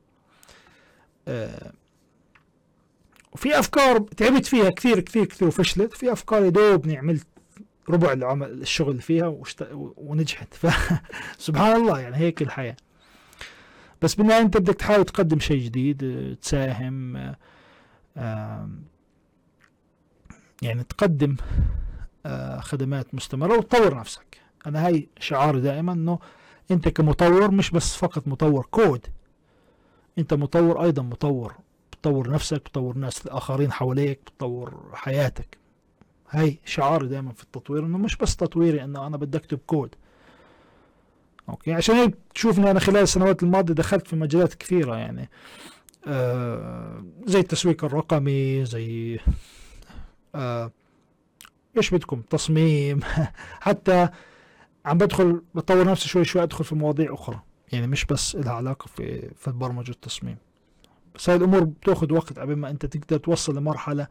أه 1.28 1.72
وفي 3.34 3.60
أفكار 3.60 4.00
تعبت 4.00 4.46
فيها 4.46 4.70
كثير 4.70 5.00
كثير 5.00 5.26
كثير 5.26 5.48
وفشلت. 5.48 5.94
في 5.94 6.12
أفكار 6.12 6.46
يدوبني 6.46 6.98
عملت 6.98 7.28
ربع 7.92 8.14
العمل 8.14 8.52
الشغل 8.62 9.02
فيها 9.02 9.28
وشت... 9.28 9.68
ونجحت. 9.74 10.54
فسبحان 10.54 11.76
الله 11.82 12.00
يعني 12.00 12.16
هيك 12.16 12.42
الحياة. 12.42 12.78
بس 14.02 14.16
بالنهاية 14.16 14.42
أنت 14.42 14.58
بدك 14.58 14.74
تحاول 14.76 15.06
تقدم 15.06 15.40
شيء 15.40 15.64
جديد 15.64 16.38
تساهم 16.42 17.16
يعني 20.62 20.84
تقدم 20.90 21.36
خدمات 22.60 23.16
مستمرة 23.16 23.58
وتطور 23.58 23.96
نفسك. 23.96 24.38
أنا 24.68 24.88
هاي 24.88 25.10
شعاري 25.20 25.62
دائما 25.62 25.94
إنه 25.94 26.20
أنت 26.72 26.90
كمطور 26.90 27.52
مش 27.52 27.72
بس 27.72 27.96
فقط 27.96 28.28
مطور 28.28 28.68
كود. 28.72 29.08
أنت 30.18 30.34
مطور 30.34 30.84
أيضا 30.84 31.04
مطور 31.04 31.56
بتطور 31.92 32.30
نفسك 32.30 32.58
بتطور 32.58 32.98
ناس 32.98 33.26
الآخرين 33.26 33.72
حواليك 33.72 34.20
بتطور 34.26 34.90
حياتك. 34.94 35.61
هاي 36.32 36.60
شعاري 36.66 37.08
دائما 37.08 37.34
في 37.34 37.44
التطوير 37.44 37.86
إنه 37.86 37.98
مش 37.98 38.18
بس 38.18 38.36
تطويري 38.36 38.84
إنه 38.84 39.08
أنا 39.08 39.18
بدي 39.18 39.38
أكتب 39.38 39.60
كود. 39.68 39.96
أوكي؟ 41.50 41.74
عشان 41.74 41.96
هيك 41.96 42.16
تشوفني 42.36 42.72
أنا 42.72 42.80
خلال 42.80 43.04
السنوات 43.04 43.44
الماضية 43.44 43.74
دخلت 43.74 44.08
في 44.08 44.16
مجالات 44.16 44.54
كثيرة 44.54 44.96
يعني. 44.96 45.30
آه 46.08 47.06
زي 47.26 47.40
التسويق 47.40 47.86
الرقمي 47.86 48.66
زي 48.66 49.20
آه 50.36 50.72
إيش 51.78 51.94
بدكم؟ 51.94 52.22
تصميم. 52.22 53.00
حتى 53.68 54.10
عم 54.86 54.98
بدخل 54.98 55.42
بطور 55.56 55.88
نفسي 55.88 56.10
شوي 56.10 56.26
شوي 56.26 56.44
أدخل 56.44 56.64
في 56.64 56.76
مواضيع 56.76 57.14
أخرى. 57.14 57.40
يعني 57.72 57.88
مش 57.88 58.06
بس 58.06 58.36
لها 58.36 58.54
علاقة 58.54 58.88
في 58.88 59.30
في 59.36 59.48
البرمجة 59.48 59.90
والتصميم. 59.90 60.38
بس 61.16 61.30
هاي 61.30 61.38
الأمور 61.38 61.64
بتأخذ 61.64 62.14
وقت 62.14 62.40
قبل 62.40 62.56
ما 62.56 62.70
أنت 62.70 62.86
تقدر 62.86 63.18
توصل 63.18 63.58
لمرحلة 63.58 64.08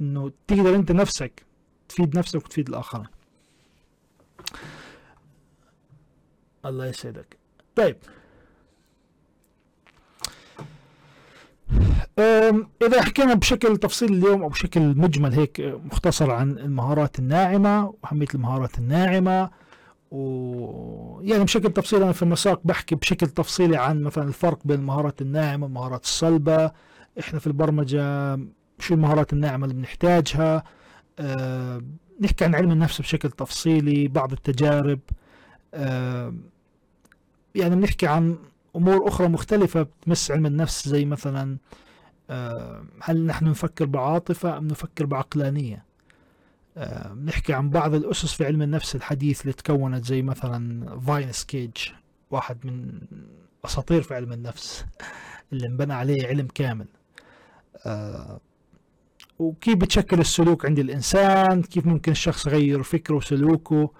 إنه 0.00 0.32
تقدر 0.46 0.74
أنت 0.74 0.92
نفسك 0.92 1.51
تفيد 1.88 2.18
نفسك 2.18 2.44
وتفيد 2.44 2.68
الآخرين. 2.68 3.06
الله 6.66 6.86
يسعدك. 6.86 7.36
طيب. 7.76 7.96
إذا 12.82 13.02
حكينا 13.02 13.34
بشكل 13.34 13.76
تفصيلي 13.76 14.14
اليوم 14.18 14.42
أو 14.42 14.48
بشكل 14.48 14.80
مجمل 14.80 15.32
هيك 15.32 15.60
مختصر 15.60 16.30
عن 16.30 16.58
المهارات 16.58 17.18
الناعمة 17.18 17.94
وأهمية 18.02 18.26
المهارات 18.34 18.78
الناعمة 18.78 19.50
و 20.10 21.20
يعني 21.22 21.44
بشكل 21.44 21.72
تفصيلي 21.72 22.04
أنا 22.04 22.12
في 22.12 22.22
المساق 22.22 22.60
بحكي 22.64 22.94
بشكل 22.94 23.26
تفصيلي 23.26 23.76
عن 23.76 24.02
مثلا 24.02 24.24
الفرق 24.24 24.58
بين 24.64 24.78
المهارات 24.78 25.22
الناعمة 25.22 25.64
والمهارات 25.64 26.04
الصلبه 26.04 26.70
إحنا 27.20 27.38
في 27.38 27.46
البرمجة 27.46 28.36
شو 28.78 28.94
المهارات 28.94 29.32
الناعمة 29.32 29.64
اللي 29.64 29.74
بنحتاجها؟ 29.74 30.64
نحكي 32.20 32.44
عن 32.44 32.54
علم 32.54 32.72
النفس 32.72 33.00
بشكل 33.00 33.30
تفصيلي 33.30 34.08
بعض 34.08 34.32
التجارب 34.32 35.00
أه 35.74 36.34
يعني 37.54 37.76
بنحكي 37.76 38.06
عن 38.06 38.36
أمور 38.76 39.08
أخرى 39.08 39.28
مختلفة 39.28 39.82
بتمس 39.82 40.30
علم 40.30 40.46
النفس 40.46 40.88
زي 40.88 41.04
مثلا 41.04 41.56
أه 42.30 42.84
هل 43.02 43.26
نحن 43.26 43.44
نفكر 43.44 43.84
بعاطفة 43.84 44.58
أم 44.58 44.66
نفكر 44.66 45.06
بعقلانية؟ 45.06 45.92
بنحكي 47.10 47.52
عن 47.52 47.70
بعض 47.70 47.94
الأسس 47.94 48.32
في 48.32 48.46
علم 48.46 48.62
النفس 48.62 48.96
الحديث 48.96 49.40
اللي 49.40 49.52
تكونت 49.52 50.04
زي 50.04 50.22
مثلا 50.22 51.00
فاين 51.00 51.32
سكيج 51.32 51.76
واحد 52.30 52.66
من 52.66 53.00
أساطير 53.64 54.02
في 54.02 54.14
علم 54.14 54.32
النفس 54.32 54.84
اللي 55.52 55.66
انبنى 55.66 55.92
عليه 55.92 56.26
علم 56.26 56.46
كامل. 56.54 56.86
آه، 57.86 58.40
وكيف 59.38 59.74
بتشكل 59.76 60.20
السلوك 60.20 60.66
عند 60.66 60.78
الإنسان 60.78 61.62
كيف 61.62 61.86
ممكن 61.86 62.12
الشخص 62.12 62.46
يغير 62.46 62.82
فكره 62.82 63.14
وسلوكه. 63.14 63.90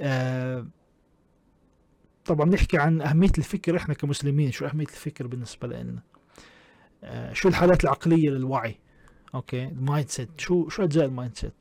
آه، 0.00 0.66
طبعا 2.24 2.50
بنحكي 2.50 2.78
عن 2.78 3.02
أهمية 3.02 3.32
الفكر 3.38 3.76
إحنا 3.76 3.94
كمسلمين 3.94 4.52
شو 4.52 4.66
أهمية 4.66 4.86
الفكر 4.86 5.26
بالنسبة 5.26 5.68
لنا؟ 5.68 6.02
آه، 7.04 7.32
شو 7.32 7.48
الحالات 7.48 7.84
العقلية 7.84 8.30
للوعي؟ 8.30 8.78
أوكي 9.34 9.64
ال 9.64 10.08
mindset 10.08 10.28
شو 10.38 10.68
شو 10.68 10.84
أجزاء 10.84 11.04
ال 11.04 11.36
mindset 11.36 11.54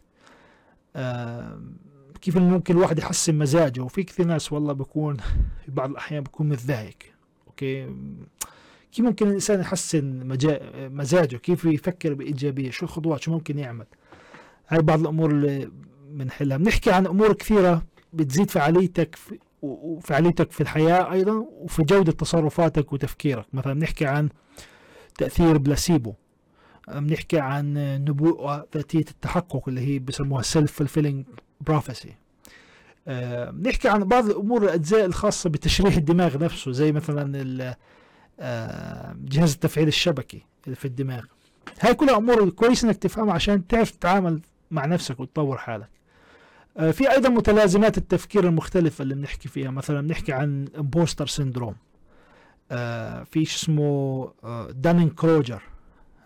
كيف 2.21 2.37
ممكن 2.37 2.73
الواحد 2.77 2.99
يحسن 2.99 3.35
مزاجه؟ 3.37 3.81
وفي 3.81 4.03
كثير 4.03 4.25
ناس 4.25 4.53
والله 4.53 4.73
بكون 4.73 5.17
في 5.65 5.71
بعض 5.71 5.89
الأحيان 5.89 6.23
بكون 6.23 6.49
متضايق. 6.49 6.97
أوكي 7.47 7.95
كيف 8.93 9.05
ممكن 9.05 9.27
الإنسان 9.27 9.59
يحسن 9.59 10.27
مزاجه؟ 10.93 11.37
كيف 11.37 11.65
يفكر 11.65 12.13
بإيجابية؟ 12.13 12.71
شو 12.71 12.85
الخطوات؟ 12.85 13.21
شو 13.21 13.31
ممكن 13.31 13.59
يعمل؟ 13.59 13.85
هاي 14.67 14.81
بعض 14.81 14.99
الأمور 14.99 15.31
اللي 15.31 15.71
بنحلها 16.09 16.57
بنحكي 16.57 16.91
عن 16.91 17.07
أمور 17.07 17.33
كثيرة 17.33 17.83
بتزيد 18.13 18.51
فعاليتك 18.51 19.15
وفعاليتك 19.61 20.51
في 20.51 20.61
الحياة 20.61 21.11
أيضا 21.11 21.45
وفي 21.51 21.83
جودة 21.83 22.11
تصرفاتك 22.11 22.93
وتفكيرك. 22.93 23.45
مثلا 23.53 23.73
بنحكي 23.73 24.05
عن 24.05 24.29
تأثير 25.17 25.57
بلاسيبو. 25.57 26.13
بنحكي 26.87 27.39
عن 27.39 27.73
نبوءة 28.09 28.67
ذاتية 28.75 29.05
التحقق 29.11 29.69
اللي 29.69 29.81
هي 29.81 29.99
بسموها 29.99 30.41
self 30.41 30.83
fulfilling 30.83 31.23
prophecy 31.71 32.09
بنحكي 33.51 33.89
عن 33.89 34.03
بعض 34.03 34.25
الأمور 34.25 34.63
الأجزاء 34.63 35.05
الخاصة 35.05 35.49
بتشريح 35.49 35.95
الدماغ 35.95 36.43
نفسه 36.43 36.71
زي 36.71 36.91
مثلا 36.91 37.75
جهاز 39.15 39.53
التفعيل 39.53 39.87
الشبكي 39.87 40.45
اللي 40.65 40.75
في 40.75 40.85
الدماغ. 40.85 41.23
هاي 41.79 41.93
كلها 41.93 42.17
أمور 42.17 42.49
كويس 42.49 42.83
إنك 42.83 42.97
تفهمها 42.97 43.33
عشان 43.33 43.67
تعرف 43.67 43.91
تتعامل 43.91 44.41
مع 44.71 44.85
نفسك 44.85 45.19
وتطور 45.19 45.57
حالك. 45.57 45.89
آه، 46.77 46.91
في 46.91 47.11
أيضا 47.11 47.29
متلازمات 47.29 47.97
التفكير 47.97 48.47
المختلفة 48.47 49.01
اللي 49.01 49.15
بنحكي 49.15 49.49
فيها. 49.49 49.71
مثلا 49.71 50.01
بنحكي 50.01 50.33
عن 50.33 50.67
impostor 50.77 51.27
syndrome 51.27 51.75
آه، 52.71 53.23
في 53.23 53.45
شو 53.45 53.55
اسمه 53.55 54.31
Dunning 54.71 55.09
Kruger 55.09 55.61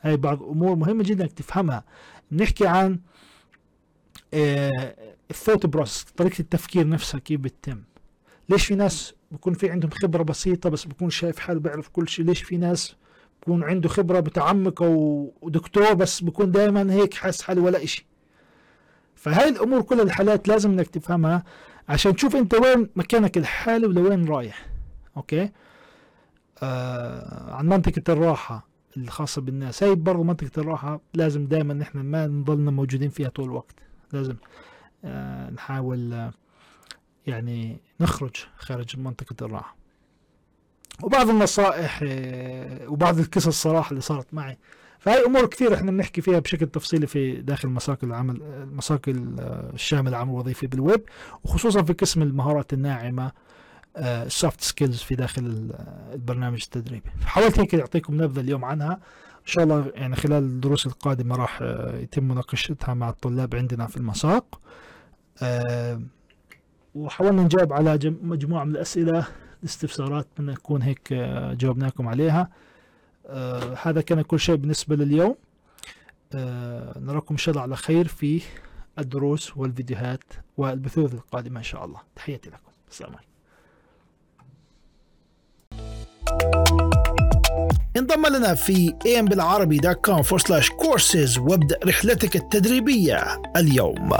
هاي 0.01 0.17
بعض 0.17 0.43
أمور 0.43 0.75
مهمة 0.75 1.03
جدا 1.03 1.23
إنك 1.23 1.31
تفهمها. 1.31 1.83
بنحكي 2.31 2.67
عن 2.67 2.99
ال 5.31 5.36
thought 5.36 5.65
process 5.65 6.03
طريقة 6.03 6.39
التفكير 6.39 6.87
نفسها 6.87 7.19
كيف 7.19 7.39
بتتم. 7.41 7.83
ليش 8.49 8.65
في 8.65 8.75
ناس 8.75 9.13
بكون 9.31 9.53
في 9.53 9.69
عندهم 9.69 9.91
خبرة 9.91 10.23
بسيطة 10.23 10.69
بس 10.69 10.85
بكون 10.85 11.09
شايف 11.09 11.39
حاله 11.39 11.59
بيعرف 11.59 11.89
كل 11.89 12.07
شيء؟ 12.07 12.25
ليش 12.25 12.43
في 12.43 12.57
ناس 12.57 12.95
بكون 13.41 13.63
عنده 13.63 13.89
خبرة 13.89 14.19
متعمقة 14.19 14.85
ودكتور 15.41 15.93
بس 15.93 16.23
بكون 16.23 16.51
دائما 16.51 16.93
هيك 16.93 17.13
حاسس 17.13 17.41
حاله 17.41 17.61
ولا 17.61 17.83
إشي؟ 17.83 18.05
فهاي 19.15 19.49
الأمور 19.49 19.81
كل 19.81 20.01
الحالات 20.01 20.47
لازم 20.47 20.71
إنك 20.71 20.87
تفهمها 20.87 21.43
عشان 21.89 22.15
تشوف 22.15 22.35
أنت 22.35 22.53
وين 22.53 22.89
مكانك 22.95 23.37
الحالي 23.37 23.87
ولوين 23.87 24.25
رايح. 24.27 24.69
أوكي؟ 25.17 25.51
آه 26.63 27.53
عن 27.53 27.67
منطقة 27.67 28.13
الراحة 28.13 28.67
الخاصة 28.97 29.41
بالناس. 29.41 29.83
هاي 29.83 29.95
برضو 29.95 30.23
منطقة 30.23 30.61
الراحة 30.61 31.01
لازم 31.13 31.45
دائما 31.47 31.73
نحن 31.73 31.99
ما 31.99 32.27
نضلنا 32.27 32.71
موجودين 32.71 33.09
فيها 33.09 33.29
طول 33.29 33.45
الوقت. 33.45 33.75
لازم 34.13 34.35
آه 35.05 35.49
نحاول 35.49 36.13
آه 36.13 36.31
يعني 37.27 37.81
نخرج 37.99 38.35
خارج 38.57 38.99
منطقة 38.99 39.45
الراحة. 39.45 39.75
وبعض 41.03 41.29
النصائح 41.29 41.99
آه 42.03 42.89
وبعض 42.89 43.19
القصص 43.19 43.47
الصراحة 43.47 43.89
اللي 43.89 44.01
صارت 44.01 44.33
معي. 44.33 44.57
فهي 44.99 45.25
أمور 45.25 45.45
كثير 45.45 45.73
إحنا 45.73 45.91
بنحكي 45.91 46.21
فيها 46.21 46.39
بشكل 46.39 46.67
تفصيلي 46.67 47.07
في 47.07 47.41
داخل 47.41 47.69
مساق 47.69 47.97
العمل 48.03 48.41
مساق 48.71 49.01
الشامل 49.07 50.07
العمل 50.07 50.29
الوظيفي 50.31 50.67
بالويب 50.67 51.01
وخصوصا 51.43 51.83
في 51.83 51.93
قسم 51.93 52.21
المهارات 52.21 52.73
الناعمة 52.73 53.31
ال 53.97 54.10
soft 54.10 54.59
آه، 54.61 54.63
skills 54.63 54.97
في 54.97 55.15
داخل 55.15 55.71
البرنامج 56.13 56.61
التدريبي. 56.63 57.09
حاولت 57.25 57.59
هيك 57.59 57.75
أعطيكم 57.75 58.23
نبذة 58.23 58.39
اليوم 58.39 58.65
عنها. 58.65 58.93
إن 59.47 59.53
شاء 59.53 59.63
الله 59.63 59.91
يعني 59.95 60.15
خلال 60.15 60.43
الدروس 60.43 60.85
القادمة 60.85 61.35
راح 61.35 61.59
آه، 61.61 61.97
يتم 61.99 62.23
مناقشتها 62.23 62.93
مع 62.93 63.09
الطلاب 63.09 63.55
عندنا 63.55 63.87
في 63.87 63.97
المساق. 63.97 64.61
آه، 65.41 66.01
وحاولنا 66.97 67.43
نجاوب 67.43 67.73
على 67.73 67.99
مجموعة 68.21 68.63
من 68.63 68.71
الأسئلة 68.71 69.25
الاستفسارات 69.59 70.27
من 70.39 70.45
نكون 70.45 70.81
هيك 70.81 71.13
جاوبناكم 71.53 72.07
عليها. 72.07 72.49
هذا 73.81 74.01
كان 74.01 74.21
كل 74.21 74.39
شيء 74.39 74.55
بالنسبة 74.55 74.95
لليوم. 74.95 75.35
نراكم 76.95 77.33
إن 77.33 77.37
شاء 77.37 77.51
الله 77.51 77.61
على 77.61 77.75
خير 77.75 78.07
في 78.07 78.41
الدروس 78.99 79.57
والفيديوهات 79.57 80.23
والبثوث 80.57 81.13
القادمة 81.13 81.59
إن 81.59 81.63
شاء 81.63 81.85
الله. 81.85 81.99
تحياتي 82.15 82.49
لكم. 82.49 82.71
السلام 82.91 83.11
عليكم. 83.11 83.27
انضم 87.97 88.35
لنا 88.35 88.55
في 88.55 88.91
ambilعربي.com/courses 88.91 91.37
وابدأ 91.37 91.79
رحلتك 91.85 92.35
التدريبية 92.35 93.41
اليوم. 93.57 94.13